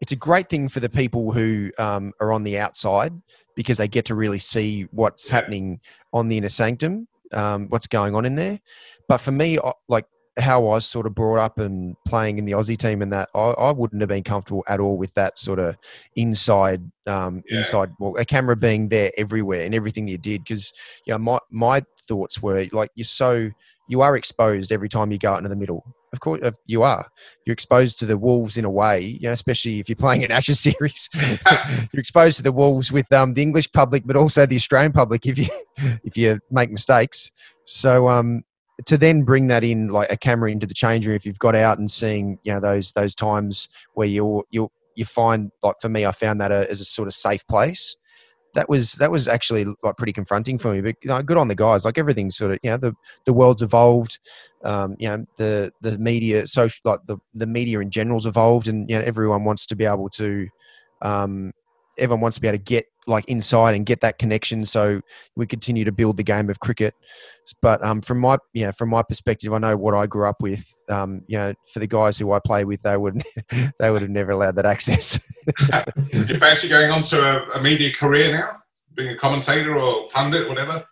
it's 0.00 0.12
a 0.12 0.16
great 0.16 0.48
thing 0.48 0.68
for 0.68 0.80
the 0.80 0.88
people 0.88 1.32
who 1.32 1.70
um, 1.78 2.12
are 2.20 2.32
on 2.32 2.42
the 2.42 2.58
outside 2.58 3.12
because 3.56 3.78
they 3.78 3.88
get 3.88 4.04
to 4.06 4.14
really 4.14 4.38
see 4.38 4.82
what's 4.90 5.28
yeah. 5.28 5.36
happening 5.36 5.80
on 6.12 6.28
the 6.28 6.36
inner 6.36 6.48
sanctum, 6.48 7.08
um, 7.32 7.68
what's 7.68 7.86
going 7.86 8.14
on 8.14 8.24
in 8.24 8.34
there. 8.34 8.60
But 9.08 9.18
for 9.18 9.32
me, 9.32 9.58
like 9.88 10.06
how 10.38 10.60
I 10.62 10.64
was 10.64 10.86
sort 10.86 11.06
of 11.06 11.14
brought 11.14 11.38
up 11.38 11.58
and 11.58 11.96
playing 12.06 12.38
in 12.38 12.44
the 12.44 12.52
Aussie 12.52 12.76
team 12.76 13.02
and 13.02 13.12
that, 13.12 13.28
I, 13.34 13.50
I 13.50 13.72
wouldn't 13.72 14.00
have 14.02 14.08
been 14.08 14.24
comfortable 14.24 14.64
at 14.68 14.80
all 14.80 14.96
with 14.96 15.14
that 15.14 15.38
sort 15.38 15.58
of 15.58 15.76
inside, 16.16 16.82
um, 17.06 17.42
yeah. 17.48 17.58
inside, 17.58 17.92
well, 17.98 18.16
a 18.16 18.24
camera 18.24 18.56
being 18.56 18.88
there 18.88 19.10
everywhere 19.16 19.64
and 19.64 19.74
everything 19.74 20.08
you 20.08 20.18
did. 20.18 20.42
Because, 20.42 20.72
you 21.06 21.14
know, 21.14 21.18
my, 21.18 21.38
my 21.50 21.82
thoughts 22.08 22.42
were 22.42 22.66
like, 22.72 22.90
you're 22.94 23.04
so, 23.04 23.50
you 23.88 24.00
are 24.00 24.16
exposed 24.16 24.72
every 24.72 24.88
time 24.88 25.12
you 25.12 25.18
go 25.18 25.32
out 25.32 25.38
into 25.38 25.50
the 25.50 25.56
middle 25.56 25.84
of 26.14 26.20
course 26.20 26.40
you 26.66 26.82
are 26.82 27.06
you're 27.44 27.52
exposed 27.52 27.98
to 27.98 28.06
the 28.06 28.16
wolves 28.16 28.56
in 28.56 28.64
a 28.64 28.70
way 28.70 29.00
you 29.00 29.28
know, 29.28 29.32
especially 29.32 29.80
if 29.80 29.88
you're 29.88 29.96
playing 29.96 30.24
an 30.24 30.30
ashes 30.30 30.60
series 30.72 31.10
you're 31.14 32.00
exposed 32.00 32.36
to 32.38 32.42
the 32.42 32.52
wolves 32.52 32.90
with 32.90 33.12
um, 33.12 33.34
the 33.34 33.42
english 33.42 33.70
public 33.72 34.04
but 34.06 34.16
also 34.16 34.46
the 34.46 34.56
australian 34.56 34.92
public 34.92 35.26
if 35.26 35.36
you 35.38 35.46
if 36.04 36.16
you 36.16 36.40
make 36.50 36.70
mistakes 36.70 37.30
so 37.66 38.08
um, 38.08 38.44
to 38.86 38.98
then 38.98 39.22
bring 39.22 39.48
that 39.48 39.64
in 39.64 39.88
like 39.88 40.10
a 40.10 40.16
camera 40.16 40.50
into 40.50 40.66
the 40.66 40.74
change 40.74 41.06
room 41.06 41.16
if 41.16 41.24
you've 41.24 41.38
got 41.38 41.54
out 41.54 41.78
and 41.78 41.90
seeing 41.90 42.38
you 42.42 42.52
know 42.52 42.60
those 42.60 42.92
those 42.92 43.14
times 43.14 43.68
where 43.94 44.08
you 44.08 44.44
you 44.50 44.70
you 44.96 45.04
find 45.04 45.50
like 45.62 45.76
for 45.80 45.88
me 45.88 46.04
i 46.04 46.12
found 46.12 46.40
that 46.40 46.50
a, 46.50 46.68
as 46.70 46.80
a 46.80 46.84
sort 46.84 47.08
of 47.08 47.14
safe 47.14 47.46
place 47.46 47.96
that 48.54 48.68
was 48.68 48.92
that 48.92 49.10
was 49.10 49.28
actually 49.28 49.66
like 49.82 49.96
pretty 49.96 50.12
confronting 50.12 50.58
for 50.58 50.72
me. 50.72 50.80
But 50.80 50.96
you 51.02 51.08
know, 51.08 51.22
good 51.22 51.36
on 51.36 51.48
the 51.48 51.54
guys. 51.54 51.84
Like 51.84 51.98
everything's 51.98 52.36
sort 52.36 52.52
of 52.52 52.58
you 52.62 52.70
know 52.70 52.76
the 52.76 52.94
the 53.26 53.32
world's 53.32 53.62
evolved. 53.62 54.18
Um, 54.64 54.96
you 54.98 55.08
know 55.08 55.26
the 55.36 55.72
the 55.80 55.98
media 55.98 56.46
social 56.46 56.80
like 56.84 57.00
the 57.06 57.18
the 57.34 57.46
media 57.46 57.80
in 57.80 57.90
general's 57.90 58.26
evolved, 58.26 58.68
and 58.68 58.88
you 58.88 58.98
know 58.98 59.04
everyone 59.04 59.44
wants 59.44 59.66
to 59.66 59.76
be 59.76 59.84
able 59.84 60.08
to. 60.10 60.48
Um, 61.02 61.52
everyone 61.98 62.20
wants 62.20 62.36
to 62.36 62.40
be 62.40 62.48
able 62.48 62.58
to 62.58 62.64
get 62.64 62.86
like 63.06 63.28
inside 63.28 63.74
and 63.74 63.84
get 63.84 64.00
that 64.00 64.18
connection. 64.18 64.64
So 64.66 65.00
we 65.36 65.46
continue 65.46 65.84
to 65.84 65.92
build 65.92 66.16
the 66.16 66.22
game 66.22 66.48
of 66.50 66.60
cricket. 66.60 66.94
But 67.60 67.84
um, 67.84 68.00
from 68.00 68.20
my 68.20 68.38
yeah, 68.52 68.70
from 68.70 68.90
my 68.90 69.02
perspective, 69.02 69.52
I 69.52 69.58
know 69.58 69.76
what 69.76 69.94
I 69.94 70.06
grew 70.06 70.26
up 70.26 70.40
with. 70.40 70.74
Um, 70.88 71.22
you 71.26 71.36
know, 71.36 71.52
for 71.72 71.78
the 71.78 71.86
guys 71.86 72.18
who 72.18 72.32
I 72.32 72.38
play 72.44 72.64
with, 72.64 72.82
they 72.82 72.96
would 72.96 73.22
they 73.78 73.90
would 73.90 74.02
have 74.02 74.10
never 74.10 74.32
allowed 74.32 74.56
that 74.56 74.66
access. 74.66 75.20
Do 76.10 76.20
you 76.20 76.36
fancy 76.36 76.68
going 76.68 76.90
on 76.90 77.02
to 77.02 77.20
a, 77.20 77.58
a, 77.58 77.62
media 77.62 77.92
career 77.92 78.32
now, 78.32 78.62
being 78.94 79.10
a 79.10 79.16
commentator 79.16 79.78
or 79.78 80.08
pundit, 80.08 80.48
whatever? 80.48 80.84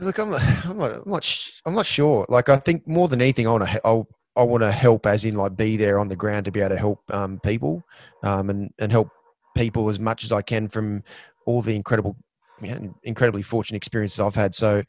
Look, 0.00 0.18
I'm, 0.18 0.32
I'm 0.32 0.78
not, 0.78 0.92
I'm 0.94 1.10
not, 1.10 1.50
I'm 1.66 1.74
not 1.74 1.86
sure. 1.86 2.24
Like, 2.28 2.48
I 2.48 2.56
think 2.56 2.86
more 2.86 3.08
than 3.08 3.20
anything, 3.20 3.48
I 3.48 3.50
want 3.50 3.68
to, 3.68 3.80
I'll, 3.84 4.06
I 4.36 4.44
want 4.44 4.62
to 4.62 4.70
help, 4.70 5.06
as 5.06 5.24
in 5.24 5.34
like 5.34 5.56
be 5.56 5.76
there 5.76 5.98
on 5.98 6.06
the 6.06 6.14
ground 6.14 6.44
to 6.44 6.52
be 6.52 6.60
able 6.60 6.70
to 6.70 6.78
help 6.78 7.02
um, 7.10 7.40
people, 7.40 7.82
um, 8.22 8.50
and 8.50 8.70
and 8.78 8.92
help 8.92 9.08
people 9.58 9.88
as 9.88 9.98
much 9.98 10.24
as 10.24 10.32
I 10.32 10.42
can 10.42 10.68
from 10.68 11.02
all 11.44 11.62
the 11.62 11.74
incredible 11.74 12.16
incredibly 13.04 13.42
fortunate 13.42 13.76
experiences 13.76 14.20
I've 14.20 14.34
had. 14.34 14.54
So 14.54 14.82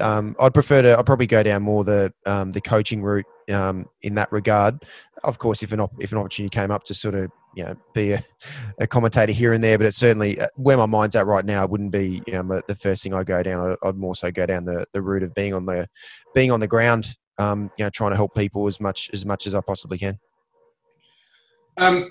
um, 0.00 0.34
I'd 0.40 0.54
prefer 0.54 0.82
to. 0.82 0.98
I'd 0.98 1.06
probably 1.06 1.26
go 1.26 1.42
down 1.42 1.62
more 1.62 1.84
the 1.84 2.12
um, 2.26 2.50
the 2.52 2.60
coaching 2.60 3.02
route 3.02 3.26
um, 3.50 3.86
in 4.02 4.14
that 4.14 4.30
regard. 4.32 4.82
Of 5.24 5.38
course, 5.38 5.62
if 5.62 5.72
an 5.72 5.80
op- 5.80 6.00
if 6.00 6.12
an 6.12 6.18
opportunity 6.18 6.50
came 6.50 6.70
up 6.70 6.84
to 6.84 6.94
sort 6.94 7.14
of 7.14 7.30
you 7.54 7.64
know 7.64 7.74
be 7.94 8.12
a, 8.12 8.22
a 8.78 8.86
commentator 8.86 9.32
here 9.32 9.52
and 9.52 9.62
there, 9.62 9.76
but 9.78 9.86
it's 9.86 9.98
certainly 9.98 10.40
uh, 10.40 10.46
where 10.56 10.76
my 10.76 10.86
mind's 10.86 11.16
at 11.16 11.26
right 11.26 11.44
now. 11.44 11.64
It 11.64 11.70
wouldn't 11.70 11.92
be 11.92 12.22
you 12.26 12.32
know 12.32 12.60
the 12.66 12.76
first 12.76 13.02
thing 13.02 13.14
I 13.14 13.24
go 13.24 13.42
down. 13.42 13.76
I'd 13.82 13.96
more 13.96 14.14
so 14.14 14.30
go 14.30 14.46
down 14.46 14.64
the, 14.64 14.84
the 14.92 15.02
route 15.02 15.22
of 15.22 15.34
being 15.34 15.54
on 15.54 15.66
the 15.66 15.88
being 16.34 16.50
on 16.50 16.60
the 16.60 16.68
ground. 16.68 17.16
Um, 17.38 17.70
you 17.78 17.84
know, 17.84 17.90
trying 17.90 18.10
to 18.10 18.16
help 18.16 18.34
people 18.34 18.66
as 18.66 18.80
much 18.80 19.10
as 19.12 19.24
much 19.24 19.46
as 19.46 19.54
I 19.54 19.60
possibly 19.62 19.98
can. 19.98 20.18
Um, 21.78 22.10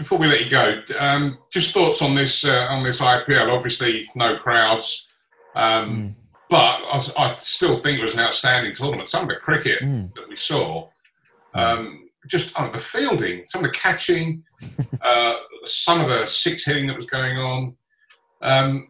before 0.00 0.16
we 0.16 0.26
let 0.26 0.42
you 0.42 0.50
go, 0.50 0.80
um, 0.98 1.36
just 1.50 1.74
thoughts 1.74 2.00
on 2.00 2.14
this 2.14 2.42
uh, 2.42 2.66
on 2.70 2.82
this 2.82 3.02
IPL. 3.02 3.54
Obviously, 3.54 4.08
no 4.14 4.34
crowds, 4.34 5.12
um, 5.54 5.90
mm. 5.90 6.14
but 6.48 6.80
I, 6.90 6.96
was, 6.96 7.14
I, 7.16 7.36
still 7.40 7.76
think 7.76 7.98
it 7.98 8.02
was 8.02 8.14
an 8.14 8.20
outstanding 8.20 8.72
tournament. 8.72 9.10
Some 9.10 9.24
of 9.24 9.28
the 9.28 9.36
cricket 9.36 9.82
mm. 9.82 10.12
that 10.14 10.26
we 10.26 10.36
saw, 10.36 10.88
um, 11.52 12.08
just 12.26 12.58
oh, 12.58 12.70
the 12.72 12.78
fielding, 12.78 13.44
some 13.44 13.62
of 13.62 13.70
the 13.70 13.76
catching, 13.76 14.42
uh, 15.02 15.36
some 15.64 16.00
of 16.00 16.08
the 16.08 16.24
six 16.24 16.64
hitting 16.64 16.86
that 16.86 16.96
was 16.96 17.04
going 17.04 17.36
on. 17.36 17.76
Um, 18.40 18.88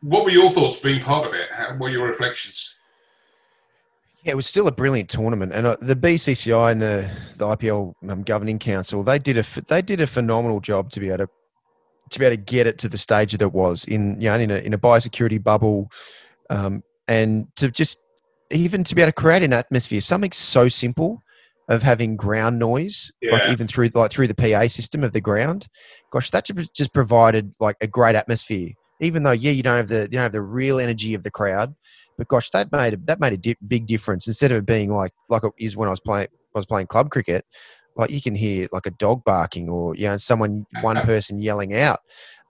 what 0.00 0.24
were 0.24 0.30
your 0.30 0.50
thoughts 0.52 0.78
being 0.78 1.02
part 1.02 1.26
of 1.26 1.34
it? 1.34 1.48
How, 1.50 1.70
what 1.70 1.80
were 1.80 1.90
your 1.90 2.06
reflections? 2.06 2.78
Yeah, 4.24 4.32
it 4.32 4.36
was 4.36 4.46
still 4.46 4.68
a 4.68 4.72
brilliant 4.72 5.08
tournament, 5.08 5.52
and 5.52 5.66
uh, 5.66 5.76
the 5.80 5.96
BCCI 5.96 6.72
and 6.72 6.82
the 6.82 7.10
the 7.36 7.46
IPL 7.46 7.94
um, 8.08 8.22
governing 8.22 8.58
council 8.58 9.02
they 9.02 9.18
did 9.18 9.38
a 9.38 9.44
they 9.68 9.80
did 9.80 10.00
a 10.00 10.06
phenomenal 10.06 10.60
job 10.60 10.90
to 10.90 11.00
be 11.00 11.08
able 11.08 11.26
to 11.26 11.28
to 12.10 12.18
be 12.18 12.26
able 12.26 12.36
to 12.36 12.42
get 12.42 12.66
it 12.66 12.76
to 12.78 12.88
the 12.88 12.98
stage 12.98 13.32
that 13.32 13.42
it 13.42 13.52
was 13.52 13.84
in 13.84 14.20
you 14.20 14.28
know 14.28 14.38
in 14.38 14.50
a 14.50 14.56
in 14.56 14.74
a 14.74 14.78
biosecurity 14.78 15.42
bubble, 15.42 15.90
um, 16.50 16.82
and 17.08 17.46
to 17.56 17.70
just 17.70 17.98
even 18.50 18.84
to 18.84 18.94
be 18.94 19.00
able 19.00 19.08
to 19.08 19.14
create 19.14 19.42
an 19.42 19.54
atmosphere, 19.54 20.02
something 20.02 20.32
so 20.32 20.68
simple 20.68 21.22
of 21.70 21.82
having 21.82 22.16
ground 22.16 22.58
noise, 22.58 23.10
yeah. 23.22 23.32
like 23.32 23.48
even 23.48 23.66
through 23.66 23.88
like 23.94 24.10
through 24.10 24.26
the 24.26 24.34
PA 24.34 24.66
system 24.66 25.02
of 25.02 25.12
the 25.12 25.20
ground. 25.20 25.66
Gosh, 26.10 26.30
that 26.32 26.46
just 26.74 26.92
provided 26.92 27.54
like 27.58 27.76
a 27.80 27.86
great 27.86 28.16
atmosphere 28.16 28.70
even 29.00 29.22
though 29.22 29.32
yeah, 29.32 29.50
you 29.50 29.62
don't 29.62 29.76
have 29.76 29.88
the 29.88 30.02
you 30.02 30.08
don't 30.08 30.22
have 30.22 30.32
the 30.32 30.42
real 30.42 30.78
energy 30.78 31.14
of 31.14 31.22
the 31.22 31.30
crowd, 31.30 31.74
but 32.20 32.28
gosh, 32.28 32.50
that 32.50 32.70
made 32.70 32.92
a, 32.92 32.96
that 33.04 33.18
made 33.18 33.32
a 33.32 33.38
di- 33.38 33.56
big 33.66 33.86
difference. 33.86 34.26
Instead 34.26 34.52
of 34.52 34.58
it 34.58 34.66
being 34.66 34.92
like 34.92 35.12
like 35.30 35.42
it 35.42 35.52
is 35.58 35.74
when 35.74 35.88
I 35.88 35.90
was 35.90 36.00
playing 36.00 36.28
I 36.54 36.58
was 36.58 36.66
playing 36.66 36.88
club 36.88 37.08
cricket, 37.08 37.46
like 37.96 38.10
you 38.10 38.20
can 38.20 38.34
hear 38.34 38.68
like 38.72 38.84
a 38.84 38.90
dog 38.90 39.24
barking 39.24 39.70
or 39.70 39.94
you 39.94 40.06
know 40.06 40.18
someone 40.18 40.66
one 40.82 41.00
person 41.00 41.40
yelling 41.40 41.74
out, 41.74 42.00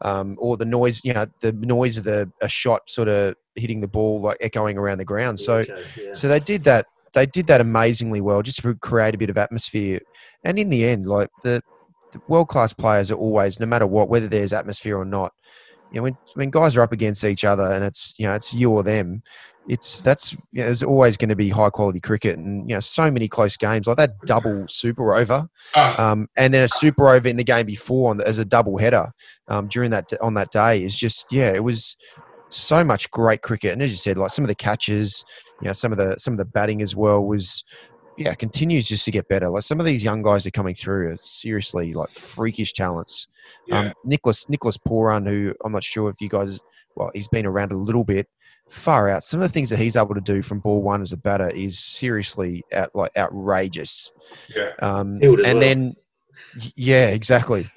um, 0.01 0.35
or 0.41 0.57
the 0.57 0.65
noise 0.65 1.05
you 1.05 1.13
know 1.13 1.27
the 1.41 1.53
noise 1.53 1.97
of 1.97 2.03
the 2.03 2.29
a 2.41 2.49
shot 2.49 2.91
sort 2.91 3.07
of 3.07 3.37
hitting 3.55 3.81
the 3.81 3.87
ball 3.87 4.21
like 4.21 4.39
echoing 4.41 4.77
around 4.77 4.99
the 4.99 5.05
ground. 5.05 5.39
So 5.39 5.59
Okay, 5.59 5.85
yeah. 5.97 6.13
so 6.15 6.27
they 6.27 6.41
did 6.41 6.65
that. 6.65 6.87
They 7.13 7.27
did 7.27 7.47
that 7.47 7.61
amazingly 7.61 8.21
well, 8.21 8.43
just 8.43 8.61
to 8.63 8.75
create 8.75 9.15
a 9.15 9.19
bit 9.19 9.31
of 9.31 9.39
atmosphere. 9.39 10.01
And 10.45 10.59
in 10.59 10.69
the 10.69 10.85
end, 10.85 11.07
like 11.07 11.29
the, 11.43 11.63
the 12.13 12.21
world 12.27 12.49
class 12.49 12.73
players 12.73 13.11
are 13.13 13.17
always, 13.17 13.61
no 13.61 13.67
matter 13.67 13.87
what, 13.87 14.09
whether 14.09 14.27
there's 14.27 14.53
atmosphere 14.53 14.99
or 14.99 15.05
not. 15.05 15.33
You 15.93 15.97
know, 15.97 16.03
when 16.05 16.17
when 16.35 16.51
guys 16.51 16.77
are 16.77 16.83
up 16.83 16.93
against 16.93 17.25
each 17.25 17.45
other 17.45 17.73
and 17.73 17.85
it's 17.85 18.15
you 18.17 18.27
know 18.27 18.35
it's 18.35 18.55
you 18.55 18.71
or 18.71 18.83
them, 18.83 19.23
it's 19.71 20.01
that's 20.01 20.33
you 20.33 20.39
know, 20.55 20.65
there's 20.65 20.83
always 20.83 21.17
going 21.17 21.29
to 21.29 21.37
be 21.37 21.49
high 21.49 21.71
quality 21.71 22.01
cricket 22.01 22.37
and 22.37 22.69
you 22.69 22.75
know 22.75 22.81
so 22.81 23.09
many 23.11 23.29
close 23.29 23.57
games 23.57 23.87
like 23.87 23.97
that 23.97 24.19
double 24.27 24.67
super 24.69 25.15
over 25.15 25.49
Ah, 25.77 26.11
um, 26.11 26.27
and 26.37 26.53
then 26.53 26.65
a 26.65 26.69
super 26.69 27.09
over 27.09 27.29
in 27.29 27.37
the 27.37 27.45
game 27.45 27.67
before 27.67 28.11
on 28.11 28.17
the, 28.17 28.27
as 28.27 28.39
a 28.39 28.45
double 28.45 28.79
header 28.79 29.07
um, 29.47 29.69
during 29.69 29.93
that 29.93 30.13
on 30.21 30.35
that 30.35 30.51
day 30.51 30.83
is 30.83 30.99
just 30.99 31.27
yeah 31.31 31.53
it 31.53 31.63
was 31.63 31.97
so 32.49 32.83
much 32.83 33.09
great 33.13 33.43
cricket 33.43 33.73
and 33.73 33.81
as 33.81 33.91
you 33.93 33.97
said 33.97 34.19
like 34.19 34.31
some 34.31 34.45
of 34.45 34.49
the 34.49 34.55
catches 34.57 35.25
you 35.61 35.69
know 35.69 35.73
some 35.73 35.93
of 35.93 35.99
the 35.99 36.19
some 36.19 36.35
of 36.35 36.39
the 36.39 36.45
batting 36.45 36.83
as 36.83 36.97
well 36.97 37.25
was 37.25 37.63
yeah 38.19 38.35
continues 38.35 38.89
just 38.89 39.05
to 39.05 39.13
get 39.13 39.29
better 39.29 39.49
like 39.49 39.63
some 39.63 39.79
of 39.79 39.87
these 39.87 40.03
young 40.03 40.21
guys 40.21 40.45
are 40.45 40.51
coming 40.51 40.75
through 40.75 41.11
are 41.13 41.17
seriously 41.17 41.93
like 41.93 42.11
freakish 42.11 42.73
talents 42.73 43.29
yeah. 43.67 43.79
um, 43.79 43.93
Nicholas 44.05 44.49
Nicholas 44.49 44.79
Pooran, 44.79 45.29
who 45.29 45.55
I'm 45.65 45.73
not 45.73 45.85
sure 45.85 46.11
if 46.11 46.21
you 46.21 46.29
guys, 46.29 46.61
well, 46.97 47.11
he's 47.15 47.29
been 47.29 47.47
around 47.47 47.73
a 47.73 47.77
little 47.77 48.05
bit. 48.05 48.29
Far 48.71 49.09
out. 49.09 49.25
Some 49.25 49.41
of 49.41 49.49
the 49.49 49.53
things 49.53 49.69
that 49.71 49.79
he's 49.79 49.97
able 49.97 50.15
to 50.15 50.21
do 50.21 50.43
from 50.43 50.61
ball 50.61 50.83
one 50.83 51.03
as 51.03 51.13
a 51.13 51.17
batter 51.17 51.51
is 51.51 51.79
seriously 51.79 52.63
out, 52.73 52.95
like 52.95 53.11
outrageous. 53.17 54.11
yeah. 54.55 54.71
Um, 54.81 55.19
and 55.23 55.43
well. 55.43 55.61
then, 55.61 55.95
yeah, 56.77 57.09
exactly. 57.09 57.69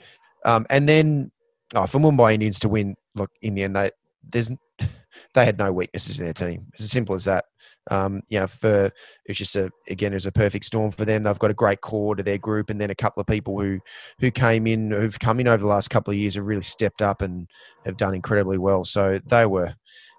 Um, 0.46 0.66
and 0.70 0.88
then, 0.88 1.32
oh, 1.76 1.88
for 1.88 2.00
Mumbai 2.00 2.34
Indians 2.36 2.60
to 2.60 2.70
win, 2.70 2.96
look, 3.16 3.32
in 3.42 3.56
the 3.56 3.64
end, 3.64 3.76
they 3.76 3.92
there's 4.32 4.52
they 5.34 5.46
had 5.46 5.58
no 5.58 5.72
weaknesses 5.72 6.20
in 6.20 6.26
their 6.26 6.34
team. 6.34 6.68
It's 6.74 6.84
as 6.84 6.92
simple 6.92 7.16
as 7.16 7.26
that. 7.26 7.46
Um, 7.92 8.22
you 8.30 8.40
know, 8.40 8.48
for 8.48 8.92
it's 9.26 9.38
just 9.38 9.56
a 9.56 9.70
again, 9.90 10.14
it's 10.14 10.26
a 10.26 10.32
perfect 10.32 10.66
storm 10.66 10.92
for 10.92 11.06
them. 11.06 11.24
They've 11.24 11.40
got 11.40 11.52
a 11.52 11.56
great 11.56 11.82
core 11.82 12.16
to 12.16 12.24
their 12.24 12.38
group, 12.38 12.70
and 12.70 12.80
then 12.80 12.90
a 12.90 12.96
couple 12.96 13.20
of 13.20 13.28
people 13.28 13.60
who 13.60 13.80
who 14.20 14.32
came 14.32 14.68
in, 14.68 14.92
who've 14.92 15.20
come 15.20 15.40
in 15.40 15.48
over 15.48 15.58
the 15.58 15.68
last 15.68 15.90
couple 15.90 16.12
of 16.12 16.18
years, 16.18 16.36
have 16.36 16.46
really 16.46 16.62
stepped 16.62 17.02
up 17.02 17.22
and 17.22 17.48
have 17.86 17.98
done 17.98 18.14
incredibly 18.14 18.58
well. 18.58 18.86
So 18.86 19.20
they 19.26 19.46
were, 19.46 19.74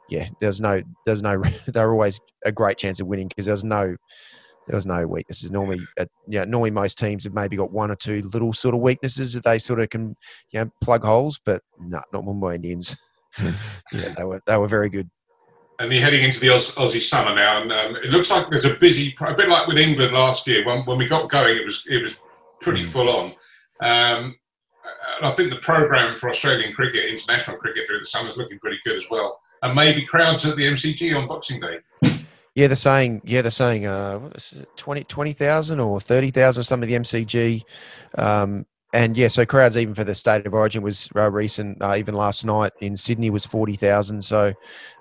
yeah, 0.09 0.29
there's 0.41 0.61
no, 0.61 0.83
there's 1.07 1.23
no, 1.23 1.43
they 1.67 1.81
were 1.85 1.93
always 1.93 2.21
a 2.45 2.53
great 2.53 2.79
chance 2.79 3.01
of 3.01 3.07
winning 3.07 3.29
because 3.29 3.47
there's 3.47 3.65
no, 3.65 3.97
there 4.67 4.77
was 4.77 4.87
no 4.87 5.07
weaknesses. 5.07 5.51
Normally, 5.51 5.81
uh, 5.99 6.07
yeah, 6.27 6.45
normally 6.45 6.71
most 6.71 6.99
teams 6.99 7.25
have 7.25 7.35
maybe 7.35 7.57
got 7.57 7.71
one 7.71 7.91
or 7.91 7.97
two 7.97 8.23
little 8.33 8.53
sort 8.53 8.75
of 8.75 8.81
weaknesses 8.81 9.35
that 9.35 9.45
they 9.45 9.59
sort 9.59 9.81
of 9.81 9.91
can, 9.91 10.17
you 10.53 10.61
know, 10.61 10.71
plug 10.83 11.05
holes, 11.05 11.39
but 11.45 11.61
no, 11.79 12.01
not 12.13 12.25
Mumbai 12.25 12.55
Indians. 12.57 12.97
yeah, 13.43 13.53
they 14.17 14.25
were 14.25 14.41
they 14.47 14.57
were 14.57 14.69
very 14.69 14.89
good. 14.89 15.11
and 15.81 15.93
you're 15.93 16.01
heading 16.01 16.23
into 16.25 16.41
the 16.41 16.49
Aus- 16.51 16.77
Aussie 16.77 17.01
summer 17.01 17.35
now, 17.35 17.61
and 17.61 17.73
um, 17.73 17.97
it 17.97 18.11
looks 18.11 18.31
like 18.31 18.49
there's 18.49 18.65
a 18.65 18.75
busy, 18.77 19.15
a 19.21 19.35
bit 19.35 19.49
like 19.49 19.67
with 19.67 19.77
England 19.77 20.15
last 20.15 20.47
year. 20.47 20.65
When, 20.65 20.83
when 20.87 20.97
we 20.99 21.07
got 21.07 21.29
going, 21.29 21.57
it 21.59 21.65
was 21.65 21.85
it 21.91 22.01
was 22.01 22.21
pretty 22.61 22.85
Mm. 22.85 22.87
full 22.87 23.11
on. 23.11 23.25
Um, 23.83 24.37
and 25.19 25.27
I 25.27 25.31
think 25.33 25.51
the 25.51 25.59
program 25.59 26.17
for 26.17 26.31
Australian 26.31 26.73
cricket, 26.73 27.05
international 27.07 27.57
cricket 27.59 27.87
through 27.87 27.99
the 27.99 28.07
summer, 28.07 28.29
is 28.29 28.37
looking 28.39 28.59
pretty 28.61 28.79
good 28.85 28.97
as 28.97 29.07
well. 29.11 29.41
And 29.65 29.75
maybe 29.75 30.05
crowds 30.05 30.45
at 30.45 30.57
the 30.57 30.65
MCG 30.65 31.17
on 31.17 31.27
Boxing 31.27 31.59
Day. 31.59 31.79
Yeah, 32.55 32.67
they're 32.67 32.77
saying 32.77 33.23
yeah, 33.25 33.41
they're 33.41 33.51
saying 33.51 33.87
uh, 33.87 34.19
what 34.19 34.37
is 34.37 34.61
it, 34.61 34.69
20 34.77 35.05
20,000 35.05 35.81
or 35.81 36.01
thirty 36.01 36.31
thousand 36.31 36.63
something. 36.65 36.95
Of 36.95 37.03
the 37.03 37.09
MCG, 37.09 37.63
um, 38.19 38.67
and 38.93 39.17
yeah, 39.17 39.29
so 39.29 39.47
crowds 39.47 39.79
even 39.79 39.95
for 39.95 40.05
the 40.05 40.15
state 40.15 40.47
of 40.47 40.53
origin 40.53 40.83
was 40.83 41.09
uh, 41.17 41.31
recent. 41.31 41.83
Uh, 41.83 41.95
even 41.97 42.15
last 42.15 42.45
night 42.45 42.73
in 42.83 42.95
Sydney 42.95 43.31
was 43.31 43.47
forty 43.47 43.75
thousand. 43.75 44.23
So 44.23 44.53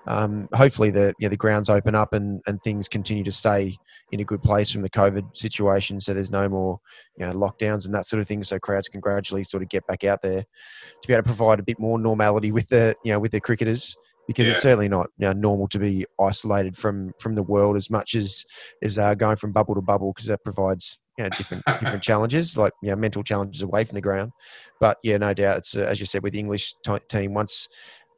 um, 0.06 0.48
hopefully 0.54 0.90
the 0.90 1.12
yeah 1.20 1.28
the 1.28 1.36
grounds 1.36 1.68
open 1.68 1.94
up 1.94 2.14
and 2.14 2.40
and 2.46 2.60
things 2.62 2.88
continue 2.88 3.22
to 3.22 3.32
stay 3.32 3.76
in 4.12 4.20
a 4.20 4.24
good 4.24 4.42
place 4.42 4.70
from 4.70 4.80
the 4.80 4.90
COVID 4.90 5.36
situation. 5.36 6.00
So 6.00 6.14
there's 6.14 6.30
no 6.30 6.48
more 6.48 6.80
you 7.18 7.26
know 7.26 7.34
lockdowns 7.34 7.84
and 7.84 7.94
that 7.94 8.06
sort 8.06 8.22
of 8.22 8.26
thing. 8.26 8.42
So 8.42 8.58
crowds 8.58 8.88
can 8.88 9.00
gradually 9.00 9.44
sort 9.44 9.62
of 9.62 9.68
get 9.68 9.86
back 9.86 10.04
out 10.04 10.22
there 10.22 10.40
to 10.40 11.06
be 11.06 11.12
able 11.12 11.22
to 11.22 11.28
provide 11.28 11.60
a 11.60 11.64
bit 11.64 11.78
more 11.78 11.98
normality 11.98 12.50
with 12.50 12.68
the 12.68 12.96
you 13.04 13.12
know 13.12 13.20
with 13.20 13.32
the 13.32 13.40
cricketers 13.40 13.94
because 14.26 14.48
it's 14.48 14.60
certainly 14.60 14.88
not 14.88 15.08
you 15.18 15.26
know, 15.26 15.32
normal 15.32 15.68
to 15.68 15.78
be 15.78 16.04
isolated 16.20 16.76
from 16.76 17.12
from 17.18 17.34
the 17.34 17.42
world 17.42 17.76
as 17.76 17.90
much 17.90 18.14
as 18.14 18.44
as 18.82 18.98
uh, 18.98 19.14
going 19.14 19.36
from 19.36 19.52
bubble 19.52 19.74
to 19.74 19.82
bubble 19.82 20.12
because 20.12 20.28
that 20.28 20.42
provides 20.44 20.98
you 21.18 21.24
know 21.24 21.30
different 21.30 21.64
different 21.80 22.02
challenges 22.02 22.56
like 22.56 22.72
you 22.82 22.90
know 22.90 22.96
mental 22.96 23.22
challenges 23.22 23.62
away 23.62 23.84
from 23.84 23.94
the 23.94 24.00
ground. 24.00 24.32
But 24.80 24.98
yeah, 25.02 25.16
no 25.18 25.34
doubt 25.34 25.58
it's 25.58 25.76
uh, 25.76 25.80
as 25.82 26.00
you 26.00 26.06
said 26.06 26.22
with 26.22 26.32
the 26.32 26.40
English 26.40 26.74
t- 26.84 26.98
team 27.08 27.34
once. 27.34 27.68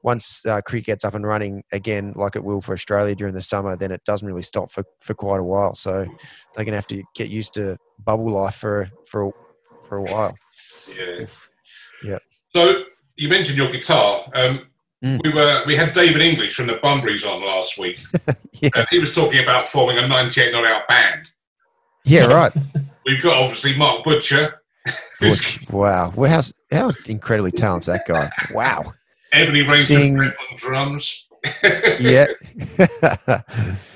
Once 0.02 0.46
uh, 0.46 0.60
cricket 0.60 0.86
gets 0.86 1.04
up 1.04 1.14
and 1.14 1.26
running 1.26 1.64
again, 1.72 2.12
like 2.14 2.36
it 2.36 2.44
will 2.44 2.60
for 2.60 2.74
Australia 2.74 3.12
during 3.12 3.34
the 3.34 3.42
summer, 3.42 3.76
then 3.76 3.90
it 3.90 4.00
doesn't 4.04 4.28
really 4.28 4.42
stop 4.42 4.70
for, 4.70 4.84
for 5.00 5.14
quite 5.14 5.40
a 5.40 5.42
while. 5.42 5.74
So 5.74 6.04
they're 6.54 6.64
going 6.64 6.66
to 6.66 6.76
have 6.76 6.86
to 6.88 7.02
get 7.16 7.28
used 7.28 7.54
to 7.54 7.76
bubble 8.04 8.30
life 8.30 8.54
for 8.54 8.88
for 9.10 9.32
for 9.82 9.98
a 9.98 10.02
while. 10.02 10.36
Yeah. 10.96 11.26
Yeah. 12.04 12.18
So 12.54 12.84
you 13.16 13.28
mentioned 13.28 13.58
your 13.58 13.70
guitar. 13.70 14.30
Um, 14.34 14.66
Mm. 15.04 15.20
We 15.22 15.32
were 15.32 15.62
we 15.66 15.76
had 15.76 15.92
David 15.92 16.22
English 16.22 16.54
from 16.54 16.68
the 16.68 16.74
Bunburys 16.74 17.26
on 17.26 17.44
last 17.44 17.78
week, 17.78 17.98
Yeah, 18.52 18.70
and 18.74 18.87
he 18.90 18.98
was 18.98 19.14
talking 19.14 19.42
about 19.42 19.68
forming 19.68 19.98
a 19.98 20.09
98 20.09 20.52
not 20.52 20.66
out 20.66 20.88
band. 20.88 21.30
yeah, 22.04 22.24
right. 22.26 22.52
We've 23.04 23.22
got 23.22 23.42
obviously 23.42 23.76
Mark 23.76 24.02
Butcher, 24.04 24.62
Butch, 25.20 25.61
wow, 25.70 26.12
well, 26.16 26.30
how 26.30 26.40
how 26.76 26.90
incredibly 27.06 27.52
talented 27.52 27.94
that 27.94 28.06
guy. 28.06 28.30
Wow. 28.52 28.94
Ebony 29.32 29.62
on 30.22 30.56
drums. 30.56 31.25
Yeah. 32.00 32.26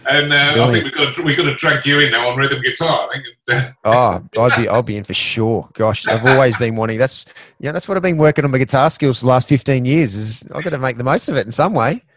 And 0.06 0.32
uh, 0.32 0.64
I 0.66 0.72
think 0.72 0.84
we've 0.84 0.94
got 0.94 1.14
to, 1.14 1.22
we've 1.22 1.36
got 1.36 1.44
to 1.44 1.54
drag 1.54 1.86
you 1.86 2.00
in 2.00 2.10
now 2.10 2.30
on 2.30 2.36
rhythm 2.36 2.60
guitar. 2.62 3.08
I 3.08 3.12
think 3.12 3.26
uh, 3.48 3.70
oh, 3.84 4.42
I'd 4.42 4.56
be 4.56 4.68
I'll 4.68 4.82
be 4.82 4.96
in 4.96 5.04
for 5.04 5.14
sure. 5.14 5.68
Gosh, 5.74 6.06
I've 6.08 6.26
always 6.26 6.56
been 6.56 6.74
wanting. 6.74 6.98
That's 6.98 7.26
yeah, 7.60 7.70
that's 7.70 7.86
what 7.86 7.96
I've 7.96 8.02
been 8.02 8.18
working 8.18 8.44
on 8.44 8.50
my 8.50 8.58
guitar 8.58 8.90
skills 8.90 9.20
the 9.20 9.28
last 9.28 9.46
fifteen 9.46 9.84
years. 9.84 10.14
Is 10.16 10.42
I've 10.52 10.64
got 10.64 10.70
to 10.70 10.78
make 10.78 10.96
the 10.96 11.04
most 11.04 11.28
of 11.28 11.36
it 11.36 11.46
in 11.46 11.52
some 11.52 11.74
way. 11.74 12.02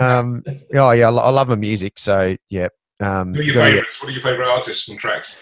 Um, 0.00 0.44
oh 0.74 0.90
yeah, 0.92 1.08
I, 1.08 1.10
I 1.10 1.30
love 1.30 1.48
my 1.48 1.56
music. 1.56 1.98
So 1.98 2.36
yeah. 2.50 2.68
Um, 3.00 3.34
who 3.34 3.40
are 3.40 3.42
your 3.42 3.54
gotta 3.54 3.70
get- 3.70 3.74
favourites? 3.74 4.02
What 4.02 4.08
are 4.08 4.12
your 4.12 4.20
favourite 4.20 4.48
artists 4.48 4.88
and 4.88 4.98
tracks? 4.98 5.36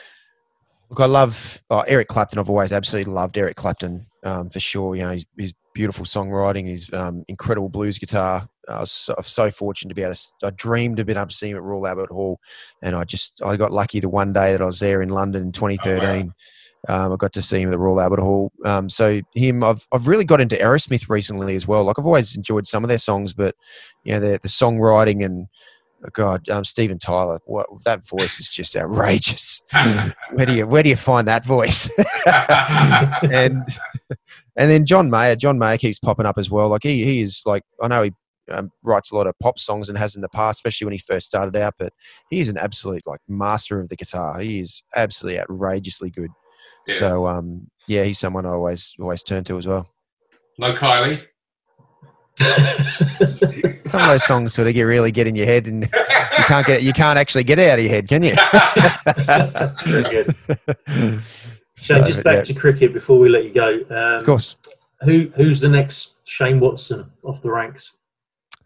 Look, 0.89 1.01
I 1.01 1.07
love 1.07 1.61
oh, 1.71 1.83
Eric 1.89 2.09
Clapton. 2.09 2.39
I've 2.39 2.49
always 2.49 2.73
absolutely 2.73 3.13
loved 3.13 3.37
Eric 3.37 3.57
Clapton 3.57 4.07
um, 4.25 4.49
for 4.49 4.61
sure. 4.61 4.95
You 4.95 5.03
know, 5.03 5.11
his, 5.11 5.27
his 5.37 5.53
beautiful 5.75 6.07
songwriting, 6.07 6.69
his 6.69 6.91
um, 6.93 7.25
incredible 7.29 7.69
blues 7.69 7.99
guitar. 7.99 8.49
I 8.69 8.81
was 8.81 8.93
so, 8.93 9.15
so 9.23 9.51
fortunate 9.51 9.91
to 9.91 9.95
be 9.95 10.03
able 10.03 10.15
to. 10.15 10.33
I 10.45 10.51
dreamed 10.51 10.99
of 10.99 11.07
being 11.07 11.17
able 11.17 11.29
to 11.29 11.35
see 11.35 11.51
him 11.51 11.57
at 11.57 11.63
Royal 11.63 11.87
Albert 11.87 12.11
Hall, 12.11 12.41
and 12.83 12.97
I 12.97 13.05
just 13.05 13.43
I 13.43 13.57
got 13.57 13.73
lucky 13.73 14.01
the 14.01 14.09
one 14.09 14.33
day 14.33 14.53
that 14.53 14.63
I 14.63 14.67
was 14.67 14.81
there 14.81 15.03
in 15.03 15.09
London 15.09 15.43
in 15.43 15.53
2013. 15.53 16.33
Um, 16.89 17.13
I 17.13 17.17
got 17.17 17.33
to 17.33 17.43
see 17.43 17.61
him 17.61 17.69
at 17.69 17.73
the 17.73 17.79
Royal 17.79 18.01
Albert 18.01 18.21
Hall. 18.21 18.53
Um, 18.65 18.89
so 18.89 19.21
him, 19.35 19.65
I've 19.65 19.87
I've 19.93 20.07
really 20.07 20.25
got 20.25 20.41
into 20.41 20.57
Aerosmith 20.57 21.09
recently 21.09 21.57
as 21.57 21.67
well. 21.67 21.85
Like 21.85 21.99
I've 21.99 22.07
always 22.07 22.37
enjoyed 22.37 22.67
some 22.67 22.85
of 22.85 22.89
their 22.89 22.99
songs, 22.99 23.33
but 23.33 23.55
you 24.05 24.13
know 24.13 24.21
the 24.21 24.39
the 24.41 24.49
songwriting 24.49 25.25
and 25.25 25.49
oh 26.05 26.09
God, 26.13 26.49
um, 26.49 26.65
Steven 26.65 26.99
Tyler, 26.99 27.41
what 27.47 27.67
that 27.85 28.07
voice 28.07 28.39
is 28.39 28.49
just 28.49 28.77
outrageous 28.77 29.63
where 30.33 30.47
do 30.47 30.55
you 30.55 30.67
where 30.67 30.83
do 30.83 30.91
you 30.91 30.97
find 30.97 31.27
that 31.27 31.45
voice? 31.45 31.91
and 32.27 33.63
and 34.57 34.71
then 34.71 34.87
John 34.87 35.11
Mayer, 35.11 35.35
John 35.35 35.59
Mayer 35.59 35.79
keeps 35.79 35.99
popping 35.99 36.27
up 36.27 36.39
as 36.39 36.51
well. 36.51 36.69
Like 36.69 36.85
he 36.85 37.05
he 37.05 37.21
is 37.21 37.43
like 37.47 37.65
I 37.83 37.89
know 37.89 38.05
he 38.05 38.13
um, 38.51 38.71
writes 38.83 39.11
a 39.11 39.17
lot 39.17 39.27
of 39.27 39.39
pop 39.39 39.59
songs 39.59 39.89
and 39.89 39.99
has 39.99 40.15
in 40.17 40.23
the 40.23 40.29
past, 40.29 40.59
especially 40.59 40.85
when 40.87 40.93
he 40.93 40.99
first 40.99 41.27
started 41.27 41.57
out. 41.57 41.75
But 41.79 41.93
he 42.31 42.41
is 42.41 42.49
an 42.49 42.59
absolute 42.59 43.03
like 43.07 43.21
master 43.29 43.81
of 43.81 43.89
the 43.89 43.97
guitar. 43.97 44.39
He 44.41 44.61
is 44.61 44.83
absolutely 44.95 45.41
outrageously 45.41 46.11
good. 46.11 46.31
Yeah. 46.87 46.95
So 46.95 47.27
um 47.27 47.71
yeah, 47.89 48.05
he's 48.05 48.19
someone 48.19 48.47
I 48.47 48.51
always 48.51 48.95
always 49.01 49.23
turn 49.23 49.45
to 49.45 49.59
as 49.59 49.67
well. 49.67 49.89
no 50.59 50.73
Kylie. 50.73 51.23
Some 53.87 54.03
of 54.03 54.09
those 54.09 54.27
songs 54.27 54.53
sort 54.53 54.69
of 54.69 54.75
get 54.75 54.83
really 54.83 55.11
get 55.11 55.27
in 55.27 55.35
your 55.35 55.47
head, 55.47 55.67
and 55.67 55.83
you 55.85 56.45
can't 56.45 56.67
get 56.67 56.83
you 56.83 56.93
can't 56.93 57.19
actually 57.19 57.45
get 57.45 57.59
it 57.59 57.71
out 57.71 57.79
of 57.79 57.85
your 57.85 57.95
head, 57.95 58.09
can 58.09 58.23
you? 58.23 58.35
Very 59.87 60.03
good. 60.25 60.37
so, 61.77 61.99
So 61.99 62.05
just 62.05 62.23
back 62.23 62.37
yeah, 62.37 62.43
to 62.43 62.55
cricket 62.55 62.93
before 62.93 63.19
we 63.19 63.31
let 63.31 63.45
you 63.45 63.53
go. 63.55 63.81
Um, 63.89 64.21
of 64.21 64.25
course. 64.25 64.57
Who 65.03 65.31
who's 65.37 65.61
the 65.61 65.69
next 65.69 66.17
Shane 66.25 66.61
Watson 66.61 67.11
off 67.23 67.41
the 67.43 67.51
ranks? 67.51 67.97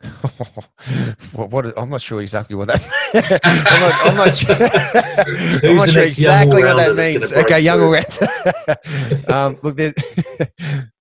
what, 1.33 1.51
what? 1.51 1.79
I'm 1.79 1.91
not 1.91 2.01
sure 2.01 2.23
exactly 2.23 2.57
what 2.57 2.69
that. 2.69 2.83
I'm 3.45 3.81
not. 3.81 4.07
I'm 4.07 4.17
not, 4.17 4.37
sure, 4.37 4.57
I'm 5.71 5.77
not 5.77 5.91
sure 5.91 6.05
exactly 6.05 6.65
what 6.65 6.77
that 6.77 6.95
means. 6.97 7.33
Okay, 7.33 7.61
young 7.61 7.79
through? 7.79 7.87
all 7.87 7.93
round. 7.93 9.31
um, 9.31 9.59
look, 9.63 9.77
there's, 9.77 9.95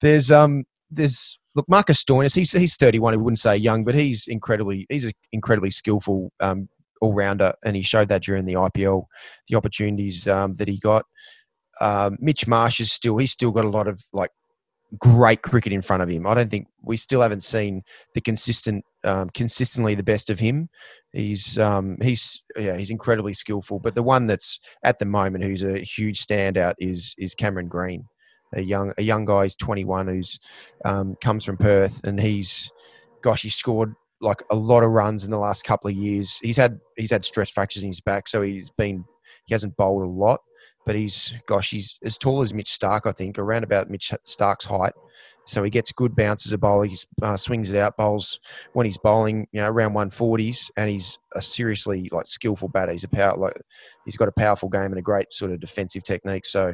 there's 0.02 0.32
um, 0.32 0.66
there's 0.92 1.40
look, 1.56 1.68
Marcus 1.70 2.04
Stoinis, 2.04 2.36
he's 2.36 2.52
he's 2.52 2.76
31. 2.76 3.14
I 3.14 3.18
wouldn't 3.18 3.40
say 3.40 3.56
young, 3.56 3.86
but 3.86 3.96
he's 3.96 4.28
incredibly 4.28 4.86
he's 4.90 5.06
an 5.06 5.14
incredibly 5.32 5.72
skillful 5.72 6.32
um, 6.42 6.68
all 7.02 7.14
rounder, 7.14 7.54
and 7.64 7.76
he 7.76 7.82
showed 7.82 8.10
that 8.10 8.24
during 8.24 8.46
the 8.46 8.54
IPL, 8.54 9.06
the 9.48 9.56
opportunities 9.56 10.28
um, 10.28 10.56
that 10.56 10.68
he 10.68 10.78
got. 10.78 11.06
Um, 11.80 12.18
Mitch 12.20 12.48
Marsh 12.48 12.82
is 12.82 12.92
still 12.92 13.18
he's 13.18 13.32
still 13.32 13.52
got 13.52 13.64
a 13.64 13.70
lot 13.70 13.88
of 13.88 14.04
like 14.12 14.32
great 14.98 15.42
cricket 15.42 15.74
in 15.74 15.82
front 15.82 16.02
of 16.02 16.10
him. 16.10 16.26
I 16.26 16.34
don't 16.34 16.50
think 16.50 16.68
we 16.84 16.98
still 16.98 17.22
haven't 17.22 17.44
seen 17.44 17.84
the 18.16 18.22
consistent, 18.22 18.84
um, 19.04 19.30
consistently 19.30 19.96
the 19.96 20.04
best 20.04 20.30
of 20.30 20.40
him. 20.40 20.70
He's 21.14 21.58
um, 21.58 21.98
he's 22.02 22.44
yeah 22.56 22.78
he's 22.78 22.90
incredibly 22.90 23.34
skillful. 23.34 23.80
But 23.80 23.96
the 23.96 24.04
one 24.04 24.28
that's 24.28 24.60
at 24.84 25.00
the 25.00 25.06
moment 25.06 25.44
who's 25.44 25.64
a 25.64 25.80
huge 25.80 26.26
standout 26.26 26.76
is 26.80 27.14
is 27.18 27.36
Cameron 27.36 27.68
Green, 27.68 28.06
a 28.54 28.62
young 28.62 28.94
a 28.98 29.04
young 29.04 29.26
guy. 29.26 29.44
He's 29.44 29.56
21 29.56 30.08
who's 30.08 30.40
um, 30.86 31.16
comes 31.22 31.46
from 31.46 31.58
Perth 31.58 32.04
and 32.06 32.20
he's 32.20 32.72
gosh 33.22 33.42
he 33.42 33.50
scored 33.50 33.94
like 34.22 34.44
a 34.52 34.56
lot 34.56 34.84
of 34.84 34.92
runs 34.92 35.24
in 35.26 35.32
the 35.32 35.38
last 35.38 35.64
couple 35.64 35.90
of 35.90 35.96
years. 35.96 36.40
He's 36.42 36.58
had 36.58 36.80
he's 36.98 37.12
had 37.12 37.26
stress 37.26 37.50
fractures 37.50 37.84
in 37.84 37.90
his 37.90 38.02
back, 38.02 38.28
so 38.28 38.42
he's 38.42 38.70
been 38.72 39.06
he 39.46 39.54
hasn't 39.54 39.78
bowled 39.78 40.04
a 40.04 40.08
lot 40.08 40.42
but 40.90 40.96
he's 40.96 41.38
gosh, 41.46 41.70
he's 41.70 42.00
as 42.04 42.18
tall 42.18 42.42
as 42.42 42.52
Mitch 42.52 42.72
Starc, 42.72 43.02
I 43.06 43.12
think, 43.12 43.38
around 43.38 43.64
about 43.64 43.92
Mitch 43.92 44.12
Starc's 44.26 44.66
height. 44.66 44.94
So 45.46 45.62
he 45.62 45.70
gets 45.70 45.92
good 45.92 46.16
bounces 46.16 46.52
of 46.52 46.62
bowling. 46.62 46.90
He 46.90 46.98
uh, 47.22 47.38
swings 47.38 47.70
it 47.70 47.78
out, 47.78 47.96
bowls 47.96 48.40
when 48.74 48.88
he's 48.88 48.98
bowling, 48.98 49.48
you 49.52 49.62
know, 49.62 49.70
around 49.70 49.94
140s, 49.94 50.72
and 50.78 50.90
he's 50.90 51.20
a 51.36 51.44
seriously 51.44 52.10
like 52.12 52.26
skillful 52.26 52.70
batter. 52.70 52.92
He's 52.92 53.04
a 53.04 53.08
power, 53.08 53.38
like 53.38 53.54
he's 54.04 54.18
got 54.18 54.30
a 54.30 54.32
powerful 54.32 54.68
game 54.68 54.86
and 54.86 54.98
a 54.98 55.04
great 55.04 55.32
sort 55.32 55.52
of 55.52 55.60
defensive 55.60 56.02
technique. 56.02 56.48
So 56.48 56.74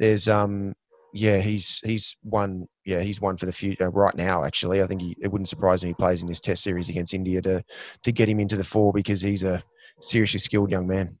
there's 0.00 0.26
um 0.26 0.74
yeah, 1.12 1.38
he's 1.38 1.78
he's 1.84 2.16
one 2.24 2.66
yeah 2.84 3.02
he's 3.02 3.20
one 3.20 3.36
for 3.36 3.46
the 3.46 3.52
future 3.52 3.88
right 3.88 4.16
now. 4.16 4.42
Actually, 4.42 4.82
I 4.82 4.88
think 4.88 5.00
he, 5.00 5.16
it 5.22 5.30
wouldn't 5.30 5.48
surprise 5.48 5.84
me 5.84 5.90
he 5.90 5.94
plays 5.94 6.22
in 6.22 6.28
this 6.28 6.40
Test 6.40 6.64
series 6.64 6.88
against 6.88 7.14
India 7.14 7.40
to 7.42 7.62
to 8.02 8.10
get 8.10 8.28
him 8.28 8.40
into 8.40 8.56
the 8.56 8.64
four 8.64 8.92
because 8.92 9.22
he's 9.22 9.44
a 9.44 9.62
seriously 10.00 10.40
skilled 10.40 10.72
young 10.72 10.88
man. 10.88 11.18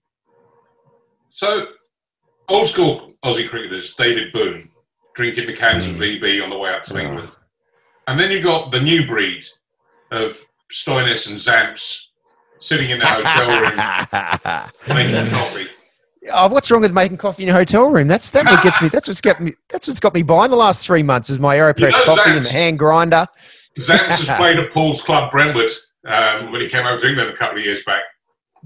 So 1.28 1.68
old 2.48 2.66
school 2.66 3.14
Aussie 3.24 3.48
cricketers, 3.48 3.94
David 3.94 4.32
Boon, 4.32 4.70
drinking 5.14 5.46
the 5.46 5.52
cans 5.52 5.86
of 5.86 5.94
VB 5.94 6.22
mm. 6.22 6.44
on 6.44 6.50
the 6.50 6.58
way 6.58 6.72
up 6.72 6.82
to 6.84 6.98
England. 6.98 7.30
And 8.06 8.20
then 8.20 8.30
you 8.30 8.42
got 8.42 8.70
the 8.70 8.80
new 8.80 9.06
breed 9.06 9.44
of 10.10 10.38
Stoinis 10.70 11.28
and 11.28 11.38
Zamps 11.38 12.08
sitting 12.58 12.90
in 12.90 12.98
the 12.98 13.06
hotel 13.06 13.48
room 13.48 14.70
making 14.96 15.30
coffee. 15.30 15.66
Oh, 16.32 16.48
what's 16.48 16.70
wrong 16.70 16.80
with 16.80 16.92
making 16.92 17.18
coffee 17.18 17.42
in 17.42 17.50
a 17.50 17.52
hotel 17.52 17.90
room? 17.90 18.08
That's 18.08 18.30
that 18.30 18.46
what 18.46 18.62
gets 18.62 18.80
me. 18.80 18.88
That's 18.88 19.08
what's 19.08 19.20
got 19.20 19.40
me. 19.40 19.52
That's 19.68 19.86
what's 19.86 20.00
got 20.00 20.14
me 20.14 20.22
by 20.22 20.46
in 20.46 20.50
the 20.50 20.56
last 20.56 20.86
three 20.86 21.02
months. 21.02 21.28
Is 21.28 21.38
my 21.38 21.56
Aeropress 21.56 21.92
you 21.92 21.98
know, 21.98 22.04
coffee 22.04 22.30
Zamps, 22.30 22.36
and 22.36 22.46
the 22.46 22.50
hand 22.52 22.78
grinder. 22.78 23.26
Zamps 23.78 24.26
has 24.26 24.26
played 24.36 24.58
at 24.58 24.72
Paul's 24.72 25.02
Club 25.02 25.30
Brentwood 25.30 25.68
um, 26.06 26.50
when 26.50 26.62
he 26.62 26.68
came 26.68 26.86
over 26.86 26.98
to 26.98 27.08
England 27.08 27.30
a 27.30 27.36
couple 27.36 27.58
of 27.58 27.64
years 27.64 27.84
back. 27.84 28.02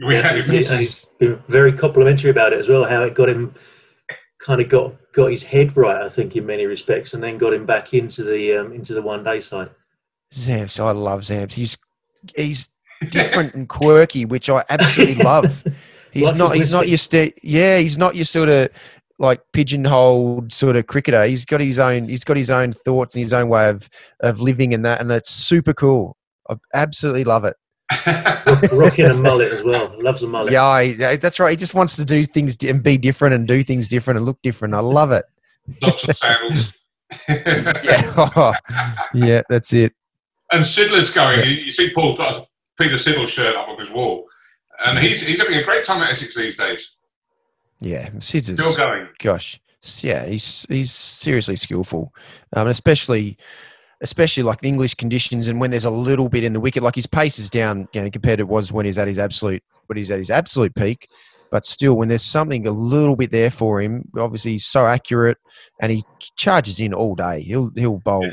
We 0.05 0.17
had 0.17 0.37
him. 0.37 0.51
He's 0.51 1.07
very 1.49 1.73
complimentary 1.73 2.31
about 2.31 2.53
it 2.53 2.59
as 2.59 2.69
well. 2.69 2.85
How 2.85 3.03
it 3.03 3.15
got 3.15 3.29
him 3.29 3.55
kind 4.39 4.61
of 4.61 4.69
got 4.69 4.95
got 5.13 5.31
his 5.31 5.43
head 5.43 5.77
right, 5.77 6.03
I 6.03 6.09
think, 6.09 6.37
in 6.37 6.47
many 6.47 6.67
respects, 6.67 7.15
and 7.15 7.23
then 7.23 7.39
got 7.39 7.53
him 7.53 7.67
back 7.67 7.95
into 7.95 8.25
the 8.25 8.57
um, 8.57 8.73
into 8.73 8.95
the 8.95 9.03
one 9.03 9.25
day 9.25 9.41
side. 9.41 9.71
Zamps, 10.33 10.79
I 10.79 10.91
love 10.93 11.23
Zamps. 11.23 11.55
He's 11.55 11.77
he's 12.37 12.71
different 13.11 13.55
and 13.55 13.69
quirky, 13.69 14.25
which 14.25 14.49
I 14.49 14.65
absolutely 14.69 15.15
love. 15.25 15.65
He's 16.13 16.25
like 16.25 16.37
not 16.37 16.57
he's 16.57 16.73
not 16.73 16.89
your 16.89 16.97
st- 16.97 17.39
yeah 17.43 17.79
he's 17.79 17.99
not 17.99 18.17
your 18.17 18.25
sort 18.25 18.49
of 18.49 18.71
like 19.19 19.41
pigeonholed 19.53 20.53
sort 20.53 20.77
of 20.77 20.87
cricketer. 20.87 21.25
He's 21.25 21.45
got 21.45 21.61
his 21.61 21.79
own 21.79 22.09
he's 22.09 22.25
got 22.25 22.37
his 22.37 22.51
own 22.51 22.73
thoughts 22.73 23.15
and 23.15 23.23
his 23.23 23.33
own 23.33 23.49
way 23.49 23.69
of 23.69 23.89
of 24.21 24.41
living 24.41 24.75
and 24.75 24.85
that, 24.85 25.01
and 25.01 25.11
it's 25.11 25.31
super 25.31 25.75
cool. 25.75 26.17
I 26.49 26.55
absolutely 26.75 27.25
love 27.25 27.45
it. 27.45 27.57
Rocking 28.73 29.07
a 29.07 29.15
mullet 29.15 29.53
as 29.53 29.63
well. 29.63 29.95
Loves 29.99 30.23
a 30.23 30.27
mullet. 30.27 30.53
Yeah, 30.53 31.17
that's 31.17 31.41
right. 31.41 31.51
He 31.51 31.57
just 31.57 31.75
wants 31.75 31.97
to 31.97 32.05
do 32.05 32.25
things 32.25 32.57
and 32.63 32.83
be 32.83 32.99
different 32.99 33.35
and 33.35 33.49
do 33.49 33.63
things 33.63 33.89
different 33.89 34.19
and 34.19 34.27
look 34.27 34.39
different. 34.43 34.75
I 34.75 34.81
love 34.81 35.11
it. 35.11 35.25
Lots 35.83 36.09
of 36.09 36.17
sandals. 36.19 36.75
yeah. 37.29 38.13
Oh, 38.17 38.53
yeah, 39.15 39.43
that's 39.49 39.73
it. 39.73 39.95
And 40.53 40.63
Siddle's 40.63 41.13
going. 41.13 41.41
Yeah. 41.41 41.47
You 41.47 41.71
see 41.71 41.93
Paul's 41.93 42.19
got 42.19 42.37
a 42.37 42.47
Peter 42.79 42.95
Siddle 42.95 43.27
shirt 43.27 43.57
up 43.57 43.69
on 43.69 43.79
his 43.79 43.91
wall. 43.91 44.27
And 44.85 44.99
he's 44.99 45.27
he's 45.27 45.41
having 45.41 45.57
a 45.57 45.65
great 45.65 45.83
time 45.83 46.03
at 46.03 46.11
Essex 46.11 46.37
these 46.37 46.57
days. 46.57 46.97
Yeah, 47.81 48.11
Sid's 48.19 48.53
still 48.53 48.77
going. 48.77 49.09
Gosh, 49.19 49.61
yeah, 50.01 50.27
he's 50.27 50.67
he's 50.69 50.93
seriously 50.93 51.57
skillful, 51.57 52.13
um, 52.55 52.69
especially 52.69 53.37
especially 54.01 54.43
like 54.43 54.61
the 54.61 54.69
English 54.69 54.95
conditions 54.95 55.49
and 55.49 55.61
when 55.61 55.71
there's 55.71 55.85
a 55.85 55.91
little 55.91 56.29
bit 56.29 56.45
in 56.45 56.53
the 56.53 56.61
wicket, 56.61 56.83
like 56.83 56.95
his 56.95 57.07
pace 57.07 57.39
is 57.39 57.51
down, 57.51 57.89
you 57.93 58.03
know, 58.03 58.11
compared 58.11 58.39
to 58.39 58.47
was 58.47 58.71
when 58.73 58.87
he's 58.87 58.99
at 58.99 59.09
his 59.09 59.19
absolute, 59.19 59.63
when 59.87 59.97
he's 59.97 60.11
at 60.11 60.19
his 60.19 60.31
absolute 60.31 60.75
peak. 60.75 61.09
But 61.51 61.65
still, 61.65 61.97
when 61.97 62.09
there's 62.09 62.23
something 62.23 62.67
a 62.67 62.71
little 62.71 63.17
bit 63.17 63.31
there 63.31 63.51
for 63.51 63.81
him, 63.81 64.05
obviously 64.19 64.53
he's 64.53 64.67
so 64.67 64.87
accurate 64.87 65.39
and 65.81 65.91
he 65.91 66.05
charges 66.37 66.79
in 66.79 66.93
all 66.93 67.15
day. 67.15 67.43
He'll 67.43 67.71
he'll 67.75 68.01
bowl, 68.01 68.31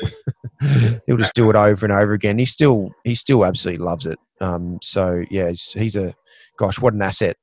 he'll 1.07 1.17
just 1.17 1.33
do 1.33 1.49
it 1.49 1.55
over 1.55 1.85
and 1.85 1.93
over 1.93 2.13
again. 2.13 2.37
He 2.37 2.45
still 2.45 2.91
he 3.05 3.15
still 3.15 3.45
absolutely 3.45 3.85
loves 3.85 4.05
it. 4.05 4.19
Um, 4.41 4.79
so 4.81 5.23
yeah, 5.31 5.47
he's, 5.47 5.71
he's 5.71 5.95
a 5.95 6.13
gosh, 6.57 6.79
what 6.79 6.93
an 6.93 7.01
asset 7.01 7.37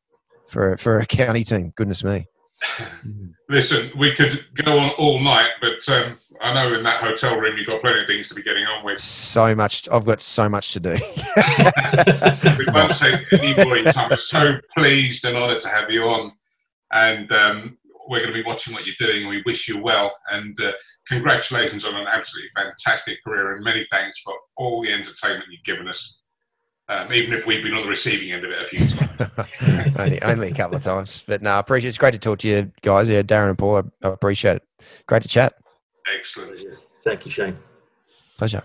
for 0.47 0.77
for 0.77 0.99
a 0.99 1.07
county 1.07 1.43
team. 1.43 1.73
Goodness 1.75 2.05
me. 2.05 2.27
Listen, 3.49 3.91
we 3.99 4.15
could 4.15 4.47
go 4.55 4.79
on 4.79 4.91
all 4.99 5.21
night, 5.21 5.51
but 5.61 5.87
um, 5.89 6.15
I 6.41 6.55
know 6.55 6.75
in 6.75 6.83
that 6.85 6.99
hotel 6.99 7.39
room 7.39 7.57
you've 7.57 7.67
got 7.67 7.81
plenty 7.81 8.01
of 8.01 8.07
things 8.07 8.29
to 8.29 8.35
be 8.35 8.43
getting 8.43 8.65
on 8.67 8.85
with. 8.85 8.99
So 8.99 9.55
much. 9.55 9.89
I've 9.91 10.05
got 10.05 10.21
so 10.21 10.49
much 10.49 10.73
to 10.73 10.81
do. 10.81 10.91
we 12.59 12.67
won't 12.73 12.97
take 12.97 13.33
any 13.33 13.55
more 13.65 13.83
time. 13.93 14.17
So 14.17 14.59
pleased 14.77 15.25
and 15.25 15.37
honoured 15.37 15.61
to 15.61 15.69
have 15.69 15.91
you 15.91 16.05
on. 16.05 16.33
And 16.93 17.31
um, 17.33 17.79
we're 18.09 18.21
going 18.21 18.33
to 18.33 18.43
be 18.43 18.47
watching 18.47 18.75
what 18.75 18.87
you're 18.87 18.95
doing. 18.99 19.29
We 19.29 19.43
wish 19.45 19.69
you 19.69 19.83
well. 19.83 20.15
And 20.31 20.57
uh, 20.61 20.73
congratulations 21.09 21.85
on 21.85 21.95
an 21.95 22.07
absolutely 22.07 22.51
fantastic 22.55 23.19
career. 23.25 23.55
And 23.55 23.65
many 23.65 23.87
thanks 23.91 24.19
for 24.21 24.35
all 24.57 24.83
the 24.83 24.93
entertainment 24.93 25.51
you've 25.51 25.65
given 25.65 25.89
us 25.89 26.22
um, 26.89 27.13
even 27.13 27.33
if 27.33 27.47
we've 27.47 27.63
been 27.63 27.75
on 27.75 27.83
the 27.83 27.89
receiving 27.89 28.33
end 28.33 28.45
of 28.45 28.51
it 28.51 28.61
a 28.61 28.65
few 28.65 28.87
times. 28.87 29.95
only, 29.99 30.23
only 30.23 30.49
a 30.49 30.55
couple 30.55 30.77
of 30.77 30.83
times. 30.83 31.25
But 31.27 31.43
no, 31.43 31.51
I 31.51 31.59
appreciate 31.61 31.89
it. 31.89 31.91
It's 31.91 31.99
great 31.99 32.13
to 32.13 32.19
talk 32.19 32.41
to 32.41 32.49
you 32.49 32.73
guys. 32.83 33.09
Yeah, 33.09 33.23
Darren 33.23 33.51
and 33.51 33.59
Paul, 33.59 33.77
I, 33.77 34.07
I 34.07 34.11
appreciate 34.11 34.57
it. 34.57 34.63
Great 35.07 35.23
to 35.23 35.29
chat. 35.29 35.55
Excellent. 36.13 36.61
Thank 37.05 37.25
you, 37.25 37.31
Shane. 37.31 37.59
Pleasure. 38.37 38.63